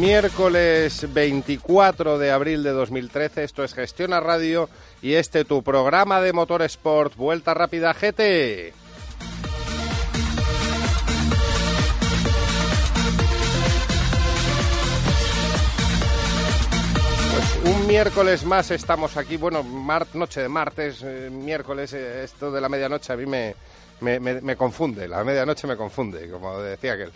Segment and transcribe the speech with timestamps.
[0.00, 3.44] Miércoles 24 de abril de 2013.
[3.44, 4.70] Esto es Gestiona Radio
[5.02, 8.72] y este tu programa de Motorsport Vuelta Rápida GT.
[17.30, 19.36] Pues un miércoles más estamos aquí.
[19.36, 19.62] Bueno,
[20.14, 23.54] noche de martes, eh, miércoles, eh, esto de la medianoche a mí me,
[24.00, 25.06] me, me, me confunde.
[25.06, 27.12] La medianoche me confunde, como decía aquel.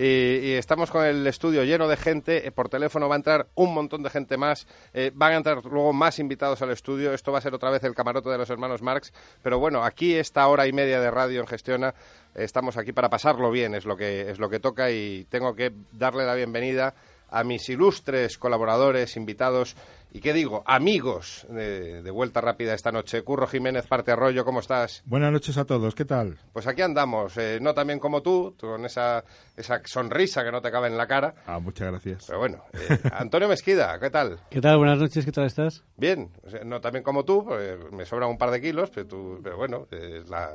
[0.00, 2.46] Y, estamos con el estudio lleno de gente.
[2.46, 4.68] Eh, por teléfono va a entrar un montón de gente más.
[4.94, 7.12] Eh, van a entrar luego más invitados al estudio.
[7.12, 9.12] Esto va a ser otra vez el camarote de los hermanos Marx.
[9.42, 11.96] Pero bueno, aquí esta hora y media de radio en Gestiona.
[12.36, 14.88] Estamos aquí para pasarlo bien, es lo que, es lo que toca.
[14.92, 16.94] Y tengo que darle la bienvenida
[17.28, 19.76] a mis ilustres colaboradores, invitados
[20.10, 23.22] y qué digo, amigos de, de, Vuelta Rápida esta noche.
[23.22, 25.02] Curro Jiménez, Parte Arroyo, ¿cómo estás?
[25.04, 26.38] Buenas noches a todos, ¿qué tal?
[26.52, 29.22] Pues aquí andamos, eh, no también como tú, con esa,
[29.56, 31.34] esa sonrisa que no te cabe en la cara.
[31.46, 32.24] Ah, muchas gracias.
[32.26, 34.40] Pero bueno, eh, Antonio Mesquida, ¿qué tal?
[34.50, 34.78] ¿Qué tal?
[34.78, 35.84] Buenas noches, ¿qué tal estás?
[35.96, 37.46] Bien, o sea, no también como tú,
[37.92, 40.50] me sobran un par de kilos, pero, tú, pero bueno, eh, la...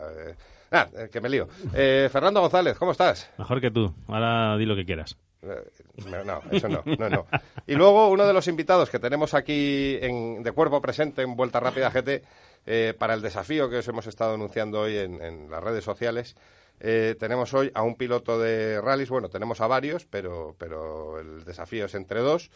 [0.72, 1.48] Ah, que me lío.
[2.10, 3.30] Fernando González, ¿cómo estás?
[3.38, 3.94] Mejor que tú.
[4.08, 5.16] Ahora di lo que quieras.
[6.26, 6.84] No, eso no.
[7.68, 11.60] Y luego uno de los invitados que tenemos aquí en, de cuerpo presente en Vuelta
[11.60, 12.24] Rápida GT
[12.66, 16.36] eh, para el desafío que os hemos estado anunciando hoy en, las redes sociales.
[16.80, 21.44] Eh, tenemos hoy a un piloto de rallies, bueno, tenemos a varios, pero, pero el
[21.44, 22.50] desafío es entre dos.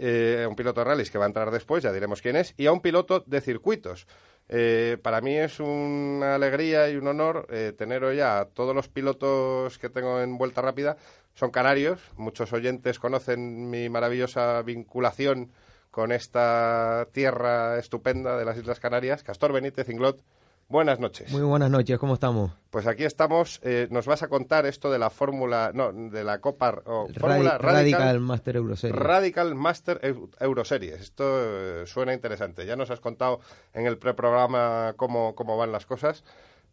[0.00, 2.66] Eh, un piloto de rallies que va a entrar después, ya diremos quién es, y
[2.66, 4.06] a un piloto de circuitos.
[4.48, 8.88] Eh, para mí es una alegría y un honor eh, tener hoy a todos los
[8.88, 10.96] pilotos que tengo en Vuelta Rápida.
[11.38, 15.52] Son canarios, muchos oyentes conocen mi maravillosa vinculación
[15.92, 19.22] con esta tierra estupenda de las Islas Canarias.
[19.22, 20.20] Castor Benítez Inglot,
[20.68, 21.30] buenas noches.
[21.30, 22.50] Muy buenas noches, ¿cómo estamos?
[22.70, 23.60] Pues aquí estamos.
[23.62, 27.20] Eh, nos vas a contar esto de la fórmula, no, de la Copa o Radi
[27.20, 29.00] fórmula Radical, Radical, Master Euroseries.
[29.00, 30.00] Radical Master
[30.40, 31.00] Euroseries.
[31.00, 32.66] Esto eh, suena interesante.
[32.66, 33.38] Ya nos has contado
[33.74, 36.24] en el preprograma cómo, cómo van las cosas,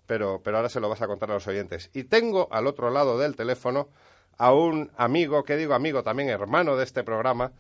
[0.08, 1.92] pero, pero ahora se lo vas a contar a los oyentes.
[1.94, 3.90] Y tengo al otro lado del teléfono
[4.38, 7.52] a un amigo, que digo amigo, también hermano de este programa,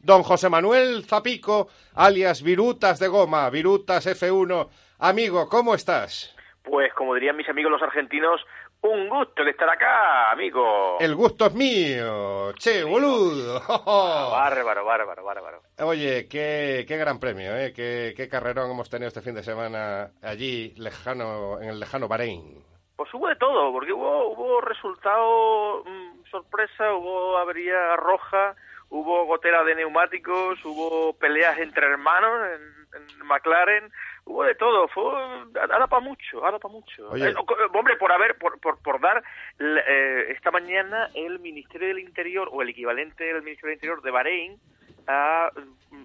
[0.00, 4.68] don José Manuel Zapico, alias Virutas de Goma, Virutas F1.
[4.98, 6.34] Amigo, ¿cómo estás?
[6.62, 8.40] Pues como dirían mis amigos los argentinos,
[8.82, 10.98] un gusto de estar acá, amigo.
[10.98, 13.62] El gusto es mío, che, boludo.
[13.68, 15.62] Ah, bárbaro, bárbaro, bárbaro.
[15.78, 17.72] Oye, qué, qué gran premio, ¿eh?
[17.72, 22.64] Qué, qué carrerón hemos tenido este fin de semana allí, lejano, en el lejano Bahrein.
[23.02, 28.54] Pues hubo de todo, porque hubo, hubo resultado mmm, sorpresa, hubo avería roja,
[28.90, 33.90] hubo gotera de neumáticos, hubo peleas entre hermanos en, en McLaren,
[34.24, 37.10] hubo de todo, fue ahora para mucho, ahora para mucho.
[37.10, 37.30] Oye.
[37.30, 37.34] Eh,
[37.74, 39.24] hombre, por haber, por, por, por dar
[39.58, 44.10] eh, esta mañana el Ministerio del Interior o el equivalente del Ministerio del Interior de
[44.12, 44.60] Bahrein
[45.08, 45.50] ha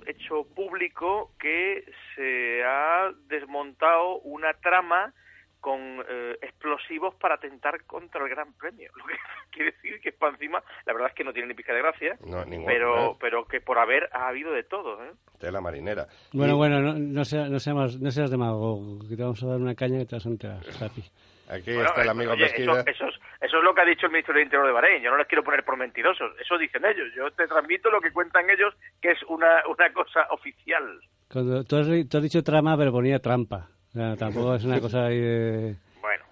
[0.07, 5.13] hecho público que se ha desmontado una trama
[5.59, 8.91] con eh, explosivos para atentar contra el Gran Premio.
[8.97, 9.15] Lo que
[9.51, 12.17] quiere decir que para encima, la verdad es que no tiene ni pizca de gracia,
[12.25, 13.17] no, ningún, pero, ¿eh?
[13.19, 15.03] pero que por haber ha habido de todo.
[15.03, 15.11] ¿eh?
[15.39, 16.07] De la marinera.
[16.33, 16.57] Bueno, y...
[16.57, 19.75] bueno, no, no, sea, no, seas, no seas demagogo, que te vamos a dar una
[19.75, 20.59] caña que te vas a enterar.
[21.49, 22.97] Aquí bueno, está el amigo oye, eso, eso, es,
[23.41, 25.01] eso, es, lo que ha dicho el ministro del Interior de Bahrein.
[25.01, 26.33] Yo no les quiero poner por mentirosos.
[26.41, 27.07] Eso dicen ellos.
[27.15, 30.99] Yo te transmito lo que cuentan ellos, que es una, una cosa oficial.
[31.31, 33.69] Cuando tú, has, tú has dicho trama, pero ponía trampa.
[33.97, 35.75] O sea, tampoco es una cosa ahí de...
[36.01, 36.23] Bueno.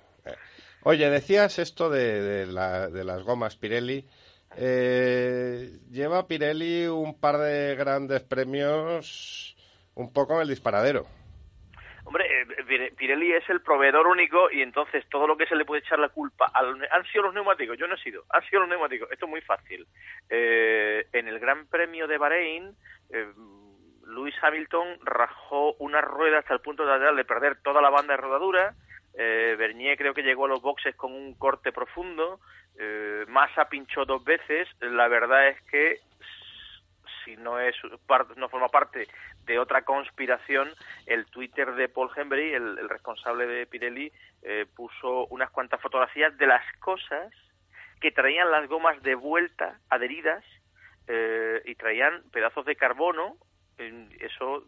[0.84, 4.06] Oye, decías esto de, de, la, de las gomas Pirelli.
[4.56, 9.58] Eh, lleva Pirelli un par de grandes premios
[9.96, 11.08] un poco en el disparadero.
[12.04, 15.82] Hombre, eh, Pirelli es el proveedor único y entonces todo lo que se le puede
[15.82, 17.80] echar la culpa al, han sido los neumáticos.
[17.80, 19.12] Yo no he sido, han sido los neumáticos.
[19.12, 19.88] Esto es muy fácil.
[20.30, 22.76] Eh, en el Gran Premio de Bahrein,
[23.10, 23.26] eh,
[24.06, 28.22] Lewis Hamilton rajó una rueda hasta el punto de, de perder toda la banda de
[28.22, 28.74] rodadura.
[29.18, 32.40] Eh, Bernier creo que llegó a los boxes con un corte profundo.
[32.78, 34.68] Eh, Massa pinchó dos veces.
[34.82, 36.00] La verdad es que
[37.24, 37.76] si no es
[38.36, 39.08] no forma parte
[39.46, 40.70] de otra conspiración,
[41.08, 44.12] el Twitter de Paul Hembry, el, el responsable de Pirelli,
[44.44, 47.34] eh, puso unas cuantas fotografías de las cosas
[48.00, 50.44] que traían las gomas de vuelta adheridas
[51.08, 53.38] eh, y traían pedazos de carbono.
[53.78, 54.64] Eso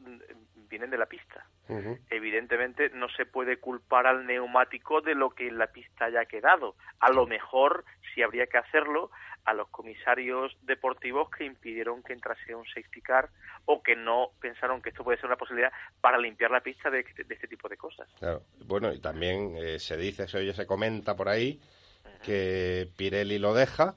[0.69, 1.45] vienen de la pista.
[1.69, 2.00] Uh -huh.
[2.09, 6.75] Evidentemente no se puede culpar al neumático de lo que en la pista haya quedado.
[7.00, 9.09] A lo mejor, si habría que hacerlo,
[9.45, 13.30] a los comisarios deportivos que impidieron que entrase un safety car
[13.65, 15.71] o que no pensaron que esto puede ser una posibilidad
[16.01, 18.09] para limpiar la pista de, de este tipo de cosas.
[18.19, 18.42] Claro.
[18.65, 22.21] Bueno, y también eh, se dice, se oye, se comenta por ahí uh -huh.
[22.25, 23.95] que Pirelli lo deja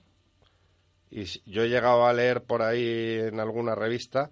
[1.11, 4.31] Y yo he llegado a leer por ahí en alguna revista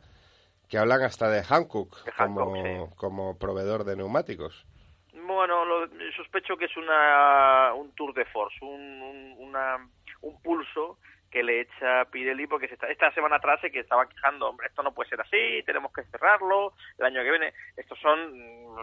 [0.69, 2.95] que hablan hasta de Hankook, De Hankook, como, sí.
[2.97, 4.67] como proveedor de neumáticos.
[5.15, 8.71] Bueno, lo- sospecho que es una, un tour de force, un,
[9.03, 9.79] un, una-
[10.23, 10.99] un pulso
[11.31, 14.67] que le echa Pirelli porque se está, esta semana atrás se que estaba quejando, hombre,
[14.69, 17.53] esto no puede ser así, tenemos que cerrarlo, el año que viene.
[17.77, 18.81] Estos son mm,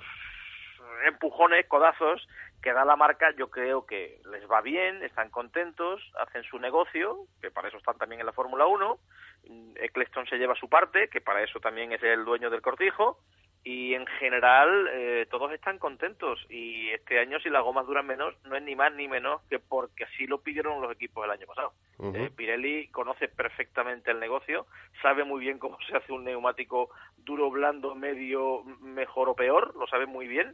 [1.06, 2.28] empujones, codazos
[2.62, 7.28] que da la marca, yo creo que les va bien, están contentos, hacen su negocio,
[7.40, 9.00] que para eso están también en la Fórmula 1,
[9.48, 13.20] Mm, Eccleston se lleva su parte, que para eso también es el dueño del cortijo,
[13.66, 18.36] y en general eh, todos están contentos y este año si las gomas duran menos
[18.46, 21.48] no es ni más ni menos que porque así lo pidieron los equipos el año
[21.48, 21.74] pasado.
[22.14, 24.68] Eh, Pirelli conoce perfectamente el negocio,
[25.02, 29.88] sabe muy bien cómo se hace un neumático duro, blando, medio, mejor o peor, lo
[29.88, 30.54] sabe muy bien.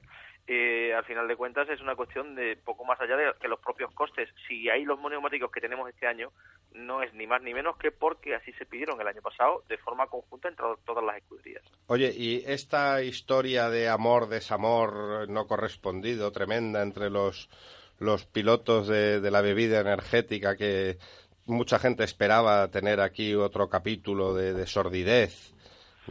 [0.54, 3.62] Eh, al final de cuentas es una cuestión de poco más allá de que los
[3.62, 4.28] propios costes.
[4.50, 6.34] Si hay los neumáticos que tenemos este año,
[6.74, 9.78] no es ni más ni menos que porque así se pidieron el año pasado de
[9.78, 11.64] forma conjunta entre todas las escuderías.
[11.88, 17.50] Oye, y esta historia de amor, desamor no correspondido, tremenda entre los,
[17.98, 20.98] los pilotos de, la bebida energética que
[21.46, 25.54] mucha gente esperaba tener aquí otro capítulo de, de sordidez,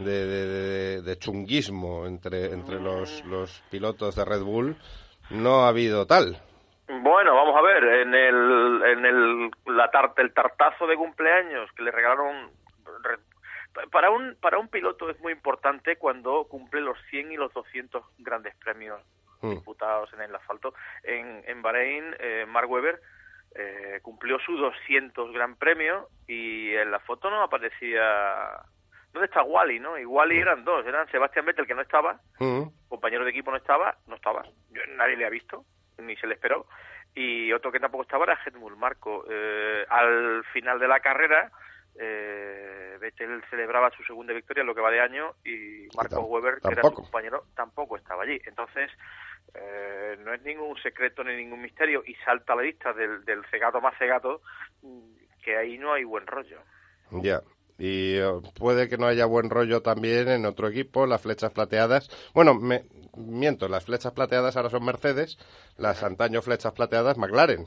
[0.03, 4.75] de, de- chunguismo entre, entre los, los pilotos de Red Bull,
[5.29, 6.37] no ha habido tal.
[6.87, 11.83] Bueno, vamos a ver, en el, en el, la tar- el tartazo de cumpleaños que
[11.83, 12.49] le regalaron,
[13.03, 13.19] re-
[13.91, 18.03] para un, para un piloto es muy importante cuando cumple los 100 y los 200
[18.19, 19.01] grandes premios
[19.43, 19.51] Mm.
[19.55, 20.71] disputados en el asfalto.
[21.03, 23.01] En, en Bahrein, eh, Mark Webber
[23.55, 28.03] eh, cumplió su 200 gran premio y en la foto no aparecía...
[29.13, 29.97] ¿Dónde está Wally, no?
[29.97, 32.63] Y Wally eran dos, eran Sebastián Vettel, que no estaba, Mm.
[32.87, 35.65] compañero de equipo no estaba, no estaba, Yo- nadie le ha visto,
[35.97, 36.65] ni se le esperó,
[37.13, 39.25] y otro que tampoco estaba era Helmut Marco.
[39.29, 41.51] Eh, al final de la carrera,
[41.99, 46.71] eh, Vettel celebraba su segunda victoria lo que va de año y Marco Weber, que
[46.71, 48.39] era su compañero, tampoco estaba allí.
[48.45, 48.89] Entonces,
[49.53, 53.43] eh, no es ningún secreto ni ningún misterio y salta a la vista del, del
[53.47, 54.41] cegato más cegato
[54.81, 56.61] mm, que ahí no hay buen rollo.
[57.11, 57.41] Ya.
[57.83, 58.29] Y eh,
[58.59, 62.11] puede que no haya buen rollo también en otro equipo, las flechas plateadas.
[62.35, 62.83] Bueno, me,
[63.17, 65.39] miento, las flechas plateadas ahora son Mercedes,
[65.79, 67.65] las antaño flechas plateadas McLaren.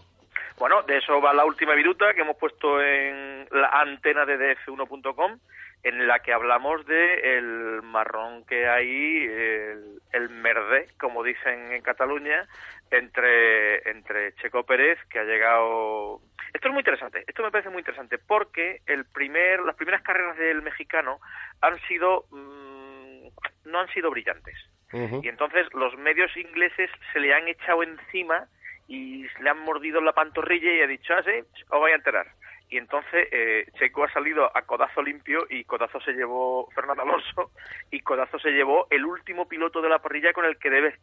[0.57, 5.41] Bueno, de eso va la última viruta que hemos puesto en la antena de df1.com,
[5.85, 11.83] en la que hablamos de el marrón que hay, el, el merde, como dicen en
[11.83, 12.49] Cataluña,
[12.91, 16.21] entre, entre Checo Pérez, que ha llegado...
[16.55, 20.39] Esto es muy interesante, esto me parece muy interesante, porque el primer, las primeras carreras
[20.39, 21.21] del mexicano
[21.61, 22.25] han sido...
[22.31, 23.29] mm,
[23.67, 24.57] no han sido brillantes.
[24.93, 28.47] Y entonces los medios ingleses se le han echado encima
[28.87, 32.27] y le han mordido la pantorrilla y ha dicho, ah, sí, os vais a enterar.
[32.69, 37.51] Y entonces eh, Checo ha salido a codazo limpio y codazo se llevó Fernando Alonso
[37.91, 40.99] y codazo se llevó el último piloto de la parrilla con el que debes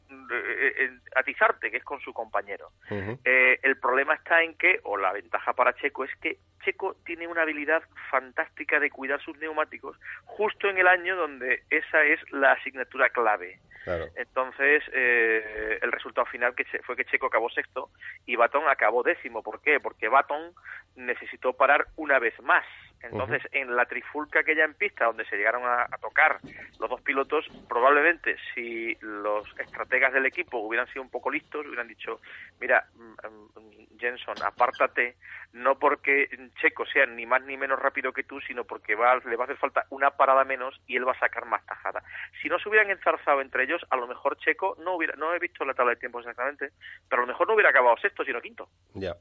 [0.61, 2.69] eh, atizarte, que es con su compañero.
[2.89, 7.27] Eh, el problema está en que, o la ventaja para Checo, es que Checo tiene
[7.27, 12.53] una habilidad fantástica de cuidar sus neumáticos justo en el año donde esa es la
[12.53, 13.59] asignatura clave.
[13.83, 14.05] Claro.
[14.15, 17.89] Entonces, eh, el resultado final que fue que Checo acabó sexto
[18.27, 19.41] y Baton acabó décimo.
[19.41, 19.79] ¿Por qué?
[19.79, 20.53] Porque Baton
[20.95, 22.65] necesitó parar una vez más.
[23.03, 26.39] Entonces, en la trifulca que ya en pista, donde se llegaron a, a tocar
[26.79, 31.87] los dos pilotos, probablemente si los estrategas del equipo hubieran sido un poco listos, hubieran
[31.87, 32.21] dicho,
[32.59, 35.15] mira, mm, mm, Jenson, apártate,
[35.53, 36.29] no porque
[36.59, 39.45] Checo sea ni más ni menos rápido que tú, sino porque va, le va a
[39.45, 42.03] hacer falta una parada menos y él va a sacar más tajada.
[42.41, 45.39] Si no se hubieran enzarzado entre ellos, a lo mejor Checo no hubiera, no he
[45.39, 46.71] visto la tabla de tiempo exactamente,
[47.07, 49.11] pero a lo mejor no hubiera acabado sexto, sino quinto, Ya.
[49.11, 49.17] más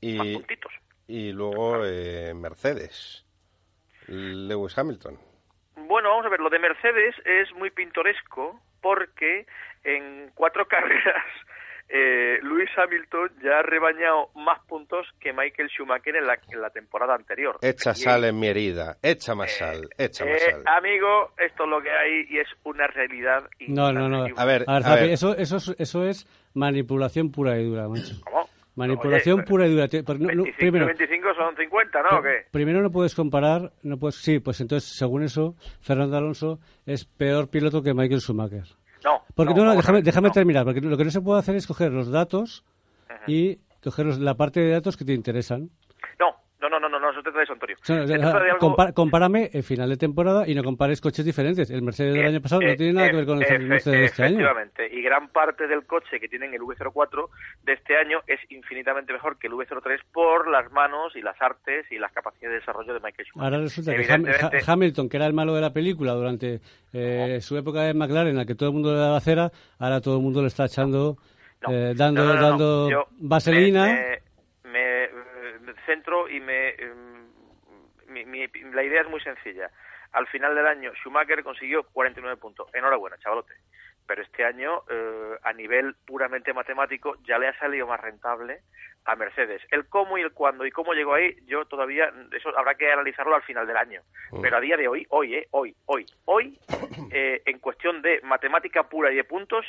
[0.00, 0.72] Y, puntitos.
[1.08, 3.24] Y luego eh, Mercedes,
[4.08, 5.18] Lewis Hamilton.
[5.76, 9.46] Bueno, vamos a ver, lo de Mercedes es muy pintoresco porque
[9.82, 11.24] en cuatro carreras
[11.88, 16.70] eh, Lewis Hamilton ya ha rebañado más puntos que Michael Schumacher en la, en la
[16.70, 17.58] temporada anterior.
[17.60, 20.62] Echa Y- sal en mi herida, echa más eh, sal, echa más eh, sal.
[20.66, 23.48] amigo, esto es lo que hay y es una realidad.
[23.68, 24.24] No, no, no.
[24.36, 25.10] A ver, A ver, a Zapi, ver.
[25.10, 28.14] Eso, eso, es, eso es manipulación pura y dura, macho.
[28.24, 28.48] ¿Cómo?
[28.76, 29.86] Manipulación Oye, pura y dura.
[29.86, 32.18] No- no, 25 primero, 25 son 50, ¿no?
[32.18, 32.46] ¿O qué?
[32.50, 37.48] primero no puedes comparar, no puedes, sí, pues entonces, según eso, Fernando Alonso es peor
[37.48, 38.64] piloto que Michael Schumacher.
[39.04, 39.22] No.
[39.34, 42.10] Porque no, déjame, déjame terminar, porque lo que no se puede hacer es coger los
[42.10, 42.64] datos
[43.08, 43.22] Ajá.
[43.26, 45.70] y coger los- la parte de datos que te interesan.
[46.18, 47.76] No, no, no, no, no, te- eso, Antonio.
[47.88, 51.70] Algo- compa- compárame el final de temporada y no compares coches diferentes.
[51.70, 53.66] El Mercedes del Eh, año pasado no eh, tiene nada que eh, ver con el
[53.68, 54.34] Mercedes de este año.
[54.40, 57.28] Efectivamente, y gran parte del coche que tienen el V04
[57.64, 61.86] de este año es infinitamente mejor que el V03 por las manos y las artes
[61.90, 63.52] y las capacidades de desarrollo de Michael Schumacher.
[63.54, 66.60] Ahora resulta que Ham- Hamilton, que era el malo de la película durante
[66.92, 70.00] eh, su época de McLaren, en la que todo el mundo le daba cera, ahora
[70.00, 71.16] todo el mundo le está echando,
[71.68, 73.84] eh, dando, dando Yo vaselina.
[73.86, 75.10] Me, me- me, eh,
[75.62, 77.13] me centro y me, em,
[78.26, 79.70] mi- mi- la idea es muy sencilla.
[80.12, 82.68] Al final del año, Schumacher consiguió 49 puntos.
[82.72, 83.54] Enhorabuena, chavalote.
[84.06, 88.60] Pero este año, eh, a nivel puramente matemático, ya le ha salido más rentable
[89.06, 89.62] a Mercedes.
[89.70, 93.34] El cómo y el cuándo y cómo llegó ahí, yo todavía, eso habrá que analizarlo
[93.34, 94.02] al final del año.
[94.30, 94.40] Mm.
[94.42, 96.58] Pero a día de hoy, hoy, eh, hoy, hoy, hoy,
[97.10, 99.66] eh, en cuestión de matemática pura y de puntos,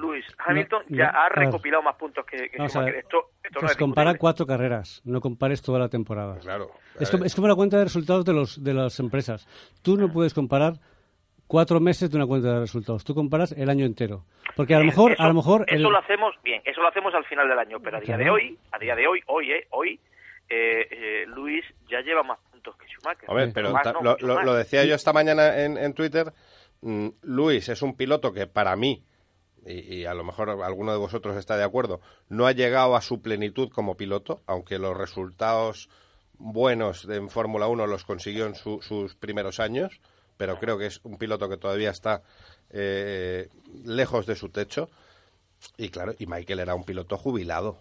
[0.00, 2.84] Lewis Hamilton No, ya no, ha recopilado más puntos que, Schumacher.
[2.84, 2.94] ver.
[2.96, 6.38] Esto, esto no Pues es compara cuatro carreras, no compares toda la temporada.
[6.38, 6.70] Claro.
[7.00, 9.46] Es es como la cuenta de resultados de, los, de las empresas.
[9.82, 10.74] Tú no puedes comparar
[11.46, 13.04] cuatro meses de una cuenta de resultados.
[13.04, 14.24] Tú comparas el año entero.
[14.56, 16.80] Porque a lo Bien, mejor, eso, a lo mejor el- eso lo hacemos bien, eso
[16.80, 19.20] lo hacemos al final del año, pero a día de hoy, a día de hoy,
[19.26, 20.00] hoy, eh, hoy,
[20.48, 23.28] eh, eh, Luis ya lleva más puntos que Schumacher.
[23.28, 26.32] Hombre, pero Más ta- no, lo, decía yo esta mañana en, en Twitter.
[26.80, 29.04] mm, Luis es un piloto que para mí,
[29.66, 33.00] y, y a lo mejor alguno de vosotros está de acuerdo, no ha llegado a
[33.02, 35.88] su plenitud como piloto, aunque los resultados
[36.38, 40.00] buenos en Fórmula 1 los consiguió en su- sus primeros años,
[40.36, 42.22] pero creo que es un piloto que todavía está
[42.70, 43.48] eh,
[43.84, 44.88] lejos de su techo.
[45.78, 47.78] Y claro, y Michael era un piloto jubilado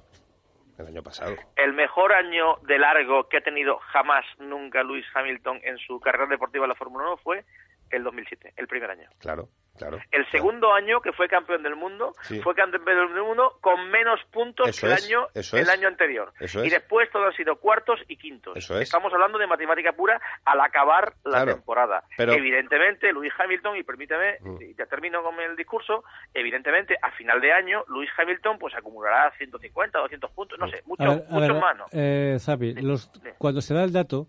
[0.77, 1.35] el año pasado.
[1.57, 6.27] El mejor año de largo que ha tenido jamás, nunca Luis Hamilton en su carrera
[6.27, 7.43] deportiva en la Fórmula 1 fue
[7.89, 9.09] el 2007, el primer año.
[9.19, 9.99] Claro, claro.
[10.11, 12.39] El segundo año que fue campeón del mundo Sí.
[12.41, 15.69] fue campeón del mundo con menos puntos Eso que el es, año eso el es.
[15.69, 16.33] año anterior.
[16.39, 16.73] Eso y es.
[16.73, 18.55] después todo han sido cuartos y quintos.
[18.57, 18.83] Eso es.
[18.83, 22.03] Estamos hablando de matemática pura al acabar la Claro, temporada.
[22.17, 24.61] pero- Evidentemente, Luis Hamilton, y permíteme, Mm.
[24.61, 26.03] y ya termino con el discurso,
[26.33, 31.07] evidentemente, a final de año, Luis Hamilton pues acumulará 150, 200 puntos, no sé, muchos,
[31.29, 31.85] ver, más, ¿no?
[31.91, 33.29] eh, Zapi, los- sí.
[33.37, 34.27] cuando se da el dato,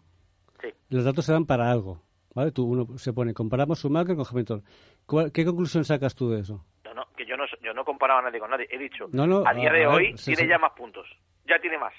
[0.61, 0.69] Sí.
[0.91, 2.03] los datos se dan para algo.
[2.37, 2.53] ¿Vale?
[2.53, 4.63] Tú, uno se pone, comparamos Schumacher con Hamilton.
[5.07, 6.63] ¿Cuál- ¿Qué conclusión sacas tú de eso?
[6.85, 8.69] No, no, que yo no, yo no comparaba a nadie con nadie.
[8.71, 10.49] He dicho, No, no, a día a- de a ver, hoy sí, tiene sí.
[10.49, 11.07] ya más puntos.
[11.49, 11.95] Ya tiene más.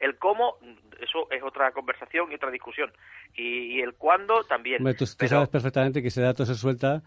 [0.00, 0.56] El cómo,
[1.00, 2.92] eso es otra conversación y otra discusión.
[3.34, 4.78] Y, y el cuándo también.
[4.82, 7.02] Hombre, tú, sabes perfectamente que ese dato se suelta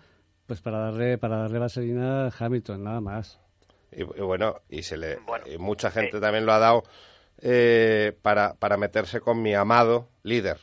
[0.48, 3.40] pues para darle para darle vaselina a Hamilton, nada más.
[3.92, 6.22] Y, y bueno, y se le Bueno, y mucha gente sí.
[6.22, 6.84] también lo ha dado
[7.42, 10.58] eh, para, para meterse con mi amado líder,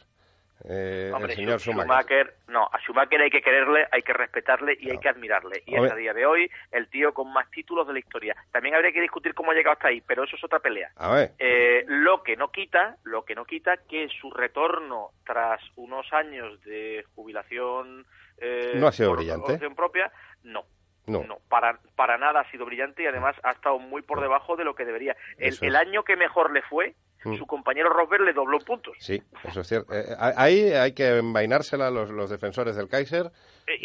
[0.68, 2.35] eh, Hombre, el señor Schu- Schumacher.
[2.49, 5.62] no, a Schumacher hay que quererle, hay que respetarle y hay que admirarle.
[5.66, 8.35] Y es a día de hoy el tío con más títulos de la historia.
[8.52, 10.90] También habría que discutir cómo ha llegado hasta ahí, pero eso es otra pelea.
[10.96, 15.61] A ver, Eh, lo que no quita, lo que no quita que su retorno tras
[15.76, 18.06] unos años de jubilación
[18.38, 19.58] eh, No ha sido por brillante.
[19.76, 20.11] propia,
[20.42, 20.64] no.
[21.08, 21.23] No.
[21.49, 24.75] para, para nada ha sido brillante y además ha estado muy por debajo de lo
[24.75, 25.16] que debería.
[25.38, 26.96] El, el año que mejor le fue,
[27.30, 27.37] Mm.
[27.38, 28.97] su compañero Rosberg le dobló puntos.
[28.99, 29.92] sí, eso es cierto.
[29.95, 33.30] Eh, ahí hay que envainársela los, los defensores del Kaiser.
[33.68, 33.78] Eh,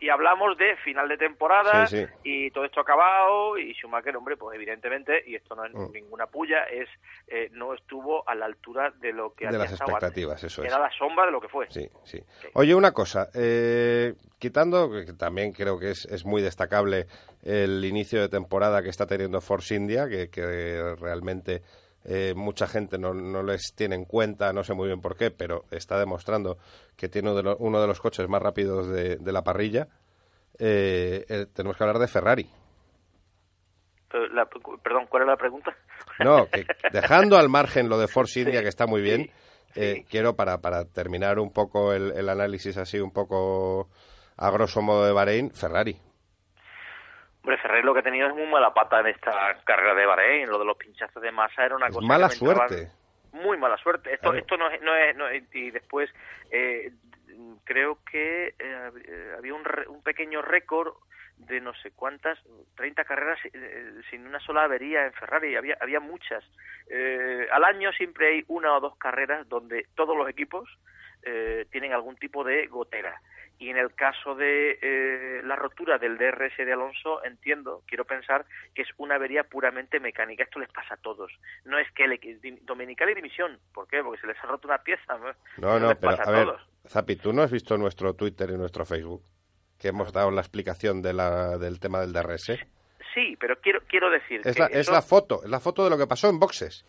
[0.00, 2.06] Y, hablamos de final de temporada Sí, sí.
[2.24, 5.92] y todo esto acabado y Schumacher, hombre, pues evidentemente, y esto no es Mm.
[5.92, 6.88] ninguna puya, es
[7.28, 10.62] eh, no estuvo a la altura de lo que De había las estado expectativas, eso
[10.62, 10.68] es.
[10.68, 11.66] Era la sombra de lo que fue.
[11.70, 12.18] Sí, sí.
[12.54, 17.06] Oye, una cosa, eh, quitando, que también creo que es, es muy destacable
[17.42, 21.60] el inicio de temporada que está teniendo Force India, que, que realmente
[22.06, 25.30] eh, mucha gente no, no les tiene en cuenta, no sé muy bien por qué,
[25.30, 26.56] pero está demostrando
[26.96, 29.88] que tiene uno de, lo- uno de los coches más rápidos de, de la parrilla.
[30.58, 32.48] Eh, eh, tenemos que hablar de Ferrari.
[34.32, 34.46] La-
[34.82, 35.76] perdón, ¿cuál era la pregunta?
[36.20, 39.30] No, que dejando al margen lo de Force India, Sí, que está muy bien,
[39.74, 40.06] sí, sí.
[40.08, 43.88] quiero para, para terminar un poco el, el análisis así un poco
[44.38, 45.98] a grosso modo de Bahrein, Ferrari.
[47.46, 50.48] Hombre, Ferrari lo que ha tenido es muy mala pata en esta carrera de Bahrein.
[50.50, 52.04] Lo de los pinchazos de masa era una Es cosa.
[52.08, 52.90] mala suerte.
[53.34, 54.12] Muy mala suerte.
[54.12, 54.38] Esto, Claro.
[54.38, 56.10] esto no es, no es, no es- Y después,
[56.50, 56.90] eh,
[57.62, 60.94] creo que eh, había un, re- un pequeño récord
[61.36, 62.36] de no sé cuántas,
[62.74, 65.54] 30 carreras eh, sin una sola avería en Ferrari.
[65.54, 66.42] Había, había muchas.
[66.90, 70.68] Eh, al año siempre hay una o dos carreras donde todos los equipos
[71.22, 73.20] eh, tienen algún tipo de gotera.
[73.58, 78.44] Y en el caso de eh, la rotura del DRS de Alonso, entiendo, quiero pensar
[78.74, 80.42] que es una avería puramente mecánica.
[80.44, 81.32] Esto les pasa a todos.
[81.64, 82.20] No es que le,
[83.12, 83.58] y dimisión.
[83.72, 84.02] ¿Por qué?
[84.02, 85.16] Porque se les ha roto una pieza.
[85.16, 85.32] ¿no?
[85.56, 86.68] No, no, les pero pasa a ver, todos.
[86.88, 89.22] Zapi, ¿tú no has visto nuestro Twitter y nuestro Facebook?
[89.78, 92.58] Que hemos dado la explicación de la, del tema del DRS.
[93.14, 95.88] Sí, pero quiero quiero decir Es que la, es la foto, es la foto de
[95.90, 96.84] lo que pasó en boxes.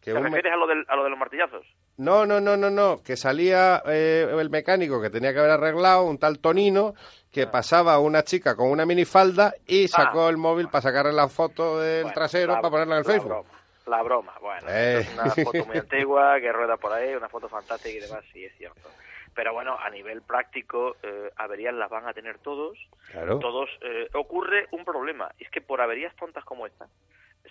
[0.00, 1.64] Que ¿Te me- refieres a lo, del, a lo de los martillazos?
[1.98, 6.04] No, no, no, no, no, que salía eh, el mecánico que tenía que haber arreglado,
[6.04, 6.94] un tal Tonino,
[7.30, 11.28] que pasaba a una chica con una minifalda y sacó el móvil para sacarle la
[11.28, 13.28] foto del Bueno, trasero la- para ponerla en el la Facebook.
[13.30, 13.48] broma,
[13.86, 14.66] la broma, bueno.
[14.68, 14.98] Eh.
[15.00, 18.44] Es una foto muy antigua que rueda por ahí, una foto fantástica y demás, sí,
[18.44, 18.88] es cierto.
[19.34, 22.76] Pero bueno, a nivel práctico, eh, averías las van a tener todos.
[23.10, 23.38] Claro.
[23.38, 23.68] Todos.
[23.82, 26.86] eh, ocurre un problema, es que por averías tontas como esta,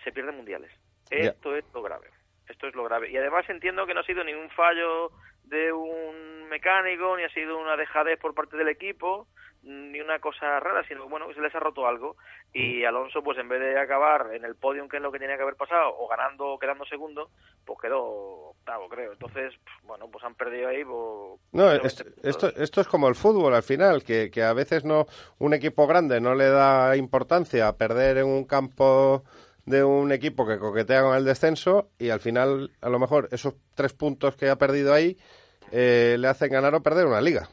[0.04, 0.72] se pierden mundiales.
[1.10, 2.08] Esto es lo grave.
[2.48, 3.10] Esto es lo grave.
[3.12, 5.12] Y además entiendo que no ha sido ningún fallo
[5.46, 9.28] de un mecánico, ni ha sido una dejadez por parte del equipo,
[9.64, 12.16] ni una cosa rara, sino bueno, que se les ha roto algo.
[12.54, 12.58] Mm.
[12.58, 15.36] Y Alonso, pues en vez de acabar en el podio, que es lo que tenía
[15.38, 17.30] que haber pasado, o ganando o quedando segundo,
[17.66, 18.02] pues quedó
[18.52, 19.12] octavo, creo.
[19.14, 20.84] Entonces, pf, bueno, pues han perdido ahí.
[20.84, 22.30] Pues, No, creo, esto, 20 puntos.
[22.30, 25.06] esto, esto es como el fútbol al final, que, que a veces no
[25.38, 29.24] un equipo grande no le da importancia a perder en un campo
[29.66, 33.56] de un equipo que coquetea con el descenso y al final a lo mejor esos
[33.76, 35.18] tres puntos que ha perdido ahí
[35.72, 37.48] eh, le hacen ganar o perder una liga.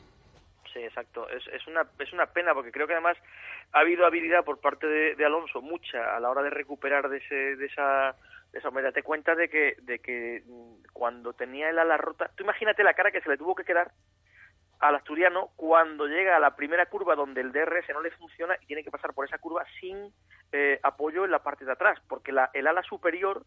[0.72, 1.28] Sí, exacto.
[1.28, 3.16] Es, es, una, es una pena porque creo que además
[3.72, 7.56] ha habido habilidad por parte de, Alonso, mucha, a la hora de recuperar de, ese,
[7.56, 8.16] de esa
[8.52, 8.92] de esa humedad.
[8.92, 12.94] Te cuenta de que, de que mm, cuando tenía el ala rota, tú imagínate la
[12.94, 13.90] cara que se le tuvo que quedar
[14.80, 18.66] al asturiano cuando llega a la primera curva donde el DRS no le funciona y
[18.66, 20.12] tiene que pasar por esa curva sin
[20.52, 23.44] eh, apoyo en la parte de atrás, porque la, el ala superior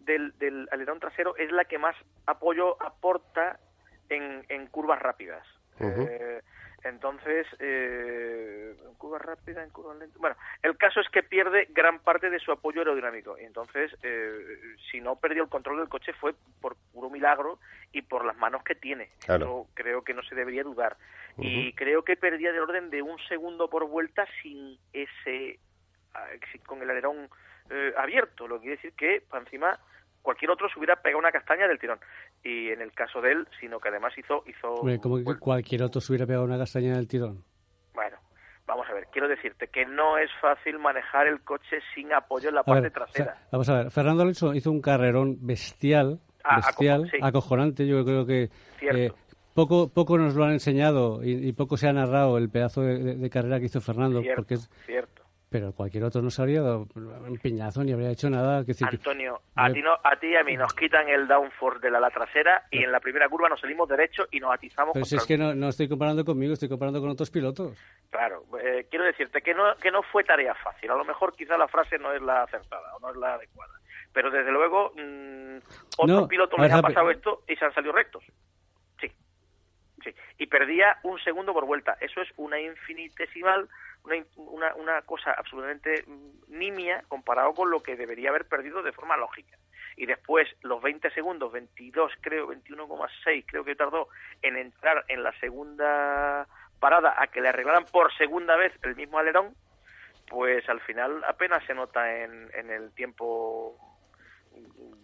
[0.00, 3.58] del, del alerón trasero es la que más apoyo aporta
[4.08, 5.46] en, en curvas rápidas.
[5.80, 6.40] Eh,
[6.84, 10.18] entonces, eh, en curva rápida, en curva lenta.
[10.18, 13.38] Bueno, el caso es que pierde gran parte de su apoyo aerodinámico.
[13.38, 17.58] Y entonces, eh, si no perdió el control del coche fue por puro milagro
[17.92, 19.10] y por las manos que tiene.
[19.24, 19.44] Claro.
[19.46, 20.96] Eso creo que no se debería dudar.
[21.38, 25.58] Y creo que perdía del orden de un segundo por vuelta sin ese.
[26.12, 26.26] ah,
[26.64, 27.28] con el alerón
[27.70, 28.46] eh, abierto.
[28.46, 29.80] Lo que quiere decir que, para encima,
[30.24, 32.00] cualquier otro se hubiera pegado una castaña del tirón.
[32.42, 34.42] Y en el caso de él, sino que además hizo.
[34.48, 37.44] hizo Hombre, como que bueno, cualquier otro se hubiera pegado una castaña del tirón.
[37.94, 38.16] bueno,
[38.66, 42.54] vamos a ver, quiero decirte que no es fácil manejar el coche sin apoyo en
[42.56, 43.36] la A parte ver, trasera.
[43.52, 47.18] Vamos a ver, Fernando Alonso hizo un carrerón bestial, Ah, bestial, sí.
[47.22, 47.86] acojonante.
[47.86, 49.10] Yo creo que eh,
[49.54, 52.98] poco, poco nos lo han enseñado y, y poco se ha narrado el pedazo de,
[52.98, 55.22] de- de carrera que hizo Fernando, Cierto, porque es, cierto.
[55.54, 58.62] Pero cualquier otro no se habría dado un piñazo ni habría hecho nada.
[58.62, 61.28] que decir que- Antonio, a ti, no, a ti y a mí nos quitan el
[61.28, 64.52] downforce de la ala trasera y en la primera curva nos salimos derecho y nos
[64.52, 67.78] atizamos pero si es que no, no estoy comparando conmigo, estoy comparando con otros pilotos.
[68.10, 70.90] Claro, eh, quiero decirte que no, que no fue tarea fácil.
[70.90, 73.74] A lo mejor quizá la frase no es la acertada o no es la adecuada.
[74.12, 75.58] Pero desde luego, mm,
[75.98, 78.24] otros No, pilotos a les ha pasado esto y se han salido rectos.
[79.00, 79.06] Sí,
[80.02, 80.10] sí.
[80.38, 81.96] Y perdía un segundo por vuelta.
[82.00, 83.68] Eso es una infinitesimal,
[84.36, 89.16] una, una, cosa absolutamente mm, nimia comparado con lo que debería haber perdido de forma
[89.16, 89.56] lógica.
[89.96, 94.08] Y después, los 20 segundos, 22 creo, 21,6 creo que tardó
[94.42, 96.46] en entrar en la segunda
[96.80, 99.54] parada a que le arreglaran por segunda vez el mismo alerón,
[100.28, 103.78] pues al final apenas se nota en, en el tiempo,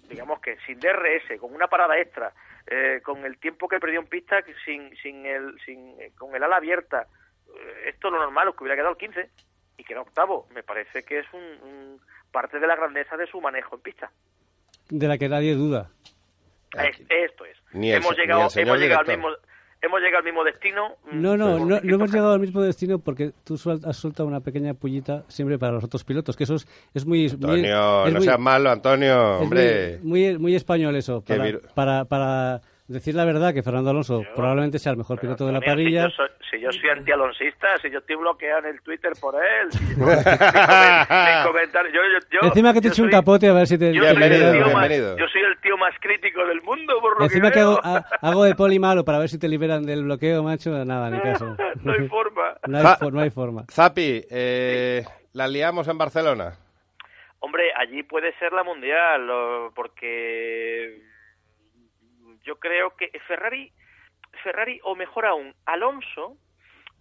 [0.09, 2.33] digamos que sin DRS, con una parada extra,
[2.67, 6.43] eh, con el tiempo que perdió en pista, sin, sin el, sin, eh, con el
[6.43, 7.07] ala abierta,
[7.87, 9.31] esto lo normal es que hubiera quedado el 15
[9.79, 10.47] y que era octavo.
[10.55, 14.11] Me parece que es un, un- parte de la grandeza de su manejo en pista.
[14.89, 15.91] De la que nadie duda.
[16.79, 17.57] Es- esto es.
[17.73, 19.29] Ni el hemos llegado, el señor hemos llegado al mismo,
[19.83, 20.97] hemos llegado al mismo destino.
[21.11, 24.41] mm, No, no, no, hemos llegado al mismo destino porque tú suel- has soltado una
[24.41, 27.23] pequeña pullita siempre para los otros pilotos, que eso es, es muy...
[27.27, 29.99] muy- Antonio, es no muy- seas malo, Antonio, es hombre.
[30.03, 31.25] Muy, muy, muy español eso.
[31.75, 32.61] Para, para
[32.93, 36.07] decir la verdad que Fernando Alonso probablemente sea el mejor piloto de la parrilla.
[36.07, 39.35] Si yo, soy, si yo soy antialonsista, si yo estoy bloqueado en el Twitter por
[39.37, 43.03] él, si yo- mis comen- mis comentarios, yo, yo, yo- Encima que te yo eche
[43.03, 43.93] un capote a ver si te...
[43.95, 45.17] Yo te el Bienvenido, tío más, bienvenido.
[45.19, 48.05] yo soy el tío más crítico del mundo, por lo Encima que, que hago, ha-
[48.21, 51.57] hago de poli malo para ver si te liberan del bloqueo, macho, nada, ni caso.
[51.85, 52.55] no hay forma.
[52.67, 53.65] No hay, for- no hay forma.
[53.71, 56.55] Zapi, eh, la liamos en Barcelona.
[57.39, 59.27] Hombre, allí puede ser la mundial,
[59.75, 61.01] porque
[62.45, 63.73] yo creo que Ferrari,
[64.43, 66.37] Ferrari o mejor aún, Alonso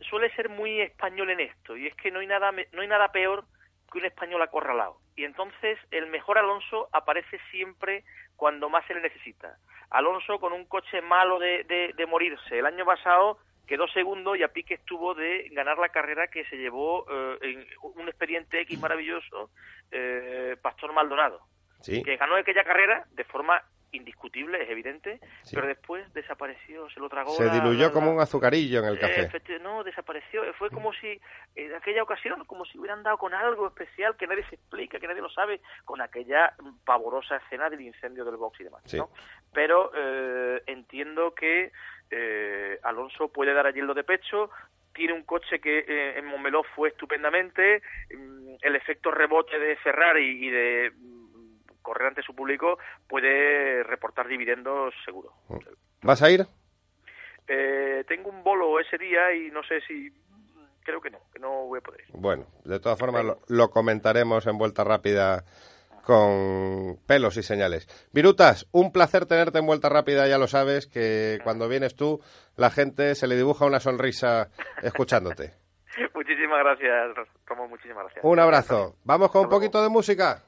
[0.02, 3.12] suele ser muy español en esto y es que no hay nada no hay nada
[3.12, 3.44] peor
[3.92, 8.04] que un español acorralado y entonces el mejor Alonso aparece siempre
[8.38, 9.58] cuando más se le necesita.
[9.90, 12.58] Alonso con un coche malo de, de, de morirse.
[12.58, 16.56] El año pasado quedó segundo y a pique estuvo de ganar la carrera que se
[16.56, 19.52] llevó eh, en un expediente X maravilloso,
[19.92, 21.42] eh, Pastor Maldonado
[21.82, 22.02] Sí.
[22.04, 25.56] que ganó aquella carrera de forma indiscutible, es evidente, Sí.
[25.56, 27.32] pero después desapareció, se lo tragó.
[27.32, 29.30] Se diluyó la- como un azucarillo en el Eh, café.
[29.30, 30.42] efecti- no, desapareció.
[30.54, 31.20] Fue como si
[31.56, 35.08] en aquella ocasión, como si hubieran dado con algo especial que nadie se explica, que
[35.08, 36.54] nadie lo sabe, con aquella
[36.86, 38.82] pavorosa escena del incendio del box y demás.
[38.86, 38.98] Sí.
[38.98, 39.10] ¿no?
[39.54, 41.72] Pero eh, entiendo que
[42.12, 44.50] eh, Alonso puede dar allí lo de pecho.
[44.94, 47.82] Tiene un coche que eh, en Montmeló fue estupendamente.
[48.16, 51.19] mm, El efecto rebote de Ferrari y de mm,
[51.90, 55.34] correr ante su público puede reportar dividendos seguro.
[56.04, 56.46] ¿Vas a ir?
[57.48, 60.12] Eh, tengo un bolo ese día y no sé si...
[60.84, 62.08] Creo que no, que no voy a poder ir.
[62.14, 65.44] Bueno, de todas formas lo, lo comentaremos en vuelta rápida
[66.04, 67.88] con pelos y señales.
[68.14, 72.22] Virutas, un placer tenerte en vuelta rápida, ya lo sabes, que cuando vienes tú
[72.56, 74.50] la gente se le dibuja una sonrisa
[74.82, 75.54] escuchándote.
[76.16, 78.24] Muchísimas gracias, Ramón, muchísimas gracias.
[78.24, 78.96] Un abrazo.
[79.04, 80.44] Vamos con un poquito de música.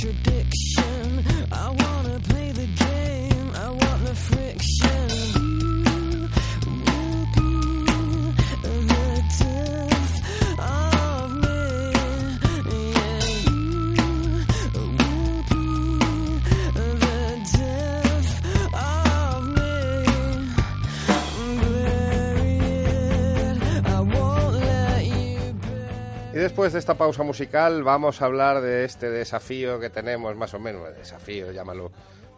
[0.00, 1.24] Contradiction.
[1.52, 5.29] I wanna play the game, I want the friction.
[26.32, 30.54] Y después de esta pausa musical vamos a hablar de este desafío que tenemos, más
[30.54, 31.90] o menos, desafío, llámalo,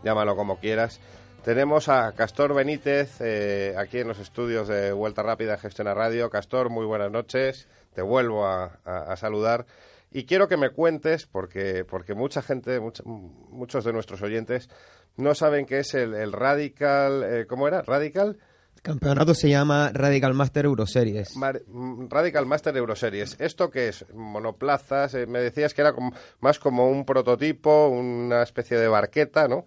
[0.02, 0.98] llámalo como quieras.
[1.44, 6.30] Tenemos a Castor Benítez eh, aquí en los estudios de Vuelta Rápida Gestiona Radio.
[6.30, 7.68] Castor, muy buenas noches.
[7.94, 9.66] Te vuelvo a, a- a saludar.
[10.10, 14.70] Y quiero que me cuentes, porque, porque mucha gente, mucha- muchos de nuestros oyentes,
[15.16, 17.82] no saben qué es el, el Radical, eh, ¿cómo era?
[17.82, 18.38] Radical,
[18.82, 21.36] campeonato se llama Radical Master Euroseries.
[21.36, 21.62] Mar-
[22.08, 23.36] Radical Master Euroseries.
[23.40, 24.04] ¿Esto qué es?
[24.14, 25.14] Monoplazas.
[25.14, 29.64] eh, me decías que era como- más como un prototipo, una especie de barqueta, ¿no?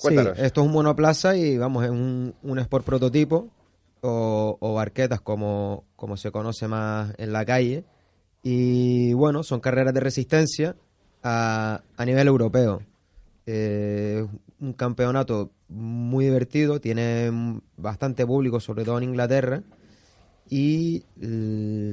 [0.00, 0.36] Cuéntanos.
[0.38, 3.48] Sí, esto es un monoplaza y vamos, es un, un sport prototipo
[4.00, 7.84] o, o barquetas como, como se conoce más en la calle.
[8.42, 10.74] Y bueno, son carreras de resistencia
[11.22, 12.82] a, a nivel europeo.
[13.46, 14.26] Eh,
[14.60, 19.62] un campeonato muy divertido, tiene bastante público, sobre todo en Inglaterra.
[20.48, 21.04] Y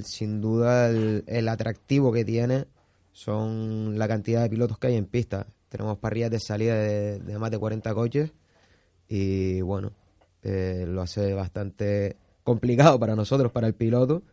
[0.03, 2.65] sin duda el, atractivo que tiene
[3.11, 5.47] son la cantidad de pilotos que hay en pista.
[5.69, 8.33] Tenemos parrillas de salida de, de más de 40 coches
[9.07, 9.91] y bueno,
[10.43, 14.23] eh, lo hace bastante complicado para nosotros, para el piloto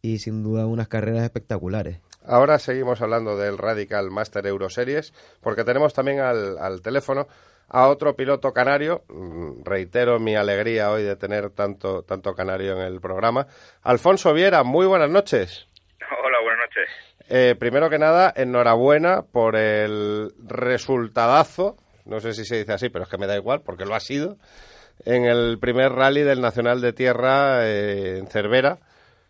[0.00, 2.00] y sin duda unas carreras espectaculares.
[2.24, 7.28] Ahora seguimos hablando del Radical Master Euroseries, porque tenemos también al, al teléfono
[7.70, 9.04] a otro piloto canario.
[9.08, 13.46] Mm, Reitero mi alegría hoy de tener tanto, tanto canario en el programa.
[13.82, 15.68] Alfonso Viera, muy buenas noches.
[16.00, 16.90] Hola, buenas noches.
[17.28, 23.04] Eh, primero que nada, enhorabuena por el resultadazo, no sé si se dice así, pero
[23.04, 24.36] es que me da igual porque lo ha sido,
[25.04, 28.78] en el primer rally del Nacional de Tierra eh, en Cervera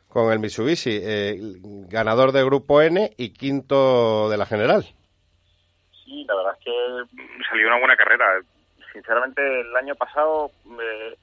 [0.08, 1.38] con el Mitsubishi, eh,
[1.88, 4.86] ganador de Grupo N y quinto de la general.
[6.10, 8.40] Sí, la verdad es que salió una buena carrera.
[8.92, 11.14] Sinceramente, el año pasado me,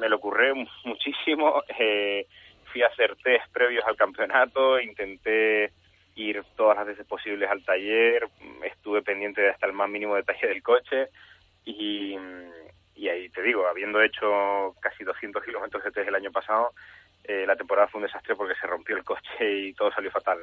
[0.00, 0.52] me lo curré
[0.84, 1.62] muchísimo.
[1.78, 2.26] Eh,
[2.72, 5.72] fui a hacer test previos al campeonato, intenté
[6.16, 8.28] ir todas las veces posibles al taller,
[8.64, 11.08] estuve pendiente de hasta el más mínimo detalle del coche
[11.64, 12.16] y,
[12.96, 16.72] y ahí te digo, habiendo hecho casi 200 kilómetros de test el año pasado,
[17.24, 20.40] eh, la temporada fue un desastre porque se rompió el coche y todo salió fatal.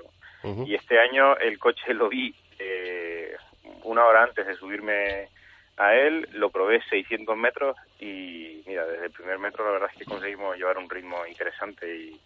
[0.66, 3.36] Y este año el coche lo vi eh,
[3.84, 5.30] una hora antes de subirme
[5.78, 9.98] a él, lo probé 600 metros y mira, desde el primer metro la verdad es
[9.98, 12.22] que conseguimos llevar un ritmo interesante y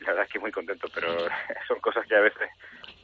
[0.00, 1.26] la verdad es que muy contento, pero
[1.68, 2.48] son cosas que a veces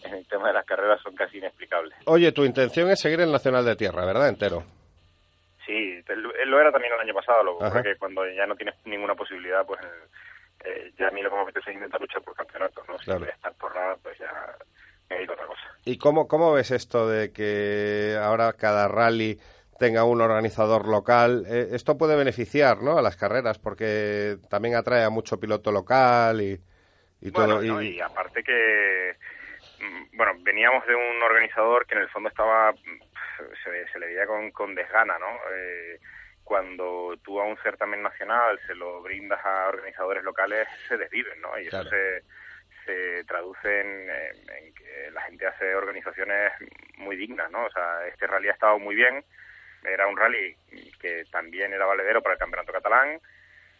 [0.02, 1.94] en el tema de las carreras son casi inexplicables.
[2.06, 4.28] Oye, tu intención es seguir el Nacional de Tierra, ¿verdad?
[4.28, 4.62] Entero.
[5.66, 7.78] Sí, te- lo era también el año pasado, lo que Ajá.
[7.78, 9.80] ocurre que cuando ya no tienes ninguna posibilidad, pues
[10.64, 12.98] eh, ya a mí lo que me apetece es intentar luchar por campeonatos, ¿no?
[12.98, 13.20] Si Claro.
[13.20, 14.30] voy a estar por nada, pues ya
[15.10, 15.62] me dedico a otra cosa.
[15.84, 19.38] ¿Y cómo, cómo ves esto de que ahora cada rally
[19.78, 21.44] tenga un organizador local?
[21.48, 22.98] Eh, esto puede beneficiar ¿no?
[22.98, 26.60] a las carreras porque también atrae a mucho piloto local y,
[27.20, 27.62] y bueno, todo.
[27.62, 27.82] ¿no?
[27.82, 29.16] y- y aparte que,
[29.80, 34.06] mm, bueno, veníamos de un organizador que en el fondo estaba, mm, se, se le
[34.06, 35.26] veía con, con desgana, ¿no?
[35.54, 36.00] Eh,
[36.44, 41.58] cuando tú a un certamen nacional se lo brindas a organizadores locales, se desviven, ¿no?
[41.60, 41.88] Y Claro.
[41.88, 42.22] eso se,
[42.88, 44.06] se traduce en,
[44.74, 46.52] que la gente hace organizaciones
[46.96, 47.66] muy dignas, ¿no?
[47.66, 49.22] O sea, este rally ha estado muy bien,
[49.84, 50.56] era un rally
[51.00, 53.20] que también era valedero para el campeonato catalán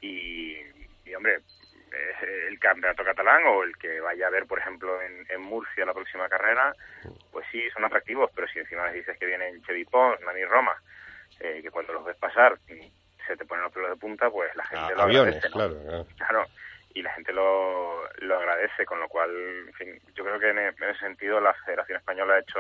[0.03, 0.59] y,
[1.07, 1.41] y, hombre,
[2.49, 5.95] el campeonato catalán o el que vaya a ver, por ejemplo, en, en Murcia la
[5.95, 6.75] próxima carrera,
[7.33, 10.77] pues sí, son atractivos, pero si encima les dices que vienen Chevy Pons, Nani Roma,
[11.41, 12.59] eh, que cuando los ves pasar
[13.27, 15.55] se te ponen los pelos de punta, pues la gente A- lo aviones, agradece, ¿no?
[15.57, 16.07] claro, claro.
[16.17, 16.47] Claro,
[16.99, 19.31] y la gente lo, lo agradece, con lo cual,
[19.69, 22.59] en fin, yo creo que en, e- ese sentido la Federación Española ha hecho,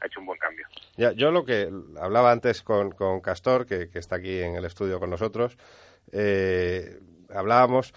[0.00, 0.66] ha hecho un buen cambio.
[0.96, 5.10] Yo lo que hablaba antes con, con Castor, que, está aquí en el estudio con
[5.10, 5.56] nosotros,
[6.10, 6.98] eh,
[7.32, 7.94] hablábamos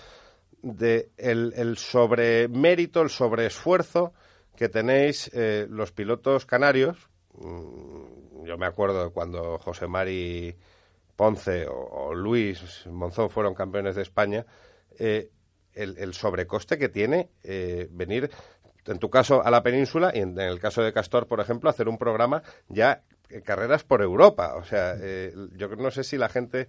[0.62, 4.13] de el, el sobremérito, el sobreesfuerzo
[4.56, 7.10] que tenéis eh, los pilotos canarios.
[7.34, 10.56] Mm, Yo me acuerdo cuando José Mari
[11.15, 14.46] Ponce o, o Luis Monzón fueron campeones de España,
[15.00, 15.30] eh,
[15.78, 18.30] el, sobrecoste que tiene eh, venir,
[18.86, 21.70] en tu caso, a la península y en, en el caso de Castor, por ejemplo,
[21.70, 24.56] hacer un programa ya eh, carreras por Europa.
[24.56, 26.68] O sea, eh, yo no sé si la gente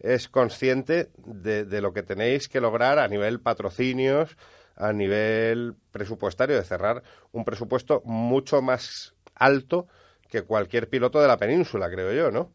[0.00, 4.36] es consciente de, de lo que tenéis que lograr a nivel patrocinios,
[4.76, 9.86] a nivel presupuestario, de cerrar un presupuesto mucho más alto
[10.28, 12.52] que cualquier piloto de la península, creo yo, ¿no?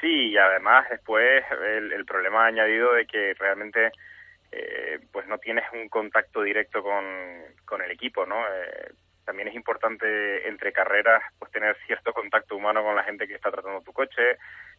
[0.00, 3.90] Sí, y además después el, el problema añadido de que realmente
[4.54, 7.04] eh, pues no tienes un contacto directo con,
[7.64, 8.46] con el equipo, ¿no?
[8.46, 8.92] Eh,
[9.24, 13.50] también es importante entre carreras pues tener cierto contacto humano con la gente que está
[13.50, 14.36] tratando tu coche,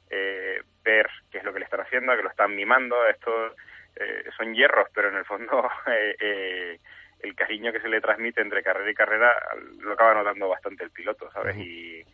[0.09, 2.95] eh, ver qué es lo que le están haciendo, que lo están mimando.
[3.07, 3.53] Estos
[3.95, 6.79] eh, son hierros, pero en el fondo eh, eh,
[7.19, 9.33] el cariño que se le transmite entre carrera y carrera
[9.79, 11.57] lo acaba notando bastante el piloto, ¿sabes?
[11.57, 12.05] Y,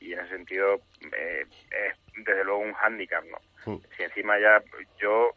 [0.00, 0.80] y en ese sentido
[1.16, 3.38] eh, es desde luego un hándicap, ¿no?
[3.66, 3.80] Mm.
[3.96, 4.62] Si encima ya
[5.00, 5.32] yo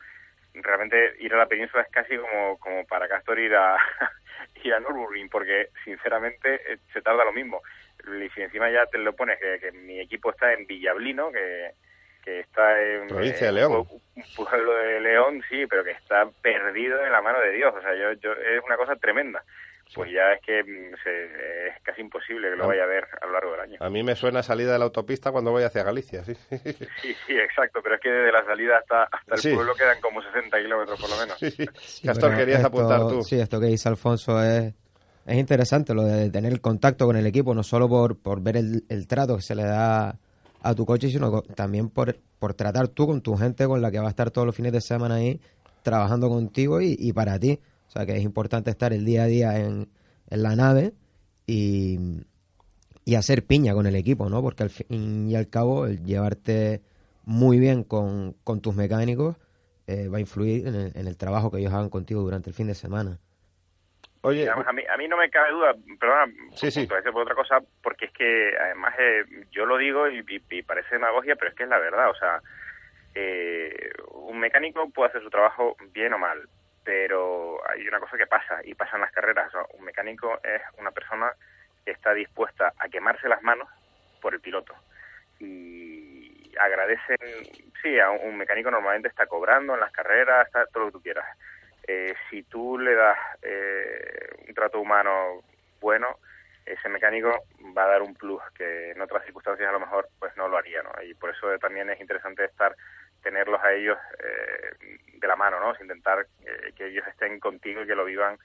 [0.54, 3.78] realmente ir a la península es casi como, como para Castor ir a
[4.64, 7.62] ir a Nürburgring porque sinceramente eh, se tarda lo mismo.
[8.04, 11.72] Y si encima ya te lo pones que, que mi equipo está en Villablino, que,
[12.24, 13.88] que está en Provincia de en León.
[14.16, 17.74] un pueblo de León, sí, pero que está perdido en la mano de Dios.
[17.76, 19.44] O sea, yo, yo es una cosa tremenda.
[19.96, 21.26] Pues ya es que mm, se-
[21.68, 22.68] es casi imposible que lo Ah.
[22.68, 23.78] vaya a ver a lo largo del año.
[23.82, 26.34] A mí me suena salida de la autopista cuando voy hacia Galicia, sí.
[27.02, 29.54] Sí, sí, exacto, pero es que desde la salida hasta, hasta el Sí.
[29.54, 31.38] pueblo quedan como 60 kilómetros por lo menos.
[31.40, 33.22] Sí, Castor, querías esto- apuntar tú.
[33.24, 34.74] Sí, esto que dice Alfonso es,
[35.26, 38.58] es interesante, lo de tener el contacto con el equipo, no solo por, por ver
[38.58, 40.18] el, el trato que se le da
[40.64, 44.00] a tu coche, sino también por, por tratar tú con tu gente con la que
[44.00, 45.42] va a estar todos los fines de semana ahí
[45.84, 47.60] trabajando contigo y, y para ti.
[47.92, 49.90] O sea que es importante estar el día a día en,
[50.30, 50.94] en la nave
[51.46, 51.98] y,
[53.04, 54.42] y hacer piña con el equipo, ¿no?
[54.42, 56.80] Porque al fin y al cabo el llevarte
[57.26, 59.36] muy bien con, con tus mecánicos
[59.88, 62.56] eh, va a influir en el, en el trabajo que ellos hagan contigo durante el
[62.56, 63.20] fin de semana.
[64.22, 66.82] Oye, a mí, a mí no me cabe duda, perdona, Sí, sí.
[66.82, 70.58] punto ese por otra cosa, porque es que además eh, yo lo digo y, y-
[70.58, 72.42] y parece demagogia, pero es que es la verdad, o sea,
[73.16, 76.38] eh, un mecánico puede hacer su trabajo bien o mal,
[76.92, 80.42] pero hay una cosa que pasa, y pasa en las carreras, o sea, un mecánico
[80.44, 81.32] es una persona
[81.86, 83.70] que está dispuesta a quemarse las manos
[84.20, 84.76] por el piloto.
[85.40, 87.16] Y agradecen,
[87.82, 91.02] sí, a un mecánico normalmente está cobrando en las carreras, está todo lo que tú
[91.02, 91.38] quieras.
[91.88, 95.44] Eh, si tú le das eh, un trato humano
[95.80, 96.18] bueno,
[96.66, 100.36] ese mecánico va a dar un plus que en otras circunstancias a lo mejor pues
[100.36, 100.92] no lo haría, ¿no?
[101.04, 102.76] Y por eso también es interesante estar
[103.22, 105.74] tenerlos a ellos eh, de la mano, ¿no?
[105.80, 108.38] Intentar eh, que ellos estén contigo y que lo vivan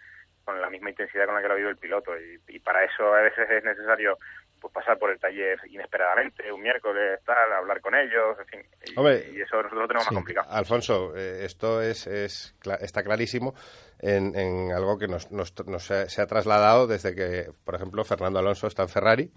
[0.45, 3.13] con la misma intensidad con la que lo vive el piloto y, y para eso
[3.15, 4.17] a veces es necesario
[4.61, 8.99] pues pasar por el taller inesperadamente un miércoles tal hablar con ellos en fin y,
[8.99, 10.15] Hombre, y eso nosotros lo tenemos Sí.
[10.15, 13.55] más complicado Alfonso, eh, esto es, es está clarísimo
[13.99, 18.05] en, en algo que nos, nos- nos se, se ha trasladado desde que, por ejemplo,
[18.05, 19.33] Fernando Alonso está en Ferrari,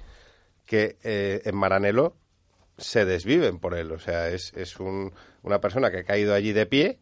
[0.66, 2.14] que eh, en Maranello
[2.80, 3.92] se desviven por él.
[3.92, 5.14] O sea, es, es un-
[5.44, 7.00] una persona que ha caído allí de pie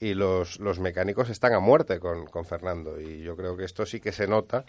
[0.00, 3.00] y los, los mecánicos están a muerte con, con Fernando.
[3.00, 4.64] Y yo creo que esto sí que se nota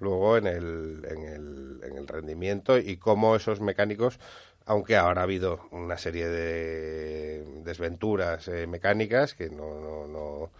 [0.00, 4.18] luego en el, en el, en el rendimiento y cómo esos mecánicos,
[4.66, 10.50] aunque ahora ha habido una serie de desventuras eh, mecánicas que no, no, no,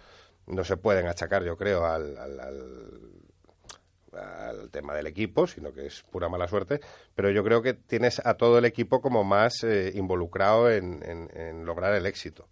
[0.46, 3.00] no se pueden achacar, yo creo, al, al- al-
[4.16, 6.80] al tema del equipo, sino que es pura mala suerte,
[7.14, 11.28] pero yo creo que tienes a todo el equipo como más eh, involucrado en, en-
[11.38, 12.48] en lograr el éxito.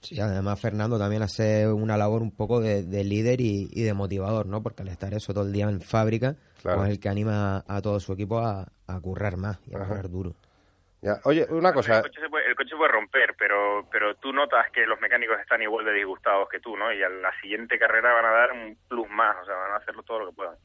[0.00, 3.94] Sí, además Fernando también hace una labor un poco de, de líder y, y de
[3.94, 4.62] motivador, ¿no?
[4.62, 6.78] Porque al estar eso todo el día en fábrica, Claro.
[6.78, 9.78] pues es el que anima a todo su equipo a, a currar más y a
[9.78, 9.88] Ajá.
[9.88, 10.34] currar duro.
[11.00, 14.16] Ya, Oye, una cosa, El coche, se puede, el coche se puede romper, pero pero
[14.16, 16.92] tú notas que los mecánicos están igual de disgustados que tú, ¿no?
[16.92, 19.76] Y a la siguiente carrera van a dar un plus más, o sea, van a
[19.76, 20.56] hacerlo todo lo que puedan.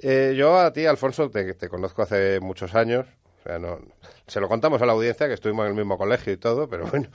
[0.00, 3.06] Eh, yo a ti, Alfonso, te, te conozco hace muchos años.
[3.40, 3.80] O sea, no,
[4.26, 6.86] se lo contamos a la audiencia que estuvimos en el mismo colegio y todo, pero
[6.86, 7.08] bueno.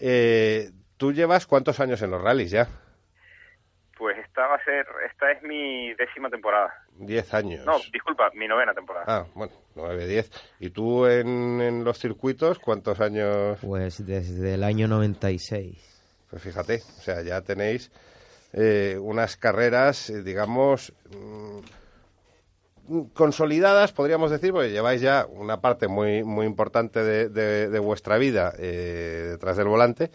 [0.00, 2.68] Eh, ¿Tú llevas cuántos años en los rallies ya?
[3.98, 6.72] Pues esta va a ser, esta es mi décima temporada.
[6.92, 7.66] Diez años.
[7.66, 9.04] No, disculpa, mi novena temporada.
[9.08, 10.30] Ah, bueno, nueve, diez.
[10.60, 13.58] ¿Y tú en, en los circuitos cuántos años?
[13.60, 16.24] Pues desde el año 96.
[16.30, 17.90] Pues fíjate, o sea, ya tenéis
[18.52, 21.58] eh, unas carreras, eh, digamos, mm,
[23.12, 28.16] consolidadas, podríamos decir, porque lleváis ya una parte muy, muy importante de, de- de vuestra
[28.16, 30.10] vida eh, detrás del volante.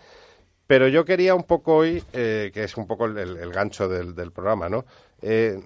[0.73, 4.15] Pero yo quería un poco hoy, eh, que es un poco el, el- gancho del,
[4.31, 4.86] programa, ¿no?
[5.21, 5.62] Eh,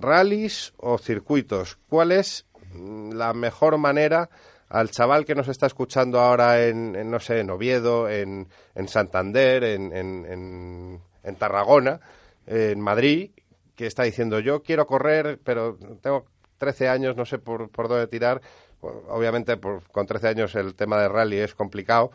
[0.00, 1.76] ¿Rallies o circuitos?
[1.90, 4.30] ¿Cuál es mm, la mejor manera
[4.70, 8.88] al chaval que nos está escuchando ahora en, en, no sé, en Oviedo, en, en
[8.88, 12.00] Santander, en, en, en- Tarragona,
[12.46, 13.32] en Madrid,
[13.74, 16.24] que está diciendo yo quiero correr, pero tengo
[16.56, 18.40] 13 años, no sé por, dónde tirar.
[18.80, 22.10] Obviamente por- con 13 años el tema de rally es complicado,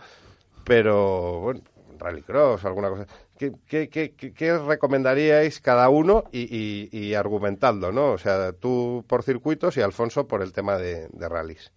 [0.64, 1.62] pero bueno,
[2.02, 3.08] rallycross, alguna cosa.
[3.38, 8.12] ¿Qué, qué, qué, qué- qué recomendaríais cada uno y, y, y argumentando, no?
[8.12, 11.72] O sea, tú por circuitos y Alfonso por el tema de, de rallies.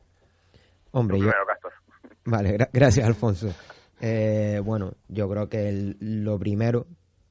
[0.92, 1.30] Hombre, yo...
[2.24, 3.54] Vale, gra- gracias, Alfonso.
[4.00, 6.86] Eh, bueno, yo creo que el- lo primero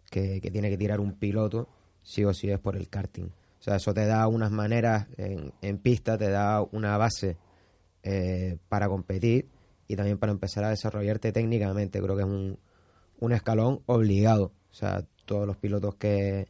[0.10, 1.68] que, que tiene que tirar un piloto,
[2.04, 3.26] sí o sí, es por el karting.
[3.26, 7.38] O sea, eso te da unas maneras en, en pista, te da una base
[8.04, 9.48] eh, para competir
[9.88, 12.02] y también para empezar a desarrollarte técnicamente.
[12.02, 12.60] Creo que es un,
[13.24, 14.52] un escalón obligado.
[14.70, 16.50] O sea, todos los pilotos que,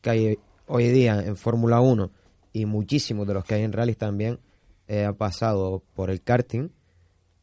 [0.00, 2.10] que hay hoy día en Fórmula 1
[2.52, 4.38] y muchísimos de los que hay en rallies también
[4.86, 6.68] eh, han pasado por el karting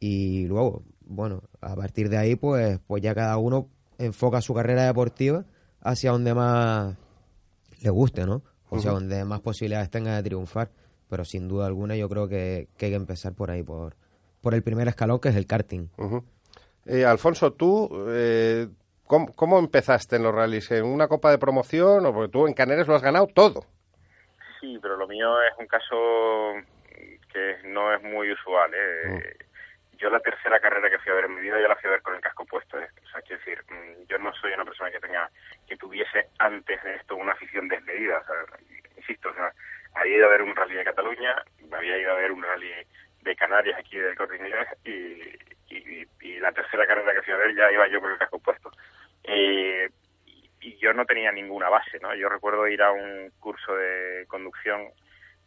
[0.00, 4.86] y luego, bueno, a partir de ahí, pues, pues ya cada uno enfoca su carrera
[4.86, 5.44] deportiva
[5.80, 6.96] hacia donde más
[7.82, 8.42] le guste, ¿no?
[8.70, 10.70] O sea, donde más posibilidades tenga de triunfar.
[11.10, 13.96] Pero sin duda alguna yo creo que, que hay que empezar por ahí, por,
[14.40, 15.90] por el primer escalón, que es el karting.
[16.86, 18.66] Eh, Alfonso, tú, eh,
[19.06, 20.70] ¿cómo, cómo empezaste en los rallies?
[20.72, 22.06] ¿En una copa de promoción?
[22.06, 23.66] O porque tú en Caneres lo has ganado todo.
[24.60, 26.54] Sí, pero lo mío es un caso
[27.32, 28.70] que no es muy usual.
[28.74, 29.36] ¿eh?
[29.98, 31.92] Yo la tercera carrera que fui a ver en mi vida, yo la fui a
[31.92, 32.78] ver con el casco puesto.
[32.78, 32.88] ¿eh?
[33.04, 35.30] O sea, quiero decir, mm, yo no soy una persona que tenga,
[35.66, 38.18] que tuviese antes de esto una afición desmedida.
[38.18, 38.34] O sea,
[38.96, 39.52] insisto, o sea,
[39.94, 41.34] había ido a ver un rally de Cataluña,
[41.72, 42.70] había ido a ver un rally
[43.22, 47.54] de Canarias aquí del Corte Inglés y, y, la tercera carrera que fui a ver
[47.54, 48.70] ya iba yo con el casco puesto.
[49.22, 49.88] Eh,
[50.26, 52.14] y- yo no tenía ninguna base, ¿no?
[52.14, 54.88] Yo recuerdo ir a un curso de conducción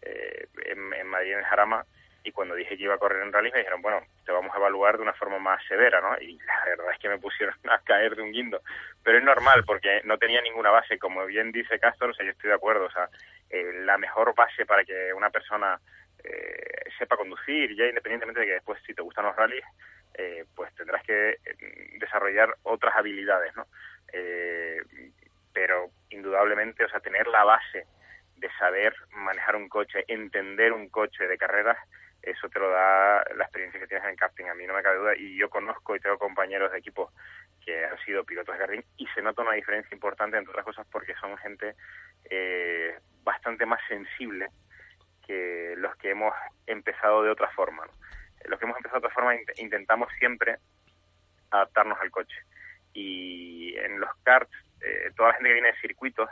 [0.02, 1.86] eh, en, Madrid, en Jarama,
[2.26, 4.58] y cuando dije que iba a correr en rally me dijeron, bueno, te vamos a
[4.58, 6.20] evaluar de una forma más severa, ¿no?
[6.20, 8.62] Y la verdad es que me pusieron a caer de un guindo.
[9.04, 10.98] Pero es normal, porque no tenía ninguna base.
[10.98, 12.86] Como bien dice Castor, o sea, yo estoy de acuerdo.
[12.86, 13.10] O sea,
[13.50, 15.80] eh, la mejor base para que una persona
[16.24, 19.64] eh, sepa conducir, ya independientemente de que después, si te gustan los rallies,
[20.18, 21.38] eh, pues tendrás que eh,
[22.00, 23.68] desarrollar otras habilidades, ¿no?
[24.14, 24.82] Eh,
[25.54, 27.86] pero indudablemente, o sea, tener la base
[28.38, 31.78] de saber manejar un coche, entender un coche de carreras,
[32.22, 34.98] eso te lo da la experiencia que tienes en karting, a mí no me cabe
[34.98, 37.12] duda, y yo conozco y tengo compañeros de equipo
[37.64, 40.88] que han sido pilotos de karting y se nota una diferencia importante, entre otras cosas,
[40.92, 41.76] porque son gente
[42.30, 44.50] eh, bastante más sensible
[45.26, 46.34] que los que hemos
[46.68, 47.86] empezado de otra forma.
[47.86, 47.92] ¿no?
[48.48, 50.58] Los que hemos empezado de otra forma int- intentamos siempre
[51.52, 52.36] adaptarnos al coche.
[52.94, 56.30] Y en los karts, eh, toda la gente que viene de circuitos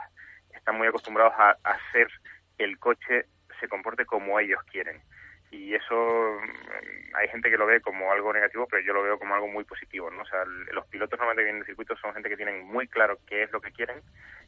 [0.54, 2.08] están muy acostumbrados a, hacer
[2.56, 3.26] que el coche
[3.60, 5.02] se comporte como ellos quieren.
[5.50, 9.18] Y eso mm, hay gente que lo ve como algo negativo, pero yo lo veo
[9.18, 10.10] como algo muy positivo.
[10.10, 10.22] ¿no?
[10.22, 13.18] O sea, los pilotos normalmente que vienen de circuitos son gente que tienen muy claro
[13.26, 14.00] qué es lo que quieren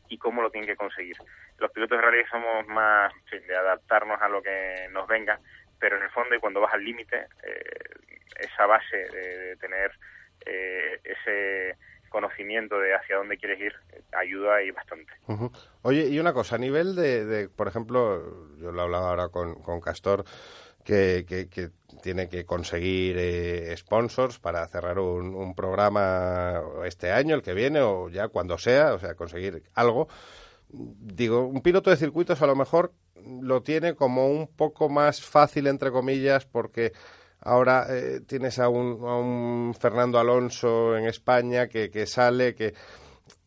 [0.09, 1.16] y cómo lo tienen que conseguir.
[1.59, 5.38] Los pilotos de rally somos más sí, de adaptarnos a lo que nos venga,
[5.78, 7.80] pero en el fondo y cuando vas al límite, eh,
[8.40, 9.90] esa base de, de tener
[10.44, 11.76] eh, ese
[12.08, 15.12] conocimiento de hacia dónde quieres ir eh, ayuda y bastante.
[15.26, 15.50] Ujú.
[15.82, 19.60] Oye, y una cosa, a nivel de, de, por ejemplo, yo lo hablaba ahora con,
[19.62, 20.24] con Castor,
[20.84, 21.70] que, que- que
[22.02, 27.80] tiene que conseguir eh, sponsors para cerrar un, un programa este año, el que viene,
[27.80, 30.09] o ya cuando sea, o sea, conseguir algo.
[30.68, 32.92] Digo, un piloto de circuitos a lo mejor
[33.40, 36.92] lo tiene como un poco más fácil, entre comillas, porque
[37.40, 42.74] ahora eh, tienes a un, a un Fernando Alonso en España que, que sale, que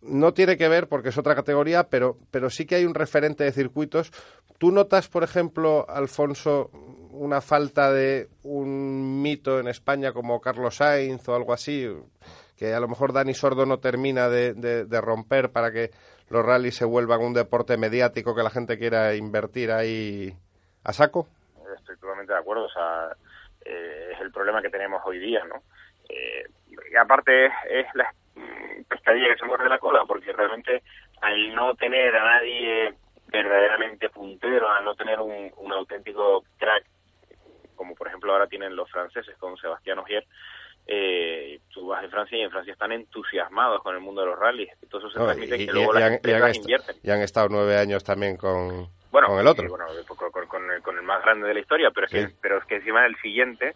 [0.02, 3.44] no tiene que ver porque es otra categoría, pero, pero sí que hay un referente
[3.44, 4.12] de circuitos.
[4.58, 6.70] ¿Tú notas, por ejemplo, Alfonso,
[7.12, 11.88] una falta de un mito en España como Carlos Sainz o algo así?
[12.56, 15.92] Que a lo mejor Dani Sordo no termina de, de- de romper para que
[16.30, 20.34] los rallies se vuelvan un deporte mediático que la gente quiera invertir ahí
[20.84, 21.28] a saco?
[21.78, 23.10] Estoy totalmente de acuerdo, o sea,
[23.66, 25.56] eh, es el problema que tenemos hoy día, ¿no?
[26.08, 26.46] Eh,
[26.92, 28.14] y aparte es, la
[28.88, 30.84] pescadilla que se muerde la cola, porque realmente
[31.22, 32.94] al no tener a nadie
[33.28, 36.86] verdaderamente puntero, al no tener un, un auténtico crack,
[37.76, 40.26] como por ejemplo ahora tienen los franceses con Sebastián Ogier,
[40.92, 44.40] eh, tú vas en Francia y en Francia están entusiasmados con el mundo de los
[44.40, 44.72] rallies.
[44.90, 46.96] Todo eso se No, transmite y, que y- luego y las han, empresas invierten.
[47.04, 49.64] y han estado nueve años también con, Bueno, con el otro.
[49.66, 52.12] sí, bueno, con, con- con el, con el más grande de la historia, pero es,
[52.12, 52.18] Sí.
[52.18, 53.76] que, pero es que encima el siguiente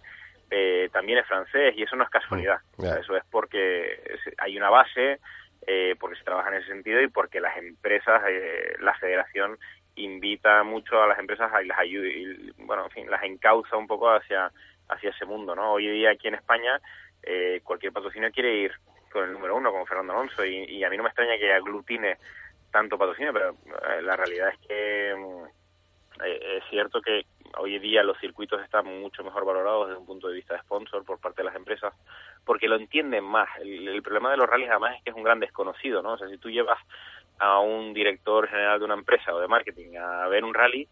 [0.50, 2.58] eh, también es francés y eso no es casualidad.
[2.78, 3.02] Mm, O sea, ya.
[3.02, 5.20] eso es porque hay una base,
[5.68, 9.58] eh, porque se trabaja en ese sentido y porque las empresas, eh, la federación
[9.96, 13.86] invita mucho a las empresas y las ayuda, y, bueno, en fin, las encauza un
[13.88, 14.52] poco hacia,
[14.94, 15.74] hacia ese mundo, ¿no?
[15.74, 16.80] Hoy día aquí en España
[17.24, 18.72] eh, cualquier patrocinio quiere ir
[19.12, 21.54] con el número uno, como Fernando Alonso, y, y a mí no me extraña que
[21.54, 22.18] aglutine
[22.72, 27.26] tanto patrocinio, pero eh, la realidad es que mm, eh, es cierto que
[27.58, 30.62] hoy en día los circuitos están mucho mejor valorados desde un punto de vista de
[30.62, 31.94] sponsor por parte de las empresas,
[32.44, 33.48] porque lo entienden más.
[33.60, 36.14] El, el problema de los rallies además es que es un gran desconocido, ¿no?
[36.14, 36.80] O sea, si tú llevas
[37.40, 40.88] a un director general de una empresa o de marketing a ver un rally,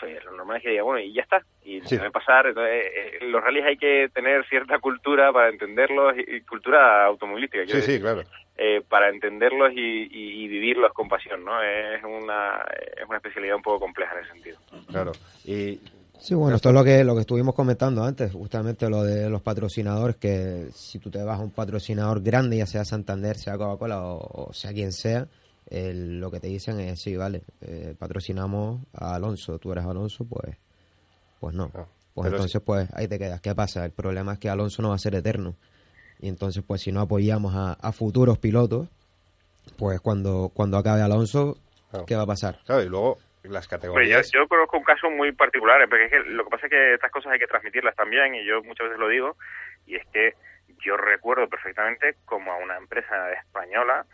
[0.00, 1.96] pues, lo normal es que diga, bueno, y ya está, y Sí.
[1.96, 2.46] debe pasar.
[2.46, 7.04] Entonces, eh, eh, los rallies hay que tener cierta cultura para entenderlos, y, y cultura
[7.06, 8.22] automovilística, Sí, sí, claro.
[8.56, 9.78] eh, para entenderlos y,
[10.10, 11.62] y- y vivirlos con pasión, ¿no?
[11.62, 12.64] Es una,
[12.96, 14.58] es una especialidad un poco compleja en ese sentido.
[14.90, 15.12] claro.
[15.44, 15.80] Y
[16.20, 19.40] Sí, bueno, esto es lo que, lo que estuvimos comentando antes, justamente lo de los
[19.40, 24.02] patrocinadores, que si tú te vas a un patrocinador grande, ya sea Santander, sea Coca-Cola
[24.02, 25.26] o, o sea quien sea,
[25.70, 30.24] el- lo que te dicen es, sí, vale, eh, patrocinamos a Alonso, tú eres Alonso,
[30.28, 30.56] pues,
[31.40, 31.70] pues no.
[31.74, 33.40] Ah, Pues entonces, pues ahí te quedas.
[33.40, 33.84] ¿Qué pasa?
[33.84, 35.54] El problema es que Alonso no va a ser eterno.
[36.18, 38.88] Y entonces, pues si no apoyamos a, a futuros pilotos,
[39.78, 41.56] pues cuando, cuando acabe Alonso,
[41.90, 42.06] Claro.
[42.06, 42.58] ¿qué va a pasar?
[42.66, 44.30] claro, y luego las Pues yo, categorías.
[44.32, 47.10] yo conozco un caso muy particular, porque es que lo que pasa es que estas
[47.12, 49.36] cosas hay que transmitirlas también, y yo muchas veces lo digo,
[49.86, 50.34] y es que
[50.84, 54.04] yo recuerdo perfectamente como a una empresa española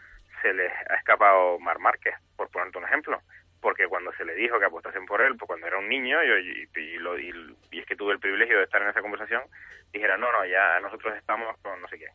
[0.44, 3.18] se les ha escapado Mar Márquez, por ponerte un ejemplo,
[3.62, 6.36] porque cuando se le dijo que apostasen por él, pues cuando era un niño, yo,
[6.36, 9.42] y, y lo- y- es que tuve el privilegio de estar en esa conversación,
[9.90, 12.08] dijera, no, no, ya nosotros estamos con no sé qué.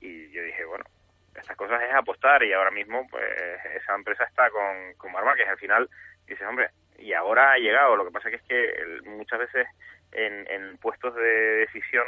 [0.00, 0.84] Y yo dije, bueno,
[1.34, 3.24] estas cosas es apostar y ahora mismo pues
[3.74, 5.48] esa empresa está con, con Mar Márquez.
[5.48, 5.88] Al final
[6.26, 6.68] dices, hombre,
[6.98, 7.96] y ahora ha llegado.
[7.96, 9.66] Lo que pasa que es que muchas veces
[10.12, 11.22] en, en puestos de
[11.66, 12.06] decisión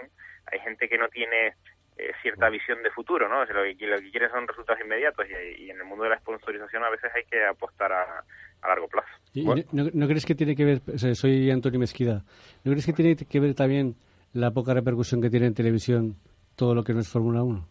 [0.52, 1.54] hay gente que no tiene
[1.97, 3.42] eh, cierta visión de futuro, ¿no?
[3.42, 6.05] O sea, lo, que, lo que quieren son resultados inmediatos y, y en el mundo
[6.05, 8.24] de la sponsorización a veces hay que apostar a,
[8.62, 9.09] a largo plazo.
[9.32, 9.62] ¿Y Bueno.
[9.72, 12.24] no, no crees que tiene que ver, o sea, soy Antonio Mezquida,
[12.64, 13.95] ¿no crees que tiene que ver también
[14.32, 16.16] la poca repercusión que tiene en televisión
[16.57, 17.68] todo lo que no es Fórmula 1?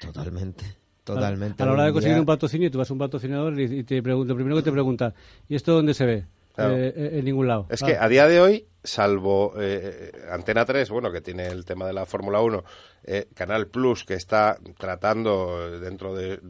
[0.00, 0.64] Totalmente,
[1.04, 1.62] totalmente.
[1.62, 4.32] A la hora de conseguir un patrocinio, tú vas a un patrocinador y te pregunta,
[4.32, 5.14] lo primero que te pregunta,
[5.48, 6.24] ¿y esto dónde se ve?
[6.56, 6.76] Claro.
[6.76, 7.66] Eh, eh, en ningún lado.
[7.70, 11.86] Es que a día de hoy, salvo eh, Antena 3, bueno, que tiene el tema
[11.86, 12.64] de la Fórmula 1,
[13.04, 16.40] eh, Canal Plus, que está tratando dentro de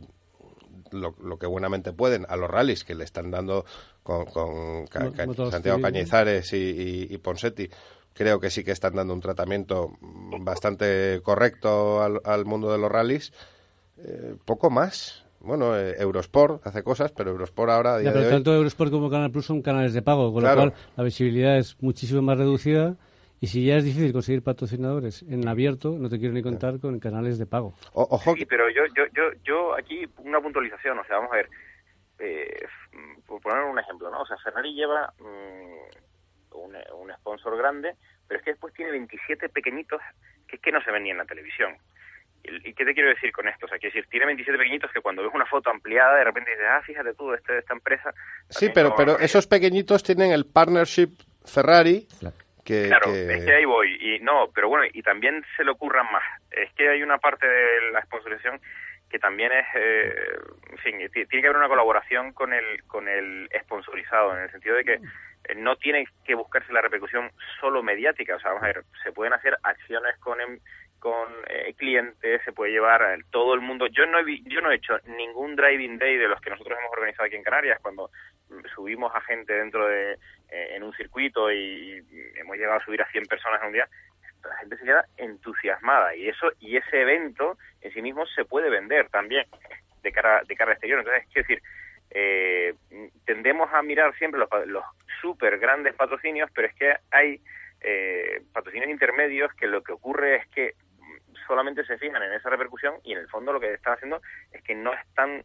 [0.92, 3.64] lo, lo que buenamente pueden a los rallies que le están dando
[4.02, 5.78] con, con Ca- Ca- Santiago.
[5.82, 7.68] Cañizares y, y- y Ponsetti,
[8.14, 9.90] creo que sí que están dando un tratamiento
[10.40, 13.32] bastante correcto al, al mundo de los rallies.
[14.44, 15.24] Poco más.
[15.47, 18.34] Bueno, eh, Eurosport hace cosas, pero Eurosport ahora a día Ya, pero de hoy...
[18.34, 20.64] tanto Eurosport como Canal Plus son canales de pago, con Claro.
[20.66, 22.97] lo cual la visibilidad es muchísimo más reducida.
[23.38, 26.99] Y si ya es difícil conseguir patrocinadores en abierto, no te quiero ni contar con
[26.99, 27.74] canales de pago.
[27.92, 31.36] O- ojo, Sí, pero yo, yo, yo, yo aquí una puntualización, o sea, vamos a
[31.36, 31.51] ver,
[32.18, 32.66] eh,
[33.26, 34.22] por poner un ejemplo, ¿no?
[34.22, 37.94] O sea, Ferrari lleva mm, un, un sponsor grande,
[38.26, 40.01] pero es que después tiene 27 pequeñitos
[40.49, 41.76] que es que no se ven ni en la televisión.
[42.64, 43.66] ¿Y qué te quiero decir con esto?
[43.66, 46.51] O sea, quiero decir, tiene 27 pequeñitos que cuando ves una foto ampliada, de repente
[46.51, 48.12] dices, ah, fíjate tú, este de esta empresa.
[48.51, 51.11] Sí, pero, pero esos pequeñitos tienen el partnership
[51.44, 52.07] Ferrari
[52.64, 53.97] que, Claro, que- es que ahí voy.
[54.01, 56.24] Y no, pero bueno, y también se le ocurran más.
[56.51, 58.61] Es que hay una parte de la sponsorización
[59.09, 60.12] que también es, eh,
[60.70, 64.51] en fin, ti- tiene que haber una colaboración con el con el sponsorizado, en el
[64.51, 67.30] sentido de que eh, no tiene que buscarse la repercusión
[67.61, 68.34] solo mediática.
[68.34, 70.59] O sea, vamos a ver, se pueden hacer acciones con em-
[70.99, 73.86] con eh, clientes, se puede llevar todo el mundo.
[73.86, 76.92] Yo no he yo no he hecho ningún driving day de los que nosotros hemos
[76.92, 78.11] organizado aquí en Canarias cuando
[78.74, 80.12] subimos a gente dentro de
[80.51, 82.03] eh, en un circuito y,
[82.36, 83.88] hemos llegado a subir a 100 personas en un día.
[84.44, 88.70] La gente se queda entusiasmada y eso y ese evento en sí mismo se puede
[88.70, 89.47] vender también
[90.03, 91.01] de cara de cara al exterior.
[91.01, 91.62] Entonces, quiero decir,
[92.11, 92.74] eh,
[93.24, 94.84] tendemos a mirar siempre los, los
[95.20, 97.40] súper grandes patrocinios, pero es que hay
[97.80, 100.74] eh, patrocinios intermedios que lo que ocurre es que
[101.47, 104.20] solamente se fijan en esa repercusión y en el fondo lo que están haciendo
[104.53, 105.44] es que no están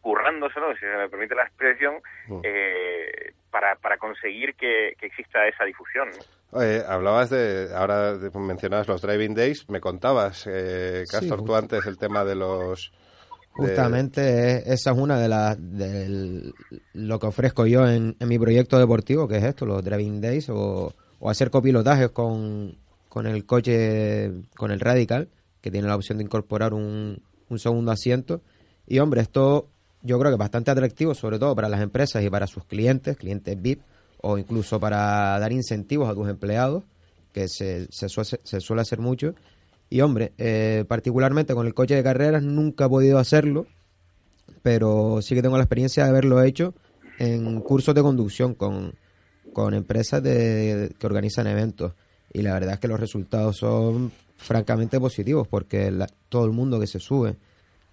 [0.00, 1.94] currándoselo, si se me permite la expresión,
[2.28, 2.40] Mm.
[2.42, 6.08] eh, para, para conseguir que, que exista esa difusión.
[6.52, 6.62] ¿no?
[6.62, 11.86] Eh, hablabas de, ahora mencionabas los driving days, me contabas, eh, Sí, Castor, tú antes
[11.86, 12.92] el tema de los...
[13.58, 16.52] de- Justamente es- esa es una de las de
[16.94, 20.48] lo que ofrezco yo en, en mi proyecto deportivo, que es esto, los driving days
[20.48, 22.74] o, o hacer copilotajes con,
[23.12, 25.28] con el coche, con el Radical,
[25.60, 28.40] que tiene la opción de incorporar un, un segundo asiento.
[28.86, 29.68] Y hombre, esto
[30.00, 33.18] yo creo que es bastante atractivo, sobre todo para las empresas y para sus clientes,
[33.18, 33.82] clientes VIP,
[34.22, 36.84] o incluso para dar incentivos a tus empleados,
[37.34, 39.34] que se, se, suele, se suele hacer mucho.
[39.90, 43.66] Y hombre, eh, particularmente con el coche de carreras nunca he podido hacerlo,
[44.62, 46.72] pero sí que tengo la experiencia de haberlo hecho
[47.18, 48.94] en cursos de conducción con,
[49.52, 51.92] con empresas de, que organizan eventos.
[52.32, 56.80] Y la verdad es que los resultados son francamente positivos, porque la- todo el mundo
[56.80, 57.36] que se sube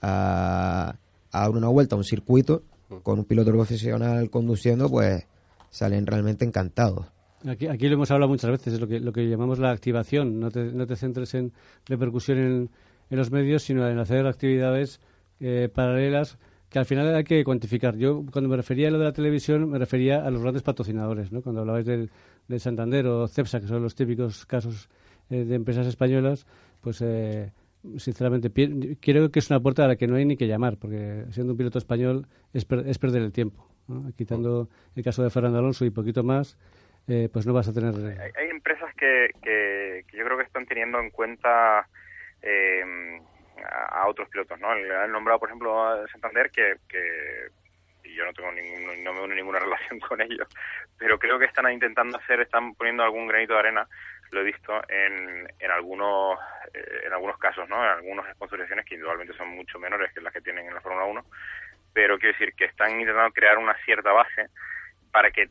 [0.02, 0.96] a,
[1.32, 2.64] a dar una vuelta a un circuito
[3.04, 5.26] con un piloto profesional conduciendo, pues
[5.70, 7.06] salen realmente encantados.
[7.48, 10.40] Aquí, aquí lo hemos hablado muchas veces, es lo que, lo que llamamos la activación.
[10.40, 11.54] No te, no te centres en
[11.86, 12.70] repercusión en,
[13.10, 15.00] en los medios, sino en hacer actividades
[15.40, 16.38] eh, paralelas
[16.70, 17.96] que al final hay que cuantificar.
[17.96, 21.32] Yo, cuando me refería a lo de la televisión, me refería a los grandes patrocinadores,
[21.32, 21.42] ¿no?
[21.42, 22.12] Cuando hablabais del,
[22.50, 24.90] del Santander o Cepsa, que son los típicos casos
[25.30, 26.46] eh, de empresas españolas,
[26.82, 27.54] pues eh,
[27.98, 28.50] sinceramente
[29.00, 31.54] creo que es una puerta a la que no hay ni que llamar, porque siendo
[31.54, 33.66] un piloto español es, per- es perder el tiempo.
[34.18, 36.58] Quitando el caso de Fernando Alonso y poquito más,
[37.08, 37.96] eh, pues no vas a tener...
[38.36, 41.88] Hay, empresas que, que, yo creo que están teniendo en cuenta
[42.42, 42.84] eh,
[43.64, 44.68] a, a otros pilotos, ¿no?
[44.70, 47.48] Han nombrado, por ejemplo, a Santander, que, que
[48.20, 50.48] yo no tengo no me uno ninguna relación con ellos,
[50.98, 53.88] pero creo que están intentando hacer, están poniendo algún granito de arena,
[54.32, 56.38] lo he visto en, en algunos
[56.74, 57.84] eh, en algunos casos, ¿no?
[57.84, 61.06] En algunas sponsorizaciones que indudablemente son mucho menores que las que tienen en la Fórmula
[61.06, 61.26] 1,
[61.94, 64.50] pero quiero decir que están intentando crear una cierta base
[65.12, 65.50] para que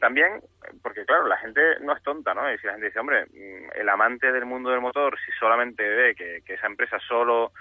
[0.00, 0.40] también,
[0.82, 2.50] porque claro, la gente no es tonta, ¿no?
[2.50, 5.86] Y si la gente dice, hombre, mm, el amante del mundo del motor, si solamente
[5.86, 7.52] ve que, que esa empresa solo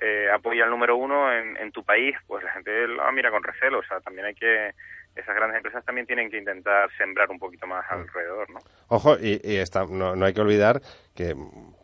[0.00, 3.42] eh, apoya al número uno en, en tu país, pues la gente lo mira con
[3.42, 3.78] recelo.
[3.80, 4.70] O sea, también hay que,
[5.16, 8.60] esas grandes empresas también tienen que intentar sembrar un poquito más alrededor, ¿no?
[8.88, 10.80] Ojo, y, y está- no, no hay que olvidar
[11.14, 11.34] que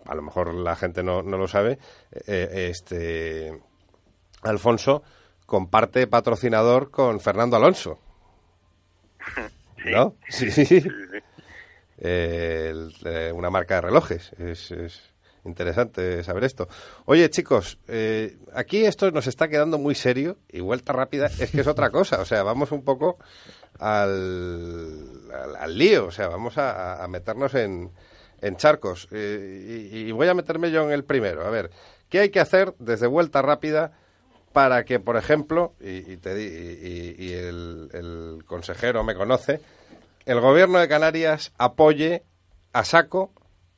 [0.06, 1.78] a lo mejor la gente no, no lo sabe,
[2.26, 3.52] eh, este
[4.42, 5.02] Alfonso
[5.46, 7.98] comparte patrocinador con Fernando Alonso.
[9.84, 10.14] ¿No?
[10.28, 10.48] Sí.
[11.98, 14.32] Eh, el- eh, una marca de relojes.
[14.34, 15.13] Es, es
[15.44, 16.68] interesante saber esto.
[17.04, 21.60] Oye, chicos, eh, aquí esto nos está quedando muy serio y vuelta rápida es que
[21.60, 22.20] es otra cosa.
[22.20, 23.18] O sea, vamos un poco
[23.78, 26.06] al, al, lío.
[26.06, 27.90] O sea, vamos a, meternos en,
[28.40, 29.08] en charcos.
[29.12, 31.46] Eh, y, voy a meterme yo en el primero.
[31.46, 31.70] A ver,
[32.08, 33.92] ¿qué hay que hacer desde vuelta rápida?
[34.52, 39.60] para que, por ejemplo, y, y te y- el consejero me conoce,
[40.26, 42.22] el gobierno de Canarias apoye
[42.72, 43.32] a saco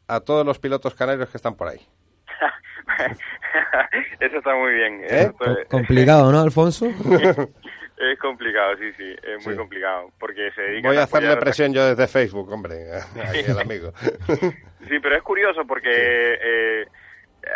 [0.08, 1.80] a todos los pilotos canarios que están por ahí.
[4.20, 5.00] Eso está muy bien.
[5.04, 5.30] ¿Eh?
[5.40, 6.86] Es- complicado, ¿no, Alfonso?
[7.98, 9.58] Es complicado, sí, sí, es muy Sí.
[9.58, 12.76] complicado, porque se dedican Voy a hacerle presión yo desde Facebook, hombre,
[13.58, 13.94] amigo.
[14.86, 16.84] Sí, pero es curioso porque eh,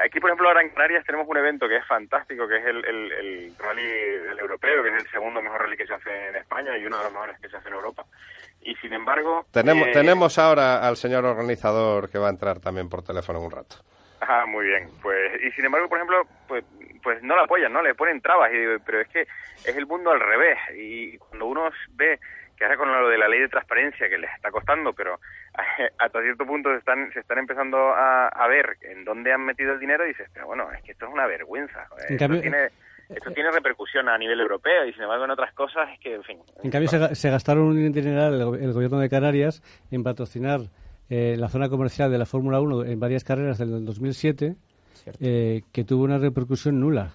[0.03, 2.83] aquí, por ejemplo, ahora en Canarias tenemos un evento que es fantástico, que es el,
[2.87, 6.37] el, el rally del europeo, que es el segundo mejor rally que se hace en
[6.37, 8.07] España y uno de los mejores que se hace en Europa.
[8.63, 9.47] Y sin embargo...
[9.53, 13.45] tenemos, eh, tenemos ahora al señor organizador que va a entrar también por teléfono en
[13.47, 13.77] un rato.
[14.21, 14.89] Ah, muy bien.
[15.01, 16.65] Pues y sin embargo, por ejemplo, pues
[17.03, 17.81] pues no la apoyan, ¿no?
[17.81, 21.47] Le ponen trabas y digo, pero es que es el mundo al revés y cuando
[21.47, 22.21] uno ve
[22.59, 25.19] que ahora con lo de la ley de transparencia que les está costando, pero
[25.99, 29.73] hasta cierto punto se están se están empezando a, a ver en dónde han metido
[29.73, 31.87] el dinero y dices, pero bueno, es que esto es una vergüenza.
[32.11, 32.69] En cambio- tiene
[33.15, 36.23] esto tiene repercusión a nivel europeo y sin embargo en otras cosas es que, en
[36.25, 36.39] fin.
[36.63, 40.61] En cambio, se, ga- se gastaron un dineral el, el gobierno de Canarias en patrocinar
[41.09, 44.55] eh, la zona comercial de la Fórmula 1 en varias carreras del 2007,
[45.21, 47.15] eh, que tuvo una repercusión nula.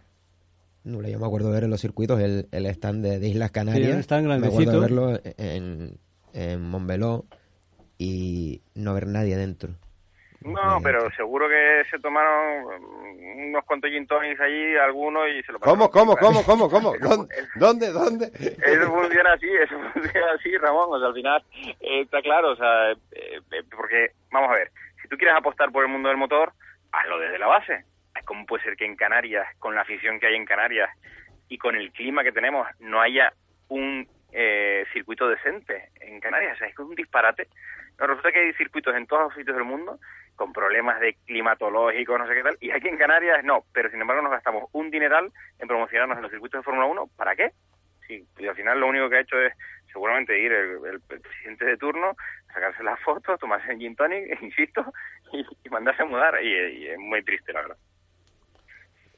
[0.84, 3.52] Nula, yo me acuerdo de ver en los circuitos el, el stand de, de Islas
[3.52, 3.94] Canarias.
[3.94, 5.98] un stand me acuerdo de verlo en,
[6.34, 7.26] en Montbeló
[7.98, 9.76] y no ver nadie dentro.
[10.46, 15.52] No, pero seguro que se tomaron mm, unos cuantos gin tonics allí, algunos, y se
[15.52, 17.28] lo pasaron ¿Cómo, cómo, cómo, cómo, cómo?
[17.56, 18.26] ¿Dónde, dónde?
[18.26, 20.90] Eso funciona así, eso funciona así, Ramón.
[20.92, 21.44] O sea, al final
[21.82, 22.96] eh, está claro, o sea, eh,
[23.52, 24.72] eh, porque, vamos a ver,
[25.02, 26.54] si tú quieres apostar por el mundo del motor,
[26.92, 27.84] hazlo desde la base.
[28.26, 30.90] ¿Cómo puede ser que en Canarias, con la afición que hay en Canarias
[31.50, 33.34] y con el clima que tenemos, no haya
[33.68, 36.56] un eh, circuito decente en Canarias?
[36.56, 37.48] O sea, es que es un disparate.
[38.00, 40.00] No, resulta que hay circuitos en todos los sitios del mundo
[40.36, 44.02] con problemas de climatológicos, no sé qué tal, y aquí en Canarias no, pero sin
[44.02, 47.52] embargo nos gastamos un dineral en promocionarnos en los circuitos de Fórmula 1, ¿para qué?
[48.08, 49.54] Sí, y al final lo único que ha hecho es
[49.92, 52.16] seguramente ir el, el presidente de turno,
[52.54, 54.86] sacarse las fotos, tomarse el gin tonic, insisto,
[55.32, 57.78] y, y mandarse a mudar, y, y es muy triste, la verdad.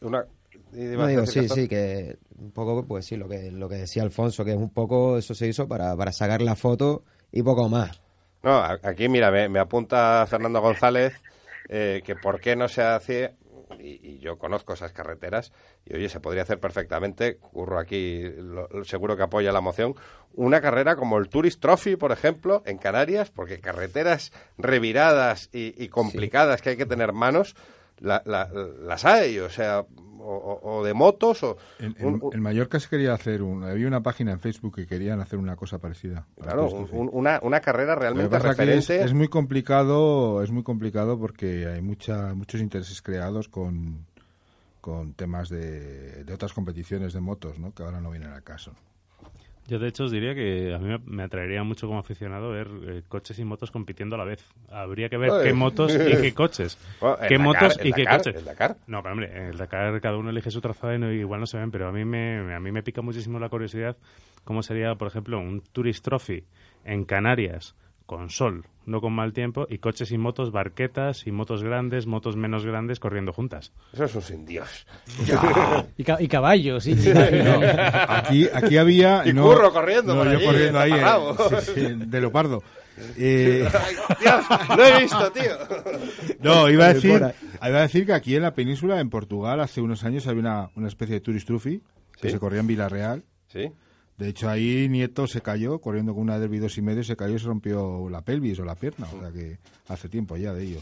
[0.01, 0.23] Una,
[0.73, 4.45] No digo, sí, sí, que un poco, pues sí, lo que, lo que decía Alfonso,
[4.45, 8.01] que es un poco, eso se hizo para, para sacar la foto y poco más.
[8.43, 11.13] No, aquí mira, me, me apunta Fernando González
[11.69, 13.35] eh, que por qué no se hace,
[13.79, 15.51] y, y yo conozco esas carreteras,
[15.85, 19.95] y oye, se podría hacer perfectamente, curro aquí, lo- lo- seguro que apoya la moción,
[20.33, 25.89] una carrera como el Tourist Trophy, por ejemplo, en Canarias, porque carreteras reviradas y, y
[25.89, 27.55] complicadas que hay que tener manos,
[27.99, 28.49] la- la-
[28.83, 29.85] las hay, o sea,
[30.29, 31.57] o, de motos, o...
[31.79, 35.39] En, en- Mallorca se quería hacer un, había una página en Facebook que querían hacer
[35.39, 36.25] una cosa parecida.
[36.41, 39.03] claro, un- una, una carrera realmente es, referente...
[39.03, 44.05] es muy complicado, es muy complicado porque hay mucha, muchos intereses creados con,
[44.81, 47.73] con temas de, de otras competiciones de motos, ¿no?
[47.73, 48.73] Que ahora no vienen al caso.
[49.67, 53.01] Yo, de hecho, os diría que a mí me- atraería mucho como aficionado ver eh,
[53.07, 54.43] coches y motos compitiendo a la vez.
[54.69, 56.77] Habría que ver qué motos y qué coches.
[57.01, 58.35] Bueno, qué Dakar- motos y qué coches.
[58.35, 58.77] el Dakar.
[58.87, 61.57] No, pero hombre, el Dakar cada uno elige su trazado y no- igual no se
[61.57, 63.97] ven, pero a mí me, a mí me pica muchísimo la curiosidad
[64.45, 66.45] cómo sería, por ejemplo, un Tourist Trophy
[66.85, 67.75] en Canarias
[68.07, 72.35] con sol, no con mal tiempo, y coches y motos, barquetas y motos grandes, motos
[72.35, 73.71] menos grandes corriendo juntas.
[73.93, 74.87] Eso es un sin Dios.
[75.97, 76.87] Y, ca- y caballos.
[76.87, 76.95] Y,
[78.07, 79.23] Aquí, aquí había...
[79.25, 81.35] Y no- Curro corriendo no, por yo allí, corriendo ahí, eh, taparrabo.
[81.61, 82.63] sí, sí, de leopardo.
[83.17, 85.51] Eh, Ay, Dios, lo he visto, tío.
[86.39, 87.33] No, iba a De decir, iba
[87.77, 90.87] a decir que aquí en la península, en Portugal, hace unos años había una, una
[90.87, 91.81] especie de tourist trophy
[92.19, 93.23] que se corría en Villarreal.
[93.47, 93.69] Sí.
[94.17, 97.35] De hecho, ahí Nieto se cayó corriendo con una derby dos y medio, se cayó
[97.35, 99.07] y se rompió la pelvis o la pierna.
[99.15, 100.81] O sea que hace tiempo ya de ello.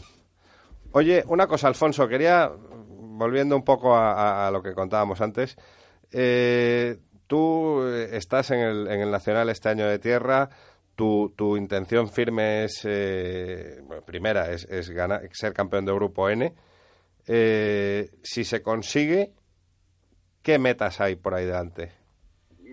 [0.92, 2.50] Oye, una cosa, Alfonso, quería,
[2.88, 5.54] volviendo un poco a, lo que contábamos antes,
[6.10, 10.48] eh, tú eh, estás en el, en el Nacional este año de tierra,
[10.94, 16.54] tu, tu intención firme es, eh, primera, es, es ganar, ser campeón de Grupo N.
[17.26, 19.34] Si se consigue,
[20.40, 22.05] ¿qué metas hay por ahí delante?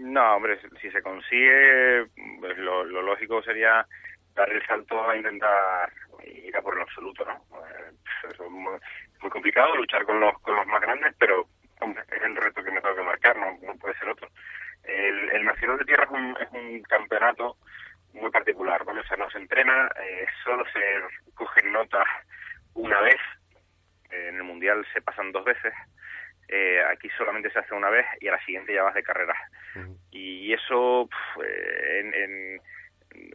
[0.03, 2.07] No, hombre, si se consigue,
[2.41, 3.87] pues lo, lógico sería
[4.35, 5.93] dar el salto a intentar
[6.25, 7.35] ir a por el absoluto, ¿no?
[7.65, 7.93] Eh,
[8.29, 11.47] es muy, complicado, luchar con los, con los más grandes, pero
[11.79, 14.27] hombre, es el reto que me tengo que marcar, no, puede ser otro.
[14.83, 17.55] El, el Nacional de Tierra es un, es un campeonato
[18.11, 18.99] muy particular, ¿vale?
[18.99, 22.07] O sea, no se entrena, eh, solo se cogen notas
[22.73, 23.21] una vez,
[24.09, 25.73] en el Mundial se pasan dos veces,
[26.47, 29.37] eh, aquí solamente se hace una vez y a la siguiente ya vas de carreras.
[30.11, 32.61] Y eso, pf, eh, en, en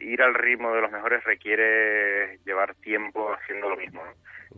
[0.00, 4.04] ir al ritmo de los mejores requiere llevar tiempo haciendo lo mismo.
[4.04, 4.12] ¿no?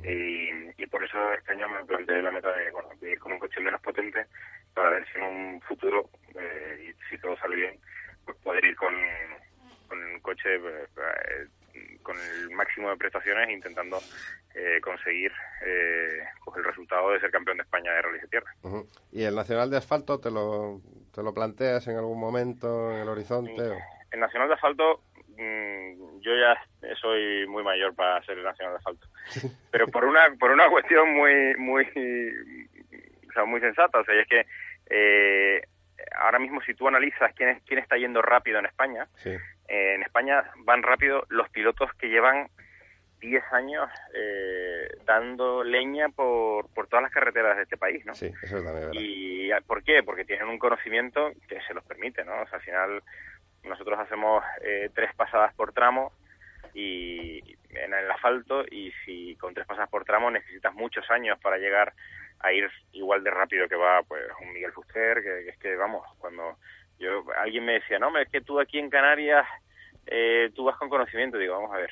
[0.05, 3.33] Y, y por eso este año me planteé la meta de, bueno, de ir con
[3.33, 4.27] un coche menos potente
[4.75, 7.79] para ver si en un futuro, eh, y si todo sale bien,
[8.25, 8.95] pues poder ir con,
[9.89, 11.47] con un coche eh,
[12.03, 13.99] con el máximo de prestaciones intentando
[14.55, 15.33] eh, conseguir
[15.65, 18.53] eh, pues el resultado de ser campeón de España de rally de tierra.
[19.13, 20.81] ¿Y el Nacional de Asfalto te lo,
[21.15, 23.63] te lo planteas en algún momento en el horizonte?
[24.11, 25.03] El Nacional de Asfalto,
[25.37, 26.57] mm, yo ya
[27.01, 29.07] soy muy mayor para ser el Nacional de Asfalto.
[29.71, 31.87] Pero por una por una cuestión muy muy
[33.31, 34.47] o sea, muy sensata, o sea, y es que
[34.91, 35.63] eh,
[36.17, 39.31] ahora mismo si tú analizas quién es, quién está yendo rápido en España, Sí.
[39.71, 42.49] Eh, en España van rápido los pilotos que llevan
[43.21, 48.15] 10 años eh, dando leña por, por todas las carreteras de este país, ¿no?
[48.15, 48.91] Sí, eso es también verdad.
[48.95, 50.03] ¿Y por qué?
[50.03, 52.43] Porque tienen un conocimiento que se los permite, ¿no?
[52.43, 53.03] O sea, al final
[53.63, 56.13] nosotros hacemos eh, tres pasadas por tramo
[56.75, 61.59] y en el asfalto y si con tres pasadas por tramo necesitas muchos años para
[61.59, 61.93] llegar
[62.41, 65.77] a ir igual de rápido que va pues un Miguel Fuster, que, que es que
[65.77, 66.57] vamos, cuando
[67.01, 69.45] yo alguien me decía, no, es que tú aquí en Canarias
[70.07, 71.91] eh, tú vas con conocimiento, digo, vamos a ver,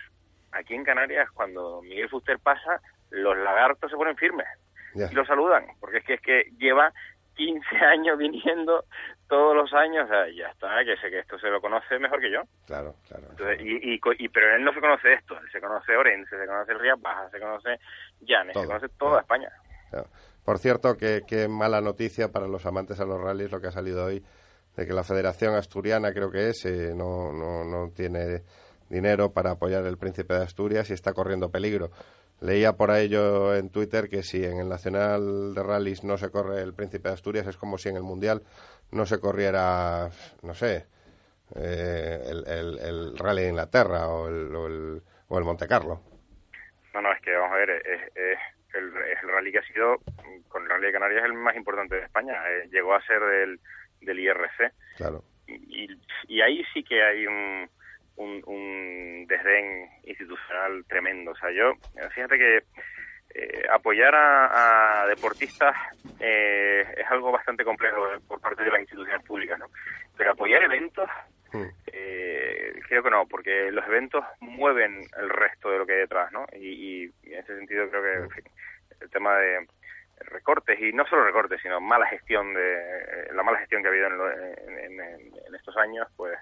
[0.53, 2.81] aquí en Canarias cuando Miguel Fuster pasa,
[3.11, 4.47] los lagartos se ponen firmes
[4.95, 6.93] y lo saludan, porque es que es que lleva
[7.35, 8.85] 15 años viniendo
[9.29, 12.21] todos los años, o sea, ya está, que sé que esto se lo conoce mejor
[12.21, 12.43] que yo.
[12.67, 13.25] Claro, claro.
[13.31, 16.47] Entonces, y, y, y- pero él no se conoce esto, él se conoce Orense, se
[16.47, 17.79] conoce el Rías Bajas, se conoce
[18.21, 18.99] Llanes, Todo, se conoce claro.
[18.99, 19.51] toda España.
[19.91, 20.09] Claro.
[20.45, 23.73] Por cierto, que qué mala noticia para los amantes a los rallies lo que ha
[23.73, 24.25] salido hoy,
[24.79, 28.45] de que la Federación Asturiana, creo que es, eh, no, no, no tiene
[28.89, 31.91] dinero para apoyar el Príncipe de Asturias y está corriendo peligro.
[32.41, 36.63] Leía por yo en Twitter que si en el Nacional de Rallys no se corre
[36.63, 38.45] el Príncipe de Asturias es como si en el Mundial
[38.93, 40.11] no se corriera,
[40.43, 40.87] no sé,
[41.57, 46.01] eh, el, el, el Rally de Inglaterra o el, o el, o el Monte Carlo.
[46.95, 48.39] No, no, es que vamos a ver, es,
[48.75, 49.97] el, el rally que ha sido,
[50.49, 52.35] con el Rally de Canarias, el más importante de España.
[52.49, 53.61] Eh, llegó a ser del,
[54.09, 54.73] del IRC.
[54.97, 55.23] Claro.
[55.47, 55.89] Y,
[56.27, 57.69] y ahí sí que hay un,
[58.17, 61.31] un, un desdén institucional tremendo.
[61.31, 61.75] O sea, yo,
[62.15, 62.57] fíjate que
[63.35, 65.75] eh, apoyar a, a deportistas
[66.21, 69.67] eh, es algo bastante complejo por parte de las instituciones públicas, ¿no?
[70.17, 71.09] Pero apoyar eventos,
[71.51, 71.65] Mm.
[71.87, 76.31] eh, creo que no, porque los eventos mueven el resto de lo que hay detrás,
[76.31, 76.45] ¿no?
[76.53, 78.45] Y, y en ese sentido creo que en fin,
[79.01, 79.67] el tema de
[80.21, 84.07] recortes y no solo recortes, sino mala gestión de la mala gestión que ha habido
[84.07, 86.37] en, estos años, pues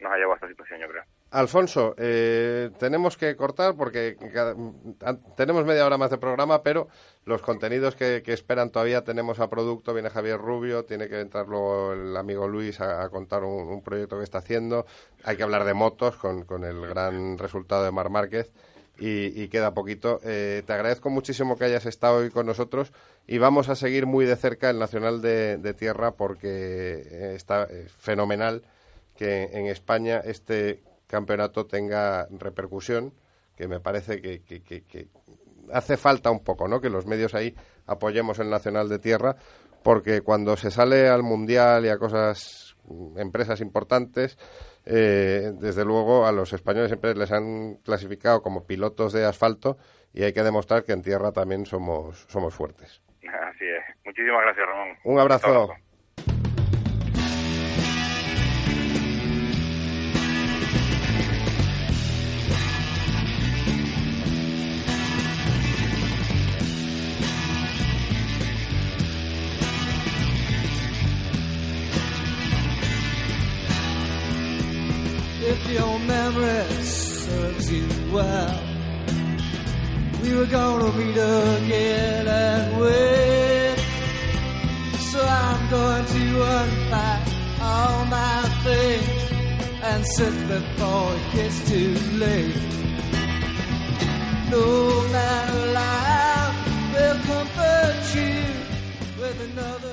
[0.00, 1.02] nos ha llevado a esta situación, yo creo.
[1.30, 4.54] Alfonso, eh, tenemos que cortar porque cada-
[5.36, 6.88] tenemos media hora más de programa, pero
[7.24, 9.94] los contenidos que, esperan todavía tenemos a producto.
[9.94, 13.82] Viene Javier Rubio, tiene que entrar luego el amigo Luis a, a contar un, un
[13.82, 14.86] proyecto que está haciendo.
[15.24, 18.52] Hay que hablar de motos con, con el gran resultado de Mar Márquez.
[18.98, 20.20] Y, y queda poquito.
[20.22, 22.92] Eh, te agradezco muchísimo que hayas estado hoy con nosotros
[23.26, 27.86] y vamos a seguir muy de cerca el Nacional de, Tierra porque eh, está eh,
[27.98, 28.62] fenomenal
[29.16, 33.12] que en España este campeonato tenga repercusión,
[33.56, 35.08] que me parece que, que- que- que
[35.72, 36.80] hace falta un poco, ¿no?
[36.80, 37.54] Que los medios ahí
[37.86, 39.36] apoyemos el Nacional de Tierra,
[39.82, 44.38] porque cuando se sale al Mundial y a cosas, mm, empresas importantes,
[44.86, 49.78] eh, desde luego a los españoles siempre les han clasificado como pilotos de asfalto
[50.12, 53.02] y hay que demostrar que en tierra también somos, somos fuertes.
[53.22, 53.84] Así es.
[54.04, 54.96] Muchísimas gracias, Ramón.
[55.04, 55.74] Un abrazo.
[76.34, 78.60] Memory serves you well,
[80.22, 83.76] we were gonna meet again and wait.
[85.10, 87.28] So I'm going to unpack
[87.60, 89.32] all my things
[89.82, 92.56] and sit before it gets too late.
[94.50, 96.54] No man alive
[96.94, 98.53] will comfort you.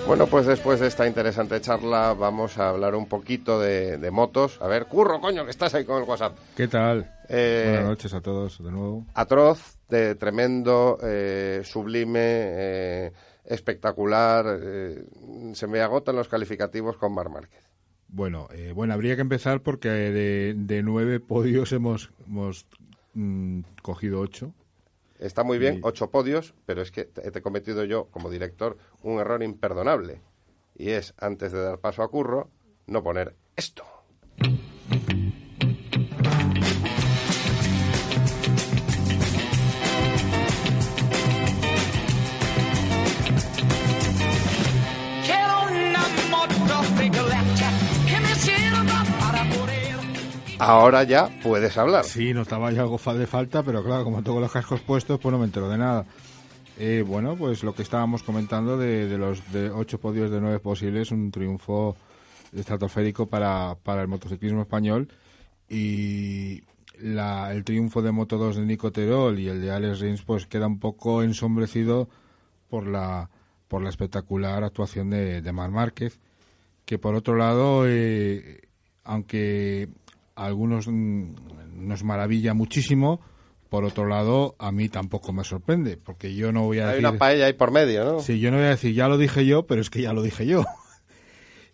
[0.07, 4.57] Bueno, pues después de esta interesante charla vamos a hablar un poquito de, de motos.
[4.61, 6.37] A ver, curro, coño, que estás ahí con el WhatsApp.
[6.55, 7.09] ¿Qué tal?
[7.29, 9.05] Eh, Buenas noches a todos de nuevo.
[9.13, 13.11] atroz, de tremendo, eh, sublime, eh,
[13.45, 14.45] espectacular.
[14.61, 15.05] eh,
[15.53, 17.63] se me agotan los calificativos con Mar Márquez.
[18.09, 22.65] Bueno, eh, bueno, habría que empezar porque de, de nueve podios hemos, hemos
[23.13, 24.51] mm, cogido ocho.
[25.21, 29.19] Está muy bien, ocho podios, pero es que te he cometido yo, como director, un
[29.19, 30.19] error imperdonable.
[30.75, 32.49] Y es, antes de dar paso a Curro,
[32.87, 33.83] no poner esto.
[50.61, 52.03] Ahora ya puedes hablar.
[52.05, 55.39] Sí, notaba ya algo de falta, pero claro, como tengo los cascos puestos, pues no
[55.39, 56.05] me entero de nada.
[56.77, 60.59] Eh, bueno, pues lo que estábamos comentando de, de los de ocho podios de nueve
[60.59, 61.95] posibles, un triunfo
[62.53, 65.09] estratosférico para, para el motociclismo español
[65.69, 66.63] y
[66.99, 70.45] la- el triunfo de Moto 2 de Nico Terol y el de Alex Rins pues
[70.47, 72.09] queda un poco ensombrecido
[72.69, 73.29] por la
[73.67, 76.19] por la espectacular actuación de, de Mar Márquez
[76.85, 78.61] que por otro lado eh,
[79.05, 79.87] aunque
[80.41, 81.33] a algunos mm,
[81.87, 83.19] nos maravilla muchísimo
[83.69, 87.07] por otro lado a mí tampoco me sorprende porque yo no voy a Hay decir
[87.07, 88.19] una paella ahí por medio, ¿no?
[88.19, 90.21] Sí, yo no voy a decir, ya lo dije yo, pero es que ya lo
[90.21, 90.65] dije yo.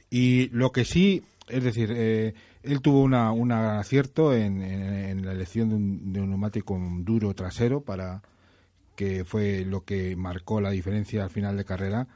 [0.10, 5.26] Y lo que sí, es decir, eh, él tuvo una, un acierto en, en- en
[5.26, 8.22] la elección de un, de un neumático duro trasero para
[8.96, 12.08] que fue lo que marcó la diferencia al final de carrera,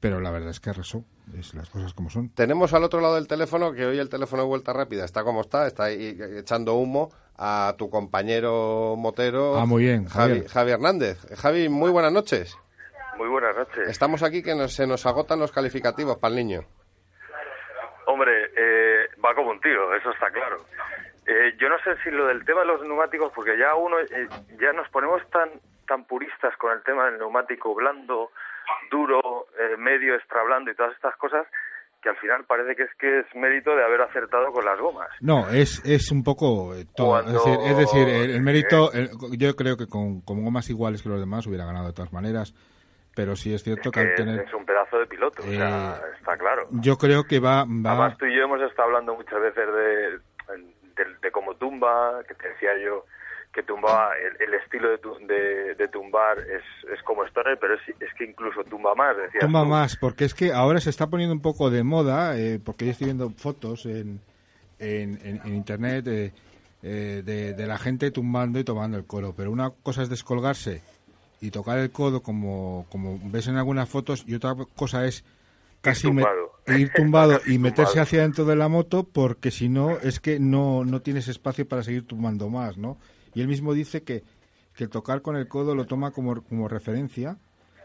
[0.00, 1.04] Pero la verdad es que arrasó,
[1.38, 2.30] es las cosas como son.
[2.30, 5.42] Tenemos al otro lado del teléfono, que hoy el teléfono de vuelta rápida está como
[5.42, 9.56] está, está ahí echando humo a tu compañero motero.
[9.58, 10.06] Ah, muy bien.
[10.06, 11.18] Javi Hernández.
[11.36, 12.56] Javi, muy buenas noches.
[13.18, 13.86] Muy buenas noches.
[13.88, 16.60] Estamos aquí que nos- se nos agotan los calificativos para el niño.
[18.06, 20.56] Hombre, eh, va como un tiro, eso está claro.
[21.26, 24.28] Eh, yo no sé si lo del tema de los neumáticos, porque ya uno, eh,
[24.60, 25.50] ya nos ponemos tan
[25.86, 28.30] tan puristas con el tema del neumático blando,
[28.90, 31.46] duro, eh, medio, extra blando y todas estas cosas,
[32.02, 35.08] que al final parece que es que es mérito de haber acertado con las gomas.
[35.20, 37.08] No, es, es un poco eh, todo.
[37.10, 40.68] Cuando- Es decir, es decir, el, el mérito, el- yo creo que con, con gomas
[40.70, 42.54] iguales que los demás hubiera ganado de todas maneras,
[43.14, 44.40] pero sí es cierto que Que al tener...
[44.46, 46.68] es un pedazo de piloto, o sea, Eh, está claro.
[46.70, 47.64] Yo creo que va...
[47.64, 50.18] va Además, tú y yo hemos estado hablando muchas veces de,
[50.96, 53.04] de, de cómo tumba, que te decía yo
[53.52, 57.74] que tumbaba, el, el estilo de, tu- de, de tumbar es, es como Stoner, pero
[57.74, 59.68] es, es que incluso tumba más, decías Tumba tú.
[59.70, 62.90] más, porque es que ahora se está poniendo un poco de moda, eh, porque yo
[62.92, 64.20] estoy viendo fotos en,
[64.78, 66.32] en, en- en internet eh,
[66.82, 70.82] eh, de, de la gente tumbando y tomando el codo, pero una cosa es descolgarse
[71.40, 75.24] y tocar el codo como, como ves en algunas fotos y otra cosa es
[75.80, 76.22] casi me-
[76.66, 78.02] ir tumbado Casi y meterse tumbado.
[78.02, 81.82] hacia dentro de la moto porque si no es que no, no tienes espacio para
[81.82, 82.98] seguir tumbando más, ¿no?
[83.34, 84.22] Y él mismo dice que,
[84.74, 87.36] que tocar con el codo lo toma como, como referencia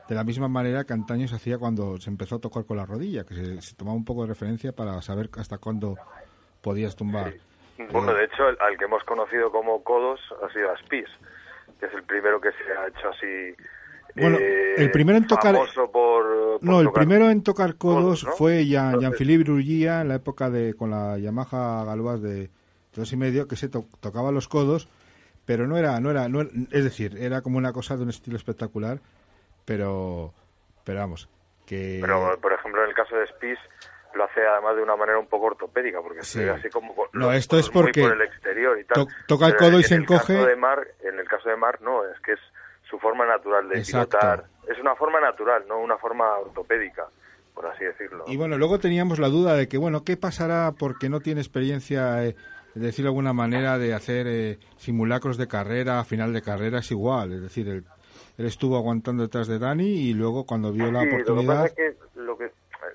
[0.08, 2.86] de la misma manera que antaño se hacía cuando se empezó a tocar con la
[2.86, 5.96] rodilla, que se, se tomaba un poco de referencia para saber hasta cuándo
[6.62, 7.34] podías tumbar.
[7.92, 11.08] Bueno, de hecho, el- al que hemos conocido como Codos ha sido Aspis,
[11.80, 13.64] que es el primero que se ha hecho así.
[14.16, 18.22] Bueno, eh, el primero en tocar- por, por No, el tocar- primero en tocar codos
[18.22, 18.32] codos, ¿no?
[18.34, 22.50] fue Jean, Jean-Philippe en la época de con la Yamaha Galois de
[22.96, 24.88] dos y medio que se to- tocaba los codos,
[25.46, 28.10] pero no era, no era, no era- es decir, era como una cosa de un
[28.10, 29.00] estilo espectacular,
[29.66, 30.34] pero,
[30.84, 31.30] pero vamos,
[31.66, 33.60] que Pero, por ejemplo, en el caso de Spies
[34.14, 36.40] lo hace además de una manera un poco ortopédica, porque Sí.
[36.40, 39.06] se así como con No, esto es porque por el exterior y tal.
[39.06, 40.48] to- toca el codo y en se el caso encoge.
[40.50, 42.40] de Mar, en el caso de Mar, no, es que es
[42.90, 44.18] su forma natural de Exacto.
[44.18, 44.46] pilotar.
[44.70, 47.08] Es una forma natural, no una forma ortopédica,
[47.54, 48.24] por así decirlo.
[48.28, 52.24] Y bueno, luego teníamos la duda de que, bueno, ¿qué pasará porque no tiene experiencia,
[52.26, 52.36] eh,
[52.76, 56.92] de decirlo de alguna manera, de hacer eh, simulacros de carrera, final de carrera es
[56.92, 57.34] igual?
[57.34, 57.84] Es decir, él,
[58.38, 61.62] él estuvo aguantando detrás de Dani y luego cuando vio la Sí, Lo que oportunidad...
[61.64, 62.52] pasa es que lo que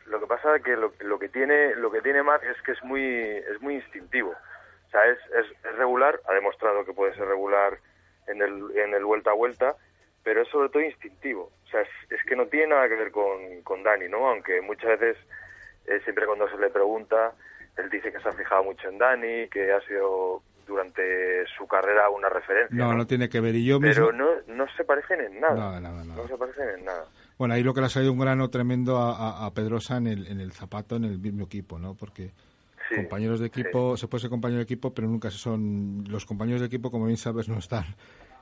[0.06, 2.72] lo que pasa es que lo, lo que tiene lo que tiene Mark es que
[2.72, 4.30] es muy es muy instintivo.
[4.30, 7.78] O sea, es, es, es regular, ha demostrado que puede ser regular
[8.26, 9.76] en el en el vuelta a vuelta,
[10.22, 11.50] pero es sobre todo instintivo.
[11.64, 14.28] O sea, es, es que no tiene nada que ver con, con Dani, ¿no?
[14.28, 15.16] Aunque muchas veces
[15.86, 17.32] eh, siempre cuando se le pregunta,
[17.76, 21.02] él dice que se ha fijado mucho en Dani, que ha sido durante
[21.58, 22.76] su carrera una referencia.
[22.76, 23.54] No, no tiene que ver.
[23.56, 24.06] Y yo mismo...
[24.06, 25.54] pero no, no se parecen en nada.
[25.54, 26.04] Nada, nada.
[26.04, 27.04] No se parecen en nada.
[27.38, 30.06] Bueno, ahí lo que le ha salido un grano tremendo a, a- a Pedrosa en
[30.06, 31.94] el, en el zapato, en el mismo equipo, ¿no?
[31.94, 32.30] Porque
[32.88, 36.04] Sí, compañeros de equipo, se puede ser compañero de equipo, pero nunca son...
[36.08, 37.84] Los compañeros de equipo, como bien sabes, no están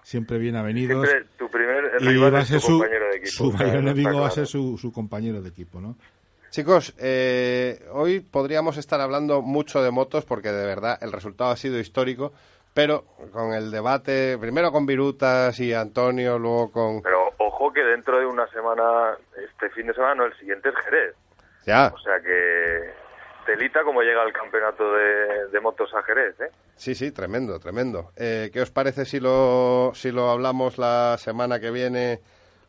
[0.02, 1.06] siempre bien avenidos.
[1.08, 3.30] Siempre tu primer y rival va a ser su, compañero de equipo.
[3.30, 5.96] su mayor enemigo va a ser su, su compañero de equipo, ¿no?
[6.50, 11.56] Chicos, eh, hoy podríamos estar hablando mucho de motos porque de verdad el resultado ha
[11.56, 12.32] sido histórico,
[12.72, 17.02] pero con el debate, primero con Virutas y Antonio, luego con...
[17.02, 20.74] Pero ojo que dentro de una semana, este fin de semana, no, el siguiente es
[20.84, 21.14] Jerez.
[21.66, 22.94] Ya, O sea que
[23.44, 26.50] telita como llega el campeonato de, de motos a Jerez, ¿eh?
[26.76, 28.12] sí, sí, tremendo, tremendo.
[28.16, 32.20] Eh, ¿Qué os parece si lo, si lo hablamos la semana que viene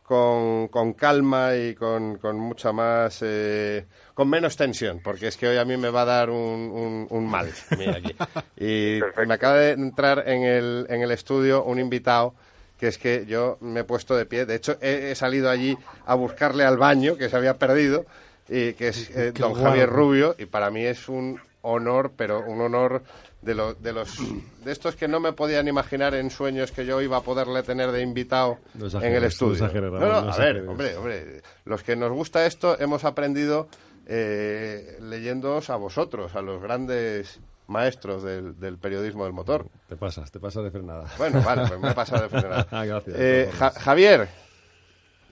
[0.10, 3.20] con, con calma y con, con mucha más...
[3.22, 3.86] eh,
[4.16, 7.05] con menos tensión, porque es que hoy a mí me va a dar un, un,
[7.12, 7.47] un mal.
[7.78, 8.16] mira aquí.
[8.57, 9.28] Y Perfecto.
[9.28, 12.34] me acaba de entrar en el, en el estudio un invitado
[12.80, 14.47] que es que yo me he puesto de pie.
[14.47, 18.05] De hecho, he, he salido allí a buscarle al baño, que se había perdido,
[18.47, 19.53] y que es eh, don.
[19.53, 23.03] Javier Rubio, y para mí es un honor, pero un honor
[23.42, 24.18] de, lo- de los
[24.64, 27.92] de estos que no me podían imaginar en sueños que yo iba a poderle tener
[27.92, 29.54] de invitado No en el no estudio.
[29.54, 33.04] exageres, No, Ramón, no, no a ver, hombre, hombre, los que nos gusta esto hemos
[33.06, 33.68] aprendido
[34.08, 39.68] eh, leyéndoos a vosotros, a los grandes maestros del, del periodismo del motor.
[39.88, 41.06] Te pasas, te pasas de frenada.
[41.20, 42.66] Bueno, vale, pues me he pasado de frenada.
[42.72, 43.16] Ah, Gracias.
[43.20, 43.70] Eh, Ja-.
[43.72, 44.28] Javier,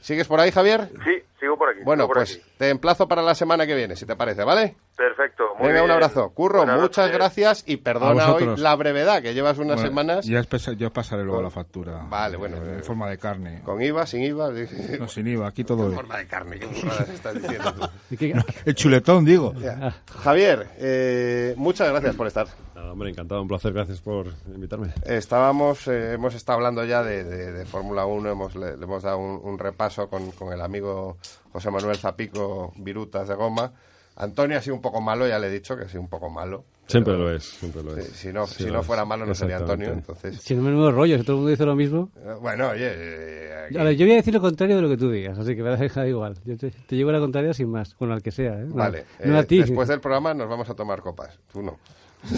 [0.02, 0.92] ¿sigues por ahí, Javier?
[1.04, 1.80] Sí, sigo por aquí.
[1.84, 2.44] Bueno, por pues aquí.
[2.58, 4.76] te emplazo para la semana que viene, si te parece, ¿vale?
[4.96, 5.44] Perfecto.
[5.60, 5.92] Muy Venga, un bien.
[5.92, 6.32] abrazo.
[6.32, 7.18] Curro, Buenas muchas noches.
[7.18, 10.42] gracias y perdona hoy la brevedad, que llevas unas Bueno, semanas Ya
[10.76, 12.04] yo pasaré luego la factura.
[12.10, 13.62] Vale, bueno, En eh, forma de carne.
[13.64, 14.50] con IVA, sin IVA.
[15.00, 15.86] No, sin IVA, aquí todo.
[15.88, 16.66] En forma de carne, qué
[17.14, 17.88] estás diciendo tú.
[18.10, 18.34] ¿Y qué-
[18.66, 19.54] El chuletón, digo.
[19.54, 19.94] Ya.
[20.24, 22.48] Javier, eh, muchas gracias por estar.
[22.74, 24.94] Nada, hombre, encantado, un placer, gracias por invitarme.
[25.06, 29.04] Estábamos, eh, hemos estado hablando ya de, de- de Fórmula 1, hemos, le, le hemos
[29.04, 31.18] dado un, un repaso con, con el amigo
[31.52, 33.72] José Manuel Zapico, Virutas de Goma.
[34.18, 36.30] Antonio ha sido un poco malo, ya le he dicho que ha sido un poco
[36.30, 36.66] malo.
[36.88, 38.08] Siempre lo es, siempre lo es.
[38.08, 38.86] si no, Sí si lo no es.
[38.88, 40.42] fuera malo no sería Antonio, entonces...
[40.42, 42.10] Si no menudo rollo, si todo el mundo dice lo mismo.
[42.16, 42.90] eh, Bueno, oye...
[42.96, 45.56] eh, aquí- Ahora, yo voy a decir lo contrario de lo que tú digas, así
[45.56, 46.36] que me da igual.
[46.46, 48.54] Yo te, te llevo la contraria sin más, con al que sea.
[48.54, 48.66] ¿eh?
[48.66, 49.60] No- Vale, no, eh, a ti.
[49.60, 51.78] después del programa nos vamos a tomar copas, tú no.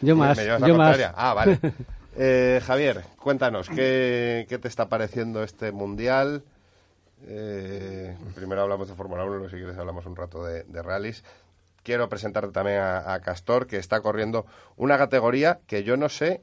[0.00, 1.00] Yo más, ¿Me llevas la yo más.
[1.14, 1.58] Ah, vale.
[2.14, 6.42] Eh, Javier, cuéntanos, ¿qué, ¿qué te está pareciendo este Mundial?
[7.26, 11.24] Eh, primero hablamos de Fórmula 1, luego si quieres hablamos un rato de, de rallies.
[11.82, 14.46] Quiero presentarte también a, Castor, que está corriendo
[14.76, 16.40] una categoría que yo no sé,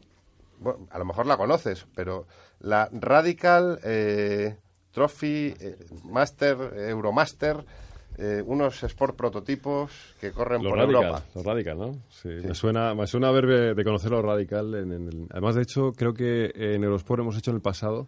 [0.59, 2.27] bueno, a lo mejor la conoces, pero
[2.59, 4.57] la Radical eh,
[4.91, 7.65] Trophy eh, Master, Euromaster,
[8.19, 11.23] eh, unos sport prototipos que corren Los por radical, Europa.
[11.35, 11.91] los radical, ¿no?
[12.09, 14.75] Sí, Me suena, me suena ver de, conocer los radical.
[14.75, 18.07] En, en el- además, de hecho, creo que en Eurosport hemos hecho en el pasado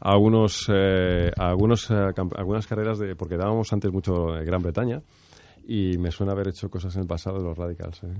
[0.00, 1.94] algunos, eh, algunos, eh,
[2.36, 5.00] algunas carreras de, porque dábamos antes mucho en Gran Bretaña
[5.66, 8.02] y me suena haber hecho cosas en el pasado de los radicals.
[8.02, 8.14] ¿eh?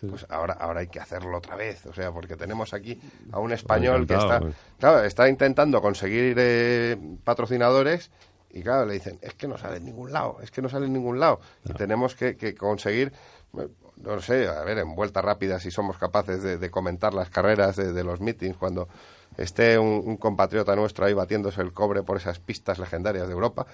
[0.00, 3.00] Pues ahora, ahora hay que hacerlo otra vez, o sea, porque tenemos aquí
[3.32, 4.54] a un español que está, pues.
[4.78, 8.10] claro, está intentando conseguir eh, patrocinadores
[8.56, 10.86] y claro, le dicen, es que no sale en ningún lado, es que no sale
[10.86, 11.40] en ningún lado.
[11.64, 13.12] Y tenemos que, que conseguir,
[13.52, 17.76] no sé, a ver, en vuelta rápida, si somos capaces de, de comentar las carreras
[17.76, 18.88] de, de los meetings cuando
[19.36, 23.66] esté un, un compatriota nuestro ahí batiéndose el cobre por esas pistas legendarias de Europa.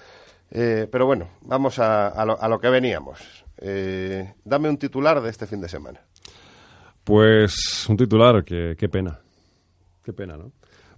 [0.51, 3.45] Eh, pero bueno, vamos a, a lo, a lo que veníamos.
[3.57, 6.01] Eh, dame un titular de este fin de semana.
[7.03, 9.19] Pues un titular, que qué pena.
[10.03, 10.51] Qué pena, ¿no?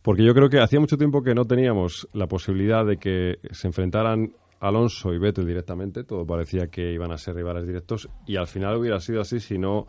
[0.05, 3.67] Porque yo creo que hacía mucho tiempo que no teníamos la posibilidad de que se
[3.67, 6.03] enfrentaran Alonso y Vettel directamente.
[6.03, 9.57] Todo parecía que iban a ser rivales directos y al final hubiera sido así si
[9.57, 9.87] no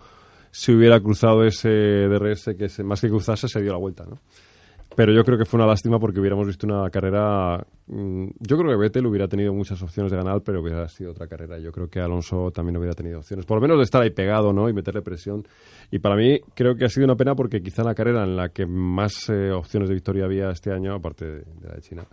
[0.51, 4.19] se hubiera cruzado ese DRS que se- más que cruzarse se dio la vuelta, ¿no?
[4.97, 7.65] Pero yo creo que fue una lástima porque hubiéramos visto una carrera.
[7.87, 11.27] mm, Yo creo que Vettel hubiera tenido muchas opciones de ganar, pero hubiera sido otra
[11.29, 11.59] carrera.
[11.59, 14.55] Yo creo que Alonso también hubiera tenido opciones, por lo menos de estar ahí pegado,
[14.55, 14.69] ¿no?
[14.69, 15.47] Y meterle presión.
[15.91, 18.49] Y para mí creo que ha sido una pena porque quizá la carrera en la
[18.49, 22.07] que más eh, opciones de victoria había este año, aparte de, de la de China,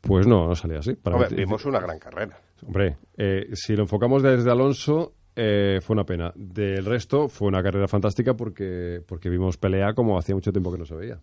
[0.00, 0.94] pues no, no salía así.
[0.94, 2.38] Para Hombre, vimos una gran carrera.
[2.64, 6.32] Hombre, eh, si lo enfocamos desde Alonso, eh, fue una pena.
[6.34, 10.78] Del resto, fue una carrera fantástica porque, porque vimos pelea como hacía mucho tiempo que
[10.78, 11.18] no se veía.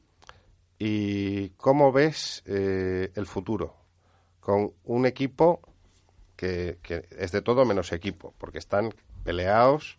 [0.77, 3.75] ¿Y cómo ves eh, el futuro?
[4.39, 5.61] Con un equipo
[6.35, 9.97] que, que es de todo menos equipo, porque están peleados,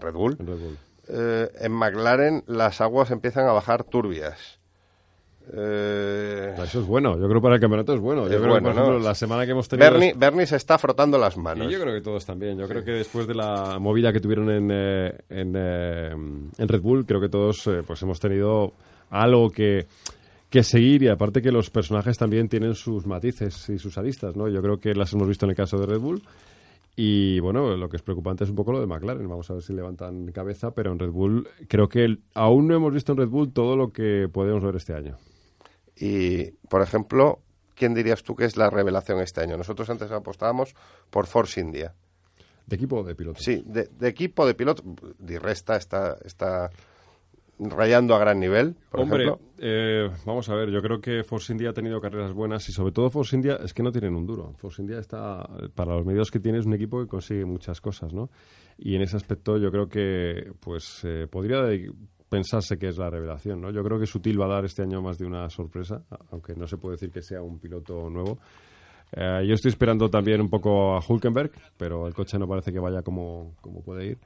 [0.00, 0.36] Red Bull.
[0.40, 0.78] En Red Bull.
[1.08, 4.58] Eh, en McLaren las aguas empiezan a bajar turbias.
[5.52, 7.18] Eh, Eso es bueno.
[7.18, 8.28] Yo creo que para el campeonato es bueno.
[8.28, 9.04] Yo Es creo bueno, que, por ejemplo, ¿no?
[9.04, 9.90] la semana que hemos tenido...
[9.90, 11.68] Bernie, Bernie se está frotando las manos.
[11.68, 12.56] Y yo creo que todos también.
[12.58, 16.80] Yo creo que después de la movida que tuvieron en, eh, en, eh, en Red
[16.80, 18.72] Bull, creo que todos eh, pues hemos tenido
[19.12, 19.86] algo que,
[20.50, 24.48] que seguir y aparte que los personajes también tienen sus matices y sus aristas, ¿no?
[24.48, 26.22] Yo creo que las hemos visto en el caso de Red Bull
[26.96, 29.26] y bueno, lo que es preocupante es un poco lo de McLaren.
[29.28, 32.74] Vamos a ver si levantan cabeza, pero en Red Bull creo que el- aún no
[32.74, 35.16] hemos visto en Red Bull todo lo que podemos ver este año.
[35.96, 37.40] Y, por ejemplo,
[37.74, 39.56] ¿quién dirías tú que es la revelación este año?
[39.56, 40.74] Nosotros antes apostábamos
[41.10, 41.94] por Force India.
[42.66, 43.40] ¿De equipo o de piloto?
[43.40, 44.82] Sí, de, de equipo, de piloto.
[45.18, 46.70] Di Resta está, está
[47.58, 49.46] rayando a gran nivel, por Hombre, ejemplo.
[49.58, 52.92] eh, vamos a ver, yo creo que Force India ha tenido carreras buenas y sobre
[52.92, 54.54] todo Force India es que no tienen un duro.
[54.58, 58.12] Force India está, para los medios que tiene, es un equipo que consigue muchas cosas,
[58.12, 58.30] ¿no?
[58.78, 61.62] Y en ese aspecto yo creo que pues eh, podría
[62.28, 63.70] pensarse que es la revelación, ¿no?
[63.70, 66.66] Yo creo que Sutil va a dar este año más de una sorpresa, aunque no
[66.66, 68.38] se puede decir que sea un piloto nuevo.
[69.14, 72.78] Eh, yo estoy esperando también un poco a Hulkenberg, pero el coche no parece que
[72.78, 74.18] vaya como, como puede ir.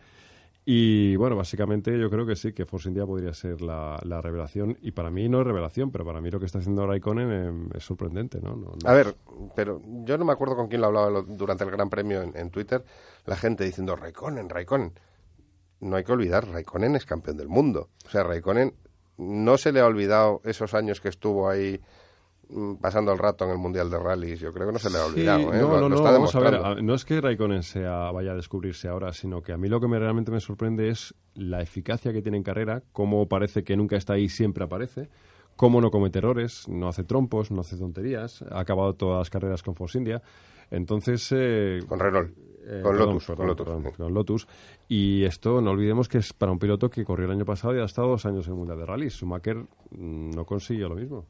[0.68, 4.76] Y bueno, básicamente yo creo que sí, que Force India podría ser la, la revelación.
[4.82, 7.76] Y para mí no es revelación, pero para mí lo que está haciendo Raikkonen eh,
[7.78, 8.56] es sorprendente, ¿no?
[8.56, 9.14] No- no- A ver,
[9.54, 12.50] pero yo no me acuerdo con quién lo hablaba durante el Gran Premio en, en
[12.50, 12.84] Twitter,
[13.26, 14.92] la gente diciendo Raikkonen, Raikkonen.
[15.78, 17.90] No hay que olvidar, Raikkonen es campeón del mundo.
[18.04, 18.74] O sea, Raikkonen
[19.18, 21.80] no se le ha olvidado esos años que estuvo ahí
[22.80, 24.38] pasando el rato en el Mundial de Rallys.
[24.40, 25.40] Yo creo que no se le ha Sí, olvidado.
[25.54, 25.60] ¿eh?
[25.60, 26.80] no, Lo- no, lo no, está vamos a ver, demostrando.
[26.80, 29.80] a- no es que Raikkonen sea, vaya a descubrirse ahora, sino que a mí lo
[29.80, 33.76] que me, realmente me sorprende es la eficacia que tiene en carrera, cómo parece que
[33.76, 35.08] nunca está ahí, siempre aparece,
[35.56, 39.62] cómo no comete errores, no hace trompos, no hace tonterías, ha acabado todas las carreras
[39.62, 40.22] con Force India.
[40.70, 41.28] Entonces...
[41.32, 42.30] eh, Con Renault.
[42.66, 43.66] eh, Con perdón, Lotus, con Lotus.
[43.66, 44.48] perdón, con Lotus.
[44.88, 47.80] Y esto no olvidemos que es para un piloto que corrió el año pasado y
[47.80, 49.08] ha estado dos años en el Mundial de Rally.
[49.10, 51.26] Schumacher mm, no consiguió lo mismo.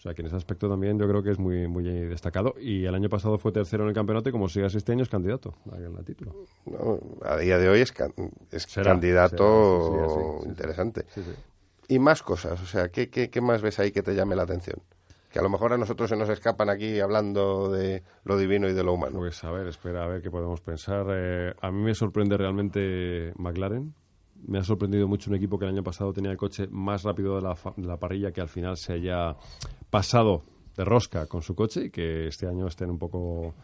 [0.00, 2.54] O sea que en ese aspecto también yo creo que es muy muy destacado.
[2.58, 5.02] Y el año pasado fue tercero en el campeonato y como sigue así este año
[5.02, 6.34] es candidato al título.
[6.64, 8.14] No, a día de hoy es, can-
[8.50, 10.48] es Será, candidato será, sí, sí, sí, sí.
[10.48, 11.04] interesante.
[11.14, 11.20] Sí.
[11.88, 14.44] Y más cosas, o sea, ¿qué, qué, qué más ves ahí que te llame la
[14.44, 14.80] atención?
[15.30, 18.72] Que a lo mejor a nosotros se nos escapan aquí hablando de lo divino y
[18.72, 19.18] de lo humano.
[19.18, 21.06] Pues a ver, espera a ver qué podemos pensar.
[21.10, 23.94] Eh, a mí me sorprende realmente McLaren.
[24.46, 27.36] Me ha sorprendido mucho un equipo que el año pasado tenía el coche más rápido
[27.36, 29.36] de la, la parrilla que al final se haya
[29.90, 30.42] pasado
[30.76, 33.54] de rosca con su coche y que este año estén un poco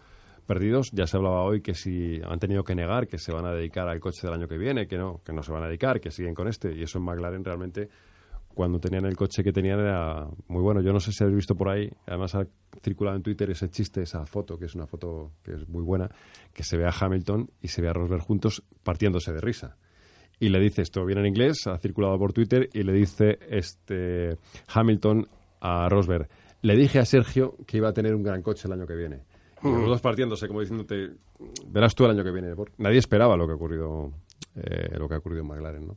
[0.46, 0.90] perdidos.
[0.92, 3.88] Ya se hablaba hoy que si han tenido que negar que se van a dedicar
[3.88, 6.10] al coche del año que viene, que no, que no se van a dedicar, que
[6.10, 6.74] siguen con este.
[6.74, 7.88] Y eso en McLaren realmente
[8.56, 10.80] cuando tenían el coche que tenían era muy bueno.
[10.80, 12.46] Yo no sé si habéis visto por ahí, además ha
[12.82, 16.10] circulado en Twitter ese chiste, esa foto, que es una foto que es muy buena,
[16.54, 19.76] que se ve a Hamilton y se ve a Rosberg juntos partiéndose de risa.
[20.38, 24.36] Y le dice, esto viene en inglés, ha circulado por Twitter, y le dice este
[24.68, 25.26] Hamilton
[25.60, 26.28] a Rosberg,
[26.62, 29.22] le dije a Sergio que iba a tener un gran coche el año que viene.
[29.62, 31.12] Y Los dos partiéndose, como diciéndote,
[31.68, 32.54] verás tú el año que viene.
[32.78, 34.12] Nadie esperaba lo que ha ocurrido,
[34.56, 35.96] eh, lo que ha ocurrido en McLaren, ¿no?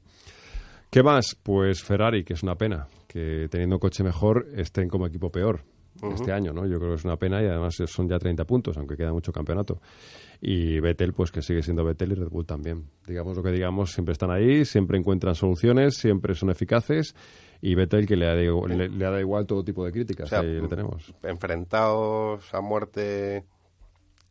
[0.90, 1.36] ¿Qué más?
[1.42, 5.64] Pues Ferrari, que es una pena, que teniendo un coche mejor estén como equipo peor
[6.14, 6.66] este año, ¿no?
[6.66, 9.32] Yo creo que es una pena y además son ya 30 puntos, aunque queda mucho
[9.32, 9.82] campeonato.
[10.42, 12.86] Y Vettel, pues que sigue siendo Vettel y Red Bull también.
[13.06, 17.14] Digamos lo que digamos, siempre están ahí, siempre encuentran soluciones, siempre son eficaces
[17.62, 20.28] y Vettel que le ha, da- le, le ha da igual todo tipo de críticas,
[20.28, 21.14] O sea, ahí le tenemos.
[21.24, 23.44] enfrentados a muerte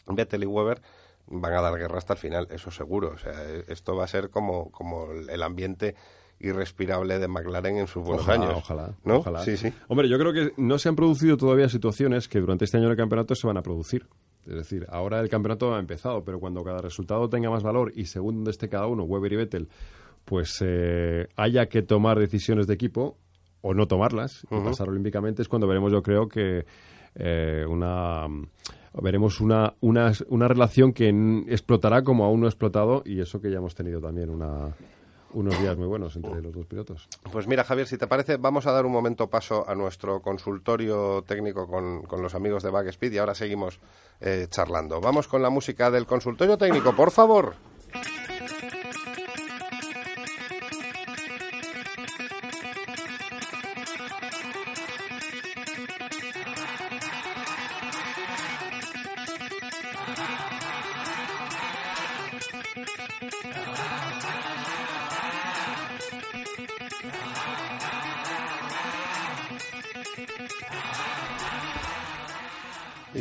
[0.07, 0.81] Vettel y Weber
[1.27, 3.11] van a dar guerra hasta el final, eso seguro.
[3.15, 3.33] O sea,
[3.69, 5.95] esto va a ser como, como el ambiente
[6.41, 8.59] irrespirable de McLaren en sus buenos Ojalá, años.
[8.59, 9.17] ojalá, ¿no?
[9.19, 9.43] ojalá.
[9.45, 9.73] Sí, sí.
[9.89, 12.97] Hombre, yo creo que no se han producido todavía situaciones que durante este año del
[12.97, 14.07] campeonato se van a producir.
[14.49, 18.07] Es decir, ahora el campeonato ha empezado, pero cuando cada resultado tenga más valor y
[18.07, 19.69] según donde esté cada uno, Weber y Vettel,
[20.25, 23.17] pues eh, haya que tomar decisiones de equipo
[23.61, 26.65] o no tomarlas y pasar olímpicamente es cuando veremos, yo creo que
[27.15, 28.27] eh, una
[29.01, 31.09] veremos una, una, una relación que
[31.49, 34.75] explotará como aún no ha explotado y eso que ya hemos tenido también una,
[35.33, 37.09] unos días muy buenos entre los dos pilotos.
[37.31, 41.23] Pues mira, Javier, si te parece, vamos a dar un momento paso a nuestro consultorio
[41.27, 43.81] técnico con, con los amigos de Backspeed y ahora seguimos
[44.21, 45.01] eh, charlando.
[45.01, 47.55] Vamos con la música del consultorio técnico, por favor.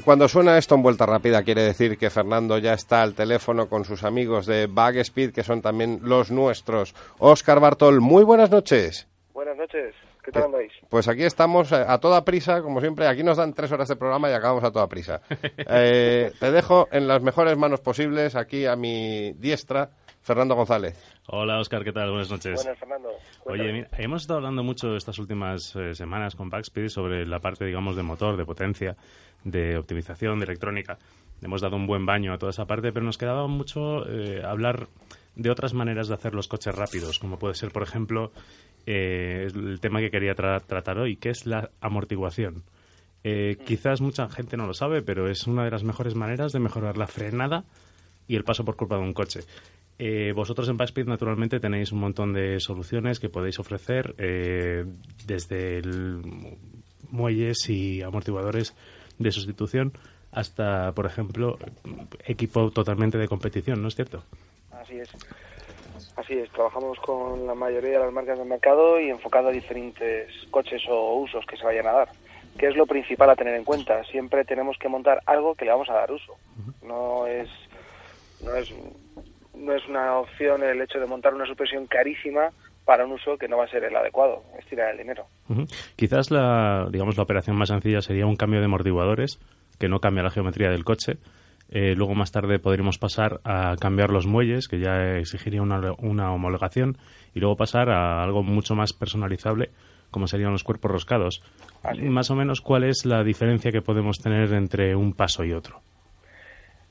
[0.07, 3.83] Cuando suena esto en vuelta rápida, quiere decir que Fernando ya está al teléfono con
[3.83, 6.95] sus amigos de Bagspeed, que son también los nuestros.
[7.19, 9.05] Óscar Bartol, muy buenas noches.
[9.33, 9.93] Buenas noches,
[10.23, 10.71] ¿qué tal andáis?
[10.87, 13.05] Pues aquí estamos eh, a toda prisa, como siempre.
[13.05, 15.19] Aquí nos dan tres horas de programa y acabamos a toda prisa.
[15.69, 19.89] Eh, te dejo en las mejores manos posibles, aquí a mi diestra,
[20.21, 21.16] Fernando González.
[21.29, 22.09] Hola, Oscar, ¿qué tal?
[22.09, 22.55] Buenas noches.
[22.55, 23.09] Buenas, Fernando.
[23.45, 27.65] Oye, mira, hemos estado hablando mucho estas últimas eh, semanas con Backspeed sobre la parte,
[27.65, 28.95] digamos, de motor, de potencia,
[29.43, 30.97] de optimización, de electrónica.
[31.41, 34.87] Hemos dado un buen baño a toda esa parte, pero nos quedaba mucho eh, hablar
[35.35, 38.31] de otras maneras de hacer los coches rápidos, como puede ser, por ejemplo,
[38.85, 42.63] eh, el tema que quería tra- tratar hoy, que es la amortiguación.
[43.25, 46.59] Eh, quizás mucha gente no lo sabe, pero es una de las mejores maneras de
[46.59, 47.65] mejorar la frenada
[48.29, 49.41] y el paso por culpa de un coche.
[49.99, 54.85] Eh, vosotros en Backspeed, naturalmente, tenéis un montón de soluciones que podéis ofrecer, eh,
[55.25, 56.21] desde el
[57.09, 58.75] muelles y amortiguadores
[59.17, 59.93] de sustitución
[60.31, 61.57] hasta, por ejemplo,
[62.25, 64.23] equipo totalmente de competición, ¿no es cierto?
[64.71, 65.09] Así es.
[66.15, 70.31] Así es, trabajamos con la mayoría de las marcas del mercado y enfocado a diferentes
[70.51, 72.09] coches o usos que se vayan a dar.
[72.57, 74.03] ¿Qué es lo principal a tener en cuenta?
[74.05, 76.35] Siempre tenemos que montar algo que le vamos a dar uso.
[76.81, 77.49] No es,
[78.43, 78.73] no es,
[79.59, 82.49] no es una opción el hecho de montar una suspensión carísima
[82.85, 84.43] para un uso que no va a ser el adecuado.
[84.57, 85.25] Es tirar el dinero.
[85.97, 89.39] Quizás la, digamos, la operación más sencilla sería un cambio de amortiguadores
[89.77, 91.17] que no cambia la geometría del coche.
[91.69, 96.31] Eh, luego más tarde podríamos pasar a cambiar los muelles, que ya exigiría una, una
[96.31, 96.97] homologación,
[97.33, 99.71] y luego pasar a algo mucho más personalizable,
[100.09, 101.43] como serían los cuerpos roscados.
[102.01, 105.81] Más o menos, ¿cuál es la diferencia que podemos tener entre un paso y otro?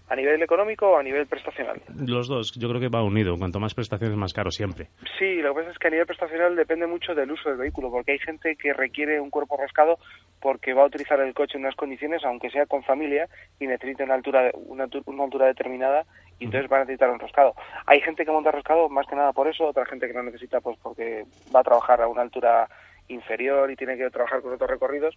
[0.08, 1.82] ¿A nivel económico o a nivel prestacional?
[1.96, 3.36] Los dos, yo creo que va unido.
[3.36, 4.86] Cuanto más prestaciones, más caro siempre.
[5.18, 7.90] Sí, lo que pasa es que a nivel prestacional depende mucho del uso del vehículo,
[7.90, 9.98] porque hay gente que requiere un cuerpo rascado
[10.40, 13.28] porque va a utilizar el coche en unas condiciones, aunque sea con familia,
[13.58, 16.04] y necesita una altura, una, una altura determinada,
[16.38, 17.54] y entonces va a necesitar un rascado.
[17.86, 20.60] Hay gente que monta rascado más que nada por eso, otra gente que no necesita
[20.60, 22.68] pues porque va a trabajar a una altura
[23.08, 25.16] inferior y tiene que trabajar con otros recorridos,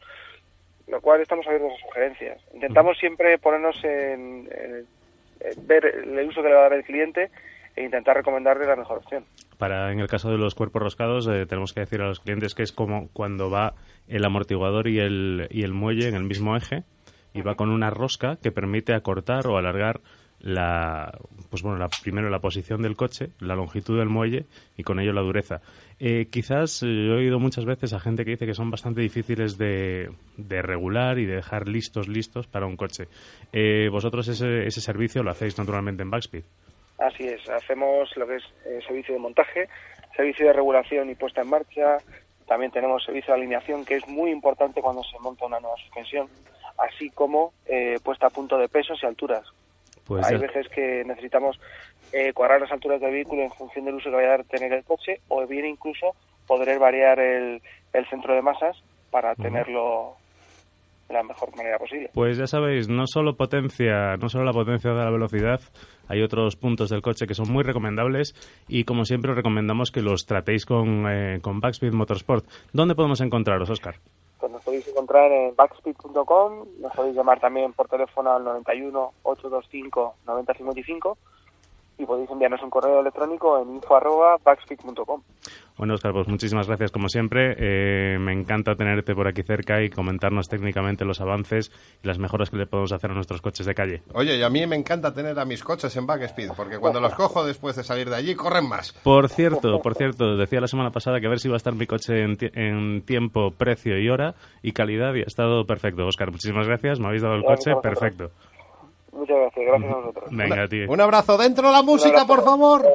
[0.90, 2.42] lo cual estamos abiertos a sugerencias.
[2.54, 4.86] Intentamos siempre ponernos en, en-
[5.42, 7.30] en ver el uso que le va a dar el cliente
[7.76, 9.24] e intentar recomendarle la mejor opción.
[9.58, 12.56] Para, en el caso de los cuerpos roscados, eh, tenemos que decir a los clientes
[12.56, 13.74] que es como cuando va
[14.08, 16.84] el amortiguador y el, y el muelle en el mismo eje
[17.34, 20.00] y va con una rosca que permite acortar o alargar
[20.42, 21.18] la,
[21.50, 24.46] pues bueno, la, primero la posición del coche, la longitud del muelle
[24.78, 25.62] y con ello la dureza.
[26.00, 29.02] Eh, quizás eh, yo he oído muchas veces a gente que dice que son bastante
[29.02, 33.08] difíciles de, de regular y de dejar listos, listos para un coche.
[33.52, 36.44] Eh, vosotros ese, ese servicio lo hacéis naturalmente en Backspeed.
[37.00, 39.68] Así es, hacemos lo que es eh, servicio de montaje,
[40.16, 41.98] servicio de regulación y puesta en marcha,
[42.48, 46.28] también tenemos servicio de alineación que es muy importante cuando se monta una nueva suspensión,
[46.78, 49.46] así como eh, puesta a punto de pesos y alturas.
[50.06, 51.60] Pues Hay ya- veces que necesitamos
[52.12, 54.74] eh, cuadrar las alturas del vehículo en función del uso que vaya a dar tener
[54.74, 56.16] el coche o bien incluso
[56.48, 57.62] poder variar el,
[57.94, 58.76] el centro de masas
[59.12, 60.16] para tenerlo
[61.08, 62.10] de la mejor manera posible.
[62.14, 65.60] Pues ya sabéis, no solo potencia, no solo la potencia de la velocidad,
[66.08, 68.36] hay otros puntos del coche que son muy recomendables
[68.68, 72.46] y como siempre os recomendamos que los tratéis con, eh, con Backspeed Motorsport.
[72.74, 73.96] ¿Dónde podemos encontraros, Oscar?
[74.40, 80.16] Pues nos podéis encontrar en backspeed.com, nos podéis llamar también por teléfono al 91 825
[80.26, 81.18] 9055
[82.00, 85.22] y podéis enviarnos un correo electrónico en info arroba backspeed.com.
[85.78, 87.56] Bueno, Oscar, pues muchísimas gracias como siempre.
[87.58, 91.72] Eh, me encanta tenerte por aquí cerca y comentarnos técnicamente los avances
[92.04, 94.02] y las mejoras que le podemos hacer a nuestros coches de calle.
[94.14, 97.16] Oye, y a mí me encanta tener a mis coches en Backspeed, porque cuando los
[97.16, 98.92] cojo después de salir de allí, corren más.
[98.92, 101.74] Por cierto, por cierto, decía la semana pasada que a ver si iba a estar
[101.74, 106.06] mi coche en, en tiempo, precio y hora y calidad y ha estado perfecto.
[106.06, 107.00] Oscar, muchísimas gracias.
[107.00, 108.32] Me habéis dado el coche perfecto.
[109.12, 110.30] Muchas gracias, gracias a vosotros.
[110.32, 110.92] Venga, tío.
[110.92, 112.86] Un abrazo dentro la música, por favor.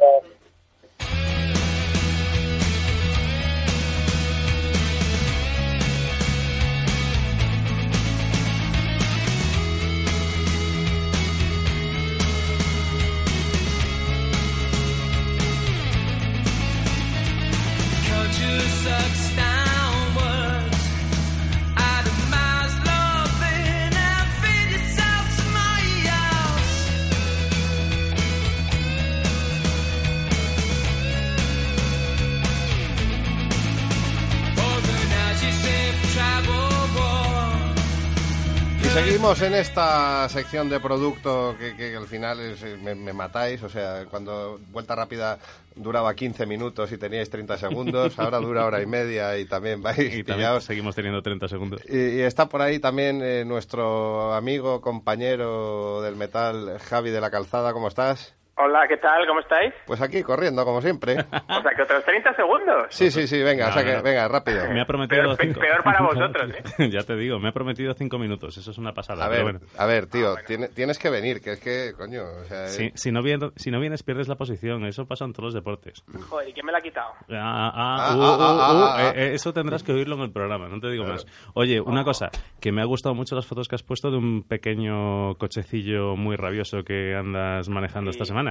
[39.25, 43.63] Seguimos en esta sección de producto que, que al final es, eh, me, me matáis.
[43.63, 45.39] O sea, cuando vuelta rápida
[45.75, 50.13] duraba 15 minutos y teníais 30 segundos, ahora dura hora y media y también vais
[50.13, 51.81] Y también seguimos teniendo 30 segundos.
[51.89, 57.31] Y, y está por ahí también eh, nuestro amigo, compañero del metal, Javi de la
[57.31, 57.73] Calzada.
[57.73, 58.35] ¿Cómo estás?
[58.57, 59.27] Hola, ¿qué tal?
[59.27, 59.73] ¿Cómo estáis?
[59.85, 61.15] Pues aquí, corriendo, como siempre.
[61.19, 62.85] O sea, que otros 30 segundos.
[62.89, 64.01] Sí, sí, sí, venga, No, o sea que, no.
[64.01, 64.69] venga, rápido.
[64.71, 65.59] Me ha prometido Peor- cinco.
[65.59, 66.89] peor para vosotros, ¿eh?
[66.89, 68.55] ya te digo, me ha prometido cinco minutos.
[68.57, 69.25] Eso es una pasada.
[69.25, 69.59] A ver, bueno.
[69.77, 72.67] a ver, tío, tiene- tienes que venir, que es que, coño, o sea...
[72.67, 74.85] Si, si no vienes, si no vienes, pierdes la posición.
[74.85, 76.01] Eso pasa en todos los deportes.
[76.29, 77.09] Joder, ¿y quién me la ha quitado?
[77.31, 79.11] Ah, ah, Ah, uh, ah, uh, ah, uh, ah, ah.
[79.17, 81.25] eh, eh, eso tendrás que oírlo en el programa, no te digo más.
[81.55, 82.29] Oye, una cosa,
[82.61, 86.37] que me ha gustado mucho las fotos que has puesto de un pequeño cochecillo muy
[86.37, 88.15] rabioso que andas manejando Sí.
[88.15, 88.44] esta semana.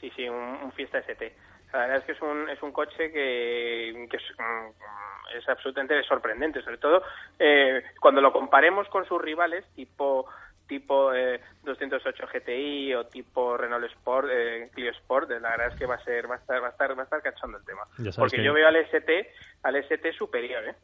[0.00, 1.34] Sí, sí, un, un Fiesta ST.
[1.72, 6.00] La verdad es que es un, es un coche que, que es, mm, es absolutamente
[6.04, 7.02] sorprendente, sobre todo
[7.38, 10.26] eh, cuando lo comparemos con sus rivales tipo
[10.68, 15.86] tipo eh, 208 GTI o tipo Renault Sport, eh, Clio Sport, la verdad es que
[15.86, 17.82] va a ser va a estar va a estar va a estar cachondo el tema.
[18.16, 19.30] Porque que- yo veo al ST
[19.62, 20.74] al ST superior, ¿eh?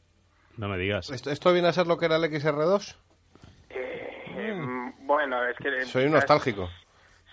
[0.57, 1.11] No me digas.
[1.11, 2.97] ¿Esto, esto viene a ser lo que era el XR2?
[3.71, 6.69] Eh, mm, Bueno, es que Soy un nostálgico,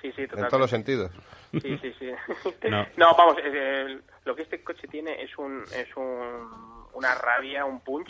[0.01, 0.49] Sí, sí, en totalmente.
[0.49, 1.11] todos los sentidos.
[1.51, 2.11] Sí, sí, sí.
[2.69, 2.85] No.
[2.97, 7.81] No, vamos, eh, lo que este coche tiene es un es un, una rabia, un
[7.81, 8.09] punch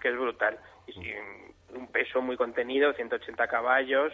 [0.00, 0.58] que es brutal.
[0.86, 1.12] Y, sí,
[1.74, 4.12] un peso muy contenido, 180 caballos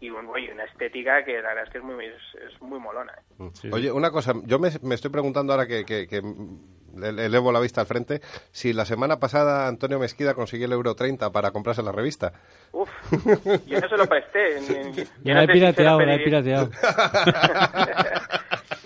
[0.00, 2.14] y, un, oye, una estética que la verdad es que es muy, es,
[2.52, 3.12] es muy molona.
[3.12, 3.50] ¿eh?
[3.54, 3.70] Sí, sí.
[3.72, 6.20] Oye, una cosa, yo me, me estoy preguntando ahora que, que- que
[7.04, 8.20] elevo la vista al frente,
[8.50, 12.32] si la semana pasada Antonio Mesquida consiguió el euro 30 para comprarse la revista.
[12.72, 12.88] Uf,
[13.66, 14.60] yo no se lo presté.
[14.60, 16.70] ni- ni- yo no la he pirateado, la he pirateado.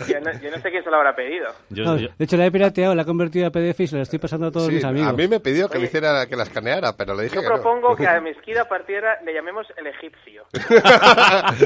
[0.09, 1.47] Yo, no, yo no sé quién se lo habrá pedido.
[1.71, 3.97] Yo- No, yo- de hecho, la he pirateado, la he convertido a PDF y se
[3.97, 5.09] la estoy pasando a todos Sí, mis amigos.
[5.09, 5.87] a mí me pidió que le Oye.
[5.89, 7.55] hiciera que la escaneara, pero le dije Yo que no.
[7.55, 10.45] propongo que a Mesquida partiera le llamemos el egipcio.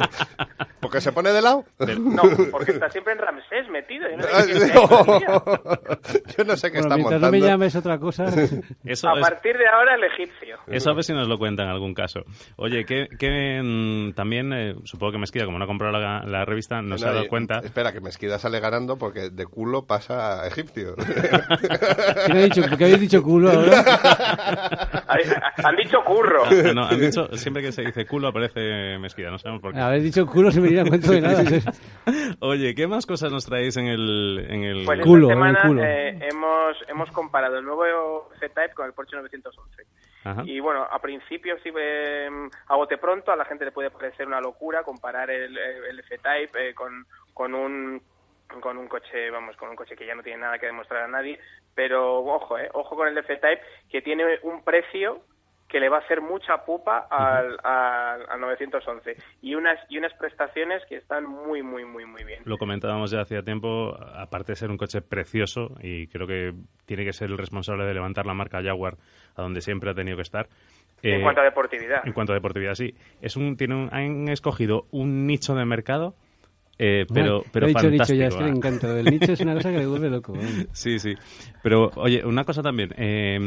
[0.81, 1.65] ¿Porque se pone de lado?
[1.99, 2.23] No,
[2.53, 4.09] porque está siempre en Ramsés metido.
[4.09, 4.73] Yo no sé Ay, qué.
[6.39, 7.31] Yo no sé qué Bueno, está mientras no montando.
[7.33, 8.27] me llames otra cosa.
[8.85, 10.59] eso, A es- partir de ahora el egipcio.
[10.69, 12.21] eso a ver si nos lo cuenta en algún caso.
[12.57, 16.45] Oye, que, que mm, también, eh, supongo que Mesquida, como no ha comprado la, la
[16.45, 17.59] revista, no, se ha No, dado cuenta.
[17.65, 20.95] Espera, que Mesquida sale ganando porque de culo pasa a egipcio.
[22.27, 23.85] ¿Quién ha dicho, ¿Por qué habéis dicho culo ahora?
[25.65, 26.45] Han dicho curro.
[26.45, 29.81] Ah, no, han dicho, siempre que se dice culo aparece Mesquida, no sabemos por qué.
[29.81, 31.43] Habéis dicho culo sin venir a cuento de nada.
[32.41, 35.69] Oye, ¿qué más cosas nos traéis en el, en el Pues Culo, esta semana el
[35.69, 35.85] culo.
[35.85, 39.83] eh, hemos, hemos comparado el nuevo C-Type con el Porsche 911.
[40.25, 40.43] Ajá.
[40.45, 42.29] Y bueno, a principio, sí, eh,
[42.67, 46.71] a bote pronto, a la gente le puede parecer una locura comparar el, el F-Type
[46.71, 48.03] eh, con, con un
[48.61, 51.09] con un coche, vamos, con un coche que ya no tiene nada que demostrar a
[51.09, 51.39] nadie,
[51.75, 53.61] pero ojo, eh, ojo con el F-Type
[53.91, 55.23] que tiene un precio
[55.69, 60.15] que le va a hacer mucha pupa al, al, al 911 y unas y unas
[60.15, 62.41] prestaciones que están muy muy muy muy bien.
[62.45, 66.53] Lo comentábamos ya hacía tiempo, aparte de ser un coche precioso, y creo que
[66.87, 68.95] tiene que ser el responsable de levantar la marca Jaguar
[69.35, 70.47] a donde siempre ha tenido que estar.
[71.03, 72.07] en Eh, cuanto a deportividad.
[72.07, 72.95] En cuanto a deportividad, sí.
[73.21, 76.15] Es un, tiene un- han escogido un nicho de mercado
[76.79, 78.03] Eh, pero, Ay, pero lo he dicho, fantástico.
[78.03, 78.43] dicho ya, es que
[78.93, 79.11] le ¿eh?
[79.11, 80.35] nicho es una cosa que le vuelve loco.
[80.73, 81.15] Sí, sí.
[81.63, 82.91] Pero, oye, una cosa también.
[82.99, 83.39] eh,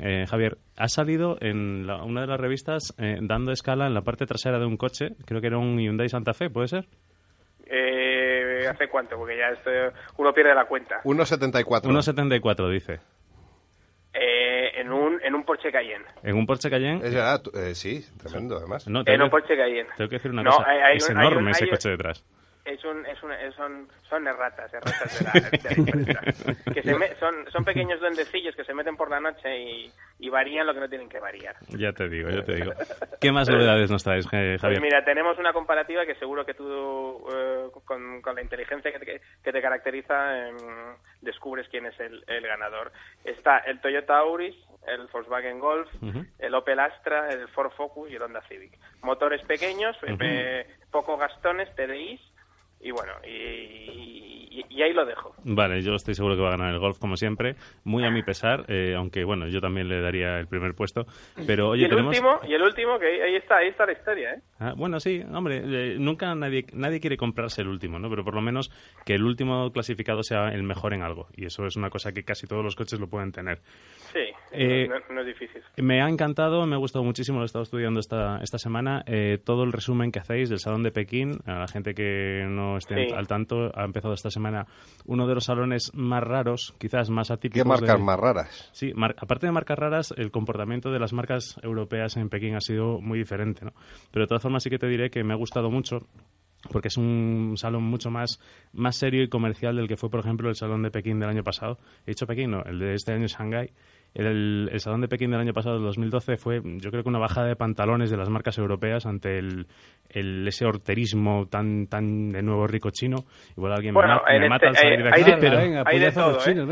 [0.00, 4.02] eh, Javier, has salido en la- una de las revistas eh, dando escala en la
[4.02, 5.08] parte trasera de un coche.
[5.26, 6.86] Creo que era un Hyundai Santa Fe, ¿puede ser?
[7.66, 9.16] Eh, ¿Hace cuánto?
[9.16, 9.70] Porque ya esto,
[10.16, 11.02] uno pierde la cuenta.
[11.04, 11.82] 1,74.
[11.82, 13.00] 1,74 dice.
[14.14, 16.04] Eh, en, un, en un Porsche Cayenne.
[16.22, 17.04] En un Porsche Cayenne.
[17.06, 18.88] Es verdad, eh, sí, tremendo además.
[18.88, 19.88] No, En un Porsche Cayenne.
[19.96, 20.68] tengo que decir una No, cosa.
[20.68, 22.24] hay- hay es un- hay enorme un- ese hay- coche detrás.
[22.68, 26.20] Es un, es un, es- son, son erratas, erratas de la, de la.
[26.74, 30.28] Que se me- son, son pequeños duendecillos que se meten por la noche y, y
[30.28, 31.56] varían lo que no tienen que variar.
[31.68, 32.72] Ya te digo, ya te digo.
[33.20, 34.82] ¿Qué más novedades nos traes, eh, Pues Javier?
[34.82, 39.20] mira, tenemos una comparativa que seguro que tú, eh, con, con la inteligencia que te,
[39.42, 40.56] que te caracteriza, em,
[41.22, 42.92] descubres quién es el, el ganador.
[43.24, 44.54] Está el Toyota Auris,
[44.86, 45.88] el Volkswagen Golf,
[46.38, 48.72] el Opel Astra, el Ford Focus y el Honda Civic.
[49.02, 52.20] Motores pequeños, eh, poco gastones, TDIs,
[52.80, 55.34] y bueno, y, y- y ahí lo dejo.
[55.44, 58.22] Vale, yo estoy seguro que va a ganar el golf como siempre, muy a mi
[58.22, 61.06] pesar, eh, aunque bueno, yo también le daría el primer puesto.
[61.46, 62.10] Pero oye, y el tenemos.
[62.16, 64.40] último, y el último, que ahí- está, ahí está la historia, ¿eh?
[64.58, 68.08] Ah, bueno, sí, hombre, eh, nunca nadie, nadie quiere comprarse el último, ¿no?
[68.10, 68.70] Pero por lo menos
[69.04, 71.28] que el último clasificado sea el mejor en algo.
[71.36, 73.58] Y eso es una cosa que casi todos los coches lo pueden tener.
[74.12, 74.20] Sí,
[74.50, 75.60] Eh, no, no es difícil.
[75.76, 79.04] Me ha encantado, me ha gustado muchísimo, lo he estado estudiando esta, esta semana,
[79.44, 81.38] todo el resumen que hacéis del Salón de Pekín.
[81.46, 83.14] A la gente que no esté Sí.
[83.14, 84.47] al tanto, ha empezado esta semana
[85.06, 87.62] uno de los salones más raros, quizás más atípicos.
[87.64, 88.70] ¿Qué marcas de- más raras?
[88.72, 92.60] Sí, mar- aparte de marcas raras, el comportamiento de las marcas europeas en Pekín ha
[92.60, 93.72] sido muy diferente, ¿no?
[94.10, 96.06] Pero de todas formas sí que te diré que me ha gustado mucho
[96.72, 98.40] porque es un salón mucho más,
[98.72, 101.44] más serio y comercial del que fue, por ejemplo, el salón de Pekín del año
[101.44, 101.78] pasado.
[102.04, 103.70] He dicho Pekín, no, el de este año es Shanghái.
[104.18, 107.20] El, el salón de Pekín del año pasado, del 2012, fue yo creo que una
[107.20, 109.66] bajada de pantalones de las marcas europeas ante el,
[110.10, 113.24] el- ese horterismo tan tan de nuevo rico chino.
[113.56, 115.56] Igual alguien me Bueno, me, en mata este- al salir de aquí, hay pero...
[115.58, 116.52] venga, hay de apoyazo a los todo, ¿eh?
[116.52, 116.66] chinos,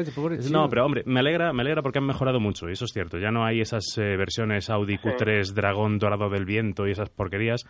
[0.50, 3.16] No, pero hombre, me alegra, me alegra porque han mejorado mucho, y eso es cierto.
[3.18, 7.64] Ya no hay esas eh, versiones Audi Q3, Dragón Dorado del Viento y esas porquerías.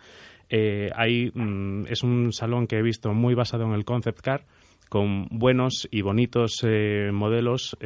[0.49, 4.41] Eh, hay, mm, es un salón que he visto muy basado en el concept car,
[4.89, 7.77] con buenos y bonitos eh, modelos.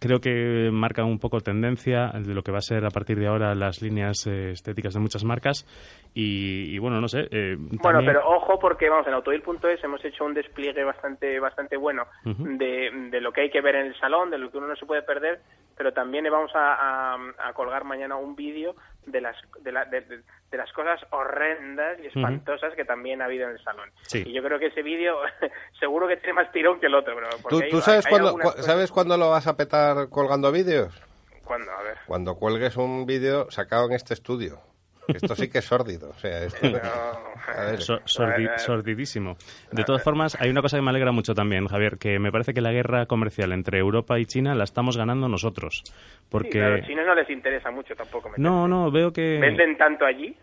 [0.00, 3.26] Creo que marca un poco tendencia de lo que va a ser a partir de
[3.26, 5.66] ahora las líneas eh, estéticas de muchas marcas.
[6.14, 7.28] Y, y bueno, no sé.
[7.30, 12.04] eh, Bueno, pero ojo porque vamos en autoil.es hemos hecho un despliegue bastante bastante bueno
[12.24, 14.76] de, de lo que hay que ver en el salón, de lo que uno no
[14.76, 15.40] se puede perder,
[15.76, 18.74] pero también vamos a, a- a colgar mañana un vídeo
[19.06, 20.22] de las de, la- de-
[20.52, 23.90] las cosas horrendas y espantosas que también ha habido en el salón.
[24.02, 24.22] Sí.
[24.26, 25.16] Y yo creo que ese vídeo
[25.80, 28.38] seguro que tiene más tirón que el otro, pero ¿Tú, hay- tú sabes, hay cuándo,
[28.62, 30.94] ¿sabes cuándo lo vas a petar colgando vídeos?
[31.44, 31.70] ¿Cuándo?
[31.72, 31.96] A ver.
[32.06, 34.60] Cuando cuelgues un vídeo sacado en este estudio.
[35.08, 36.10] Esto sí que es sórdido.
[36.10, 37.80] O sea, esto- a ver.
[37.80, 39.36] So- sordi- sordidísimo.
[39.72, 42.52] De todas formas, hay una cosa que me alegra mucho también, Javier, que me parece
[42.54, 45.82] que la guerra comercial entre Europa y China la estamos ganando nosotros.
[46.28, 46.48] Porque...
[46.52, 48.28] Sí, claro, a los chinos no les interesa mucho tampoco.
[48.28, 48.42] meterse.
[48.42, 49.38] No, no, veo que...
[49.40, 50.36] Venden tanto allí.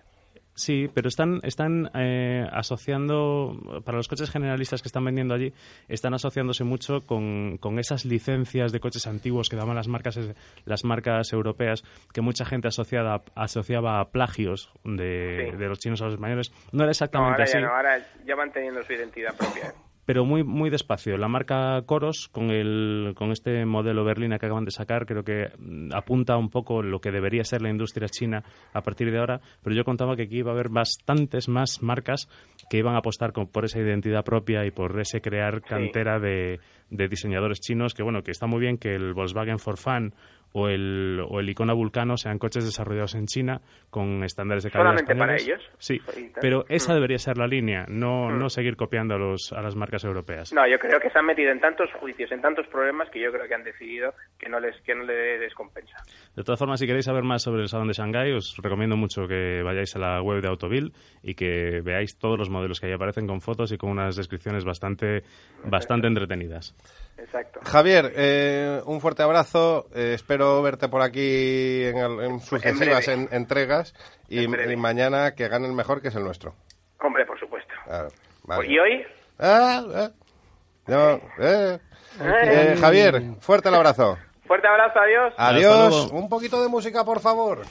[0.55, 5.51] Sí, pero están, están eh, asociando, para los coches generalistas que están vendiendo allí,
[5.87, 10.19] están asociándose mucho con, con esas licencias de coches antiguos que daban las marcas,
[10.65, 15.57] las marcas europeas, que mucha gente asociada, asociaba a plagios de, Sí.
[15.57, 16.51] de los chinos a los españoles.
[16.71, 17.53] No era No, exactamente ahora así.
[17.53, 19.73] ya no, ahora ya van teniendo su identidad propia.
[20.05, 21.17] Pero muy muy despacio.
[21.17, 25.49] La marca Coros con el con este modelo berlina que acaban de sacar creo que
[25.57, 28.43] mm, apunta un poco lo que debería ser la industria china
[28.73, 32.27] a partir de ahora, pero yo contaba que aquí iba a haber bastantes más marcas
[32.69, 36.59] que iban a apostar con- por esa identidad propia y por ese crear cantera de,
[36.89, 40.13] de diseñadores chinos que bueno, que está muy bien que el Volkswagen for Fun
[40.53, 44.91] o el, o el Icona Vulcano sean coches desarrollados en China con estándares de calidad
[44.91, 45.61] ¿Solamente para ellos?
[45.79, 45.99] Sí,
[46.39, 46.95] pero esa Mm.
[46.95, 48.39] debería ser la línea, no, Mm.
[48.39, 50.53] no seguir copiando a, los, a las marcas europeas.
[50.53, 53.31] No, yo creo que se han metido en tantos juicios, en tantos problemas que yo
[53.31, 55.97] creo que han decidido que no les que no les descompensa.
[56.35, 59.27] De todas formas, si queréis saber más sobre el Salón de Shanghái, os recomiendo mucho
[59.27, 62.93] que vayáis a la web de Autoville y que veáis todos los modelos que ahí
[62.93, 65.23] aparecen con fotos y con unas descripciones bastante,
[65.65, 66.75] bastante entretenidas.
[67.17, 67.59] Exacto.
[67.63, 69.87] Javier, eh, un fuerte abrazo.
[69.95, 73.93] eh, espero verte por aquí en, el- en sucesivas en- entregas
[74.27, 74.73] y, En breve.
[74.73, 76.53] y mañana que gane el mejor, que es el nuestro.
[77.01, 77.73] Hombre, por supuesto.
[77.89, 78.07] Ah,
[78.43, 78.67] vale.
[78.71, 79.03] ¿Y hoy?
[79.39, 80.09] Ah, ah.
[80.87, 81.79] No, eh.
[82.19, 82.71] Eh.
[82.73, 84.17] Eh, Javier, fuerte el abrazo.
[84.45, 85.33] Fuerte abrazo, adiós.
[85.37, 86.11] Adiós.
[86.11, 87.61] Un poquito de música, por favor.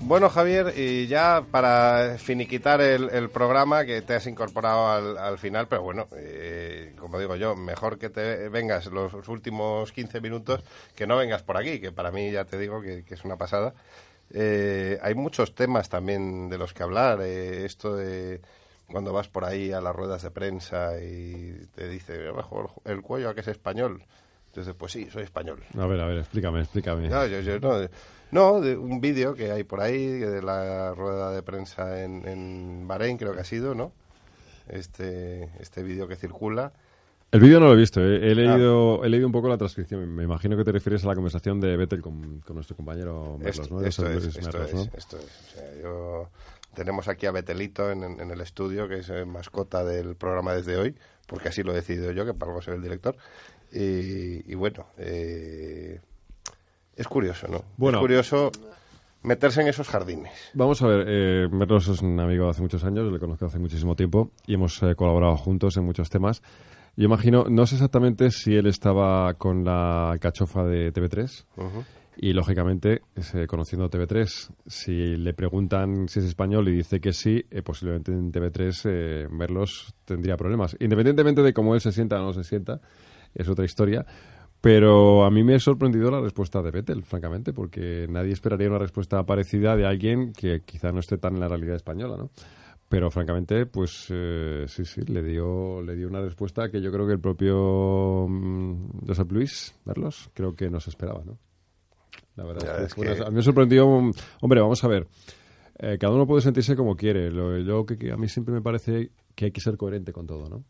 [0.00, 5.82] Bueno, Javier, y ya para finiquitar el, programa, que te has incorporado al, final, pero
[5.82, 10.62] bueno, eh, como digo yo, mejor que te vengas los últimos 15 minutos
[10.94, 13.72] que no vengas por aquí, que para mí ya te digo que, es una pasada.
[14.34, 17.20] Eh, hay muchos temas también de los que hablar.
[17.22, 18.42] Eh, esto de
[18.86, 22.18] cuando vas por ahí a las ruedas de prensa y te dice,
[22.84, 24.04] el cuello a que es español.
[24.50, 25.62] Entonces, pues sí, soy español.
[25.78, 27.08] A ver, a ver, explícame, explícame.
[27.08, 27.88] No, yo, yo no,
[28.32, 32.88] no, de un vídeo que hay por ahí de la rueda de prensa en, en
[32.88, 33.92] Bahrein, creo que ha sido, ¿no?
[34.68, 36.72] Este, este vídeo que circula.
[37.32, 38.28] El vídeo no lo he visto, eh.
[38.28, 38.34] he, Ah.
[38.34, 40.08] leído, he leído un poco la transcripción.
[40.14, 43.58] Me imagino que te refieres a la conversación de Vettel con, con nuestro compañero Merlos,
[43.60, 43.86] Esto, ¿no?
[43.86, 44.82] Esto es, Luis esto Merlos, es, ¿no?
[44.98, 45.24] esto es.
[45.24, 46.28] O sea, yo,
[46.74, 50.54] tenemos aquí a Betelito en, en- en el estudio, que es eh, mascota del programa
[50.54, 50.96] desde hoy,
[51.28, 53.16] porque así lo he decidido yo, que para algo soy el director.
[53.72, 56.00] Y, y bueno, eh,
[56.96, 57.64] es curioso, ¿no?
[57.76, 57.98] Bueno.
[57.98, 58.50] Es curioso
[59.22, 60.32] meterse en esos jardines.
[60.54, 63.58] Vamos a ver, eh, Merlos es un amigo de hace muchos años, le conozco hace
[63.58, 66.42] muchísimo tiempo y hemos eh, colaborado juntos en muchos temas.
[66.96, 71.84] Yo imagino, no sé exactamente si él estaba con la cachofa de TV3 Ujú.
[72.16, 77.44] y lógicamente, ese- conociendo TV3, si le preguntan si es español y dice que sí,
[77.50, 80.76] eh, posiblemente en TV3 eh, Merlos tendría problemas.
[80.80, 82.80] Independientemente de cómo él se sienta o no se sienta,
[83.34, 84.04] es otra historia.
[84.60, 88.78] Pero a mí me ha sorprendido la respuesta de Vettel, francamente, porque nadie esperaría una
[88.78, 92.30] respuesta parecida de alguien que quizá no esté tan en la realidad española, ¿no?
[92.88, 97.06] Pero francamente, pues eh, sí, sí, le dio, le dio una respuesta que yo creo
[97.06, 101.38] que el propio mm, Josep Luis Merlos creo que no se esperaba, ¿no?
[102.36, 103.88] La verdad Ya, es que, es a mí me sorprendió.
[103.88, 104.12] mm,
[104.42, 105.06] Hombre, vamos a ver.
[105.78, 107.30] Eh, cada uno puede sentirse como quiere.
[107.30, 110.48] Lo, yo que a mí siempre me parece que hay que ser coherente con todo,
[110.48, 110.64] ¿no?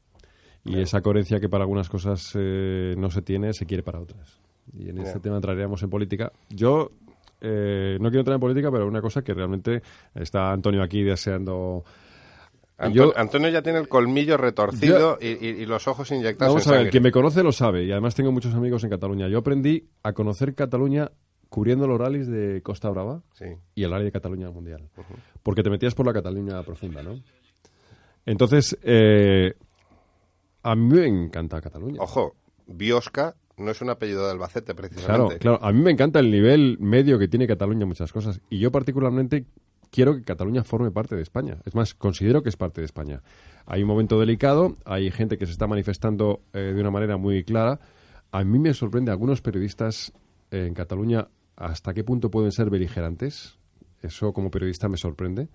[0.65, 0.82] Y Claro.
[0.82, 4.39] esa coherencia que para algunas cosas eh, no se tiene, se quiere para otras.
[4.77, 6.32] Y en este tema entraríamos en política.
[6.51, 6.91] Yo
[7.41, 9.82] eh, no quiero entrar en política, pero una cosa que realmente
[10.15, 11.82] está Antonio aquí deseando.
[12.77, 16.66] Anto- Yo- Antonio ya tiene el colmillo retorcido y, y- y los ojos inyectados Vamos
[16.66, 19.28] en a ver, quien me conoce lo sabe, y además tengo muchos amigos en Cataluña.
[19.28, 21.11] Yo aprendí a conocer Cataluña
[21.49, 23.47] cubriendo los rallies de Costa Brava Sí.
[23.74, 24.89] y el rally de Cataluña Mundial.
[25.43, 27.19] Porque te metías por la Cataluña profunda, ¿no?
[28.27, 29.55] Entonces, eh,
[30.62, 32.01] a mí me encanta Cataluña.
[32.01, 32.35] Ojo,
[32.66, 35.39] Biosca no es un apellido de Albacete, Claro, precisamente.
[35.39, 35.59] claro.
[35.62, 38.41] A mí me encanta el nivel medio que tiene Cataluña en muchas cosas.
[38.49, 39.45] Y yo particularmente
[39.91, 41.59] quiero que Cataluña forme parte de España.
[41.65, 43.23] Es más, considero que es parte de España.
[43.66, 47.45] Hay un momento delicado, hay gente que se está manifestando eh, de una manera muy
[47.45, 47.81] clara.
[48.32, 50.12] A mí me sorprende algunos periodistas
[50.51, 53.59] eh, en Cataluña hasta qué punto pueden ser beligerantes.
[54.01, 55.49] Eso como periodista me sorprende.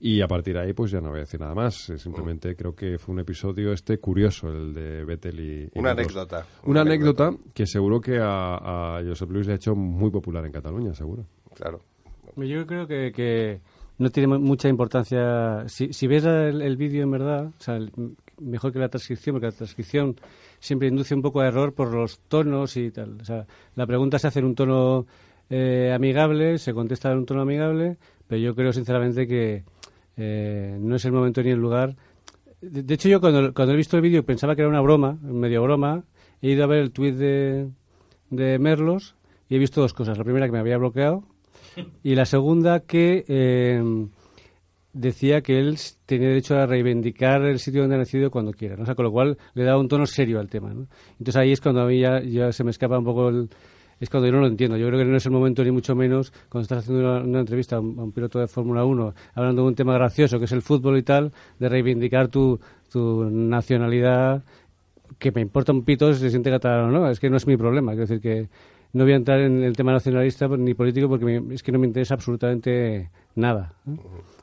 [0.00, 1.88] Y a partir de ahí, pues ya no voy a decir nada más.
[1.88, 5.62] Eh, Simplemente creo que fue un episodio este curioso, el de Vettel y...
[5.74, 6.46] y Una anécdota.
[6.64, 10.52] Una, anécdota, que seguro que a, a Josep Luis le ha hecho muy popular en
[10.52, 11.24] Cataluña, seguro.
[11.54, 11.80] Claro.
[12.36, 13.60] Yo creo que, que
[13.98, 15.64] no tiene mu- mucha importancia.
[15.68, 17.92] Si, si ves el, el vídeo en verdad, o sea, el-
[18.40, 20.16] mejor que la transcripción, porque la transcripción
[20.58, 23.20] siempre induce un poco a error por los tonos y tal.
[23.20, 23.46] O sea,
[23.76, 25.06] la pregunta se hace en un tono
[25.48, 27.96] eh, amigable, se contesta en un tono amigable,
[28.26, 29.62] pero yo creo sinceramente que
[30.16, 31.96] eh, no es el momento ni el lugar.
[32.60, 35.62] De, hecho, yo cuando, cuando he visto el vídeo pensaba que era una broma, medio
[35.62, 36.04] broma.
[36.40, 37.68] He ido a ver el tuit de,
[38.30, 39.16] de Merlos
[39.48, 40.18] y he visto dos cosas.
[40.18, 41.24] La primera que me había bloqueado
[42.02, 43.82] y la segunda que eh,
[44.92, 45.76] decía que él
[46.06, 48.86] tenía derecho a reivindicar el sitio donde ha nacido cuando quiera, ¿no?
[48.86, 50.86] Sea, con lo cual le da un tono serio al tema, ¿no?
[51.12, 53.48] Entonces ahí es cuando a mí ya, ya se me escapa un poco el...
[54.04, 54.76] Es cuando yo no lo entiendo.
[54.76, 57.40] Yo creo que no es el momento ni mucho menos cuando estás haciendo una, una
[57.40, 60.44] entrevista a un, a un piloto de Fórmula 1 hablando de un tema gracioso que
[60.44, 62.60] es el fútbol y tal, de reivindicar tu,
[62.92, 64.42] tu nacionalidad
[65.18, 67.46] que me importa un pito si se siente catalano o no, es que no es
[67.46, 67.92] mi problema.
[67.92, 68.48] Quiero decir que
[68.92, 71.78] no voy a entrar en el tema nacionalista ni político porque me- es que no
[71.78, 73.72] me interesa absolutamente nada.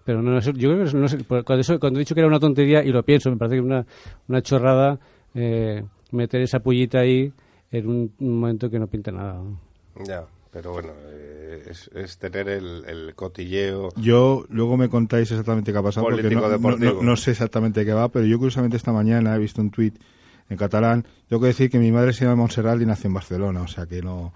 [0.06, 2.84] Pero no, yo creo que no cuando, eso- cuando he dicho que era una tontería,
[2.84, 3.86] y lo pienso, me parece que es una,
[4.28, 5.00] una chorrada
[5.36, 7.32] eh, meter esa pullita ahí
[7.72, 9.34] en un, un momento que no pinta nada.
[9.36, 9.60] ¿no?
[10.06, 13.90] Ya, pero bueno, eh, es, es tener el, el cotilleo.
[13.96, 16.94] Yo, luego me contáis exactamente qué ha pasado, porque no, no- deportivo.
[16.96, 19.96] no- no sé exactamente qué va, pero yo curiosamente esta mañana he visto un tuit
[20.50, 21.06] en catalán.
[21.30, 23.86] Tengo que decir que mi madre se llama Montserrat y nace en Barcelona, o sea
[23.86, 24.34] que no...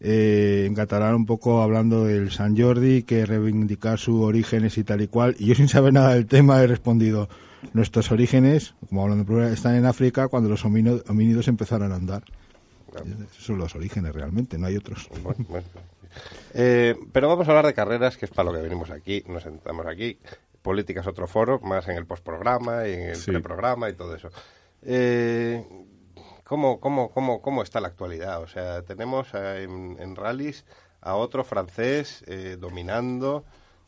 [0.00, 5.00] eh, en catalán un poco hablando del San Jordi, que reivindicar sus orígenes y tal
[5.00, 5.34] y cual.
[5.38, 7.28] Y yo sin saber nada del tema he respondido,
[7.72, 12.22] nuestros orígenes, como hablando plural, están en África cuando los homínidos empezaron a andar.
[13.30, 15.08] Esos son los orígenes realmente, no hay otros.
[15.22, 15.66] Bueno, bueno.
[16.54, 19.42] Eh, pero vamos a hablar de carreras, que es para lo que venimos aquí, nos
[19.42, 20.18] sentamos aquí.
[20.62, 23.30] Política es otro foro, más en el postprograma y en el Sí.
[23.30, 24.30] preprograma y todo eso.
[24.82, 25.64] Eh,
[26.44, 28.42] ¿cómo, cómo, cómo, ¿Cómo está la actualidad?
[28.42, 30.64] O sea, tenemos en, en rallies
[31.00, 33.44] a otro francés eh, dominando.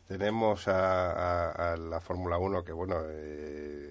[0.07, 1.11] tenemos a,
[1.51, 2.97] a- a la Fórmula 1 que, bueno,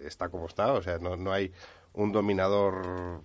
[0.04, 1.50] está como está, o sea, no, no hay
[1.94, 3.22] un dominador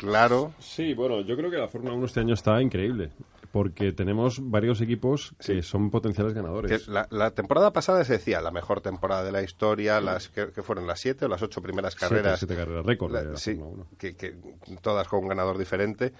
[0.00, 0.52] claro.
[0.58, 3.10] Sí, bueno, yo creo que la Fórmula 1 este año está increíble.
[3.52, 6.86] Porque tenemos varios equipos que son potenciales ganadores.
[6.86, 10.62] La, la temporada pasada se decía la mejor temporada de la historia, las que, que
[10.62, 12.38] fueron las siete o las ocho primeras Siete, carreras.
[12.38, 13.86] siete carreras, récord de la sí, Fórmula 1.
[13.98, 14.36] que, que
[14.80, 16.12] todas con un ganador diferente.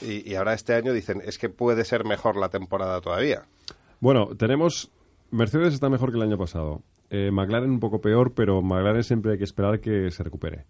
[0.00, 3.42] Y, y ahora este año dicen, es que puede ser mejor la temporada todavía.
[4.00, 4.90] Bueno, tenemos.
[5.30, 6.82] Mercedes está mejor que el año pasado.
[7.10, 10.64] Eh, McLaren un poco peor, pero McLaren siempre hay que esperar que se recupere.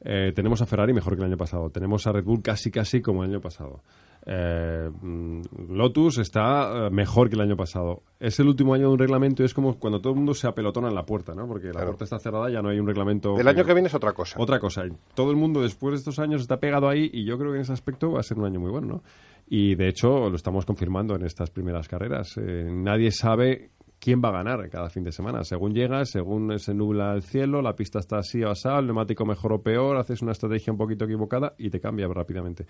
[0.00, 1.70] Eh, tenemos a Ferrari mejor que el año pasado.
[1.70, 3.82] Tenemos a Red Bull casi casi como el año pasado.
[4.28, 5.40] Eh, mm,
[5.70, 8.02] Lotus está eh, mejor que el año pasado.
[8.18, 10.48] Es el último año de un reglamento y es como cuando todo el mundo se
[10.48, 11.46] apelotona en la puerta, ¿no?
[11.46, 13.38] Porque la puerta está cerrada, ya no hay un reglamento.
[13.38, 14.36] El año que viene es otra cosa.
[14.40, 14.82] Otra cosa.
[15.14, 17.62] Todo el mundo después de estos años está pegado ahí y yo creo que en
[17.62, 19.02] ese aspecto va a ser un año muy bueno, ¿no?
[19.48, 22.36] Y de hecho lo estamos confirmando en estas primeras carreras.
[22.36, 23.70] Eh, nadie sabe
[24.06, 25.42] quién va a ganar cada fin de semana.
[25.42, 29.26] Según llegas, según se nubla el cielo, la pista está así o así, el neumático
[29.26, 32.66] mejor o peor, haces una estrategia un poquito equivocada y te cambia rápidamente.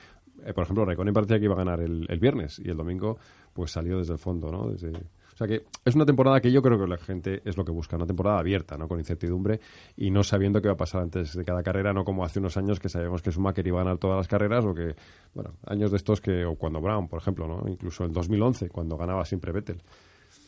[0.46, 3.18] Eh, por ejemplo, Raikkonen parecía que iba a ganar el, el viernes y el domingo
[3.52, 4.60] pues salió desde el fondo, ¿no?
[4.60, 7.70] O sea que es una temporada que yo creo que la gente es lo que
[7.70, 8.88] busca, una temporada abierta, ¿no?
[8.88, 9.60] Con incertidumbre
[9.94, 12.56] y no sabiendo qué va a pasar antes de cada carrera, no como hace unos
[12.56, 14.94] años que sabíamos que Schumacher iba a ganar todas las carreras o que,
[15.34, 17.68] bueno, años de estos que, o cuando Brown, por ejemplo, ¿no?
[17.68, 19.82] Incluso en 2011, cuando ganaba siempre Vettel.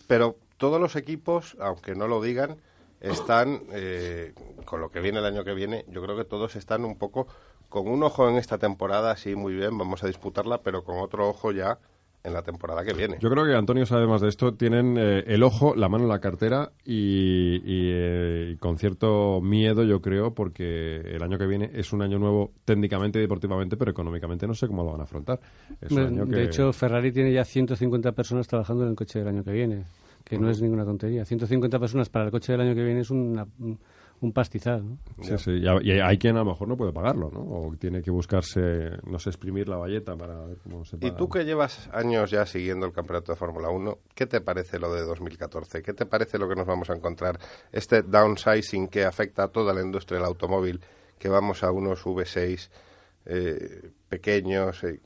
[0.09, 2.57] Pero todos los equipos, aunque no lo digan,
[3.01, 6.85] están, eh, con lo que viene el año que viene, yo creo que todos están
[6.85, 7.29] un poco
[7.69, 11.29] con un ojo en esta temporada, sí, muy bien, vamos a disputarla, pero con otro
[11.29, 11.79] ojo ya
[12.25, 13.17] en la temporada que viene.
[13.21, 14.55] Yo creo que Antonio sabe más de esto.
[14.55, 19.41] Tienen eh, el ojo, la mano en la cartera y, y, eh, y con cierto
[19.41, 23.77] miedo, yo creo, porque el año que viene es un año nuevo técnicamente y deportivamente,
[23.77, 25.41] pero económicamente no sé cómo lo van a afrontar.
[25.81, 29.29] Es un año De hecho, Ferrari tiene ya 150 personas trabajando en el coche del
[29.29, 29.85] año que viene,
[30.29, 31.25] que no es ninguna tontería.
[31.25, 33.79] 150 personas para el coche del año que viene es una- un,
[34.21, 34.85] un pastizal.
[34.85, 34.99] ¿no?
[35.23, 37.41] Sí, sí, y, ha- y hay quien a lo mejor no puede pagarlo, ¿no?
[37.41, 41.17] O tiene que buscarse, no sé, exprimir la valleta para ver cómo se Y paga.
[41.17, 44.93] tú que llevas años ya siguiendo el campeonato de Fórmula 1, ¿qué te parece lo
[44.93, 45.83] de 2014?
[45.83, 47.39] ¿Qué te parece lo que nos vamos a encontrar?
[47.73, 50.81] Este downsizing que afecta a toda la industria del automóvil,
[51.19, 52.69] que vamos a unos V6
[53.27, 54.83] eh, pequeños.
[54.85, 55.01] eh,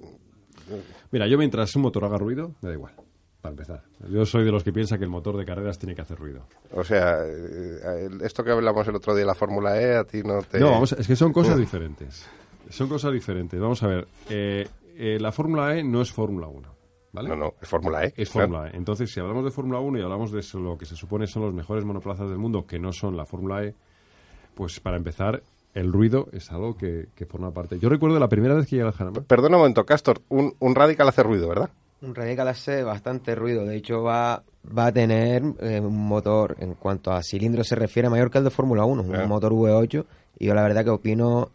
[1.11, 2.95] Mira, yo mientras un motor haga ruido, me da igual,
[3.43, 3.83] para empezar.
[4.09, 6.47] Yo soy de los que piensa que el motor de carreras tiene que hacer ruido.
[6.73, 10.23] o sea, eh, esto que hablamos el otro día de la Fórmula E, a ti
[10.23, 10.61] no te...
[10.61, 12.27] No, vamos, a- es que son cosas diferentes.
[12.71, 13.61] Son cosas diferentes.
[13.61, 14.67] Vamos a ver, eh,
[14.97, 16.69] eh, la Fórmula E no es Fórmula 1.
[17.15, 17.29] ¿Vale?
[17.29, 18.15] No, no, es Fórmula E.
[18.17, 18.77] Es Fórmula E.
[18.77, 21.43] Entonces, si hablamos de Fórmula 1 y hablamos de eso, lo que se supone son
[21.43, 23.75] los mejores monoplazas del mundo, que no son la Fórmula E,
[24.55, 25.43] pues para empezar,
[25.75, 27.79] el ruido es algo que, que forma parte.
[27.79, 29.21] Yo recuerdo la primera vez que llegué al Jarama.
[29.27, 31.71] Perdona un momento, Castor, un, un Radical hace ruido, ¿verdad?
[32.03, 33.65] Un Radical hace bastante ruido.
[33.65, 34.43] De hecho, va,
[34.77, 38.45] va a tener eh, un motor, en cuanto a cilindros se refiere, mayor que el
[38.45, 39.05] de Fórmula 1.
[39.15, 39.23] Ah.
[39.23, 40.05] Un motor V8.
[40.41, 41.53] Y yo la verdad que opino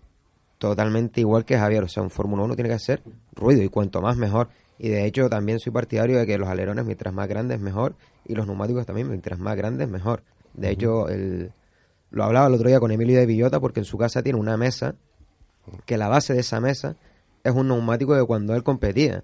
[0.57, 1.84] totalmente igual que Javier.
[1.84, 3.03] O sea, un Fórmula 1 tiene que hacer
[3.36, 4.48] ruido y cuanto más mejor.
[4.80, 7.95] Y de hecho también soy partidario de que los alerones mientras más grandes mejor
[8.26, 10.24] y los neumáticos también mientras más grandes mejor.
[10.53, 11.52] De hecho, el,
[12.10, 14.56] lo hablaba el otro día con Emilio de Villota porque en su casa tiene una
[14.56, 14.95] mesa
[15.86, 16.95] que la base de esa mesa
[17.44, 19.24] es un neumático de cuando él competía.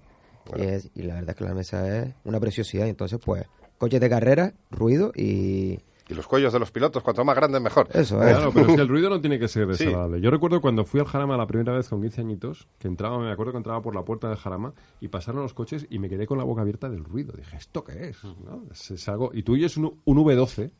[0.56, 2.86] Y, es- y la verdad es que la mesa es una preciosidad.
[2.88, 3.44] Entonces, pues,
[3.78, 5.78] coches de carrera, ruido y...
[6.06, 7.88] Y los cuellos de los pilotos, cuanto más grandes, mejor.
[7.94, 8.36] Eso es.
[8.36, 9.84] Claro, pero es que el ruido no tiene que ser Sí.
[9.86, 10.20] desagradable.
[10.20, 13.32] Yo recuerdo cuando fui al Jarama la primera vez con 15 añitos, que entraba, me
[13.32, 16.26] acuerdo que entraba por la puerta del Jarama y pasaron los coches y me quedé
[16.26, 17.32] con la boca abierta del ruido.
[17.34, 18.22] Dije, ¿esto qué es?
[18.22, 18.64] ¿No?
[18.70, 19.30] Es, es algo...
[19.32, 20.70] Y tú oyes un, un V12,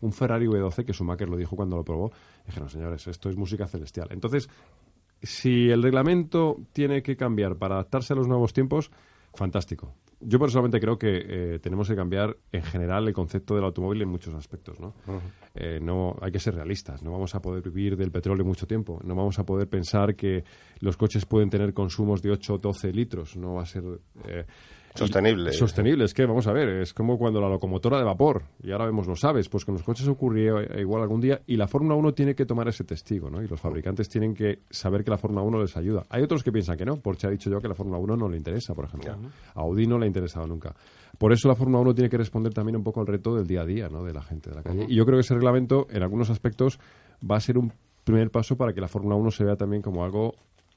[0.00, 2.10] un Ferrari V12, que Schumacher lo dijo cuando lo probó.
[2.44, 4.08] Dije, no, señores, esto es música celestial.
[4.10, 4.48] Entonces,
[5.22, 8.90] si el reglamento tiene que cambiar para adaptarse a los nuevos tiempos,
[9.34, 9.94] fantástico.
[10.24, 14.08] Yo personalmente creo que eh, tenemos que cambiar en general el concepto del automóvil en
[14.08, 14.94] muchos aspectos, ¿no?
[15.54, 17.02] Eh, no hay que ser realistas.
[17.02, 19.00] No vamos a poder vivir del petróleo mucho tiempo.
[19.04, 20.44] No vamos a poder pensar que
[20.78, 23.36] los coches pueden tener consumos de 8 o 12 litros.
[23.36, 23.82] No va a ser
[24.28, 24.46] eh,
[24.94, 25.50] Sostenible.
[25.50, 26.04] y- Sostenible.
[26.04, 28.42] Es que vamos a ver, es como cuando la locomotora de vapor.
[28.62, 31.56] Y ahora vemos, lo sabes, pues con los coches ocurrió eh, igual algún día y
[31.56, 33.42] la Fórmula 1 tiene que tomar ese testigo, ¿no?
[33.42, 36.04] Y los fabricantes tienen que saber que la Fórmula 1 les ayuda.
[36.10, 36.96] Hay otros que piensan que no.
[36.96, 39.12] Porsche ha dicho yo que la Fórmula 1 no le interesa, por ejemplo.
[39.54, 40.74] A Audi no le ha interesado nunca.
[41.18, 43.62] Por eso la Fórmula 1 tiene que responder también un poco al reto del día
[43.62, 44.02] a día, ¿no?
[44.04, 44.86] De la gente de la calle.
[44.88, 46.78] Y yo creo que ese reglamento, en algunos aspectos,
[47.28, 47.72] va a ser un
[48.04, 50.34] primer paso para que la Fórmula 1 se vea también como algo,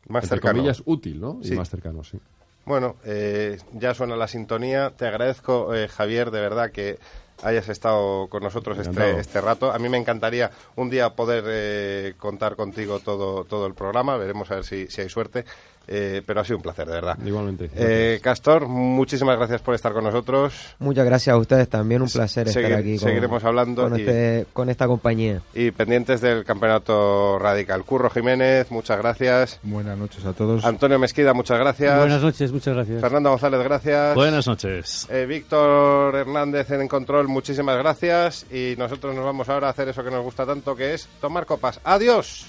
[0.07, 0.53] Más entre cercano.
[0.57, 1.39] comillas, útil, ¿no?
[1.41, 1.53] Sí.
[1.53, 2.17] Y más cercano, sí.
[2.65, 4.91] Bueno, eh, ya suena la sintonía.
[4.97, 6.97] Te agradezco, eh, Javier, de verdad que
[7.43, 9.71] hayas estado con nosotros este, este rato.
[9.71, 14.17] A mí me encantaría un día poder eh, contar contigo todo, todo el programa.
[14.17, 15.45] Veremos a ver si, si hay suerte.
[15.87, 17.17] Eh, pero ha sido un placer, de verdad.
[17.25, 17.69] Igualmente.
[17.75, 20.53] Eh, Castor, muchísimas gracias por estar con nosotros.
[20.79, 24.01] Muchas gracias a ustedes también, un placer Segui- estar aquí con, seguiremos hablando con, y-
[24.01, 25.41] este- con esta compañía.
[25.53, 27.83] Y pendientes del campeonato radical.
[27.83, 29.59] Curro Jiménez, muchas gracias.
[29.63, 30.65] Buenas noches a todos.
[30.65, 31.97] Antonio Mesquida, muchas gracias.
[31.97, 33.01] Buenas noches, muchas gracias.
[33.01, 34.15] Fernando González, gracias.
[34.15, 35.07] Buenas noches.
[35.09, 38.45] Eh, Víctor Hernández en control, muchísimas gracias.
[38.51, 41.45] Y nosotros nos vamos ahora a hacer eso que nos gusta tanto, que es tomar
[41.45, 41.79] copas.
[41.83, 42.45] ¡Adiós!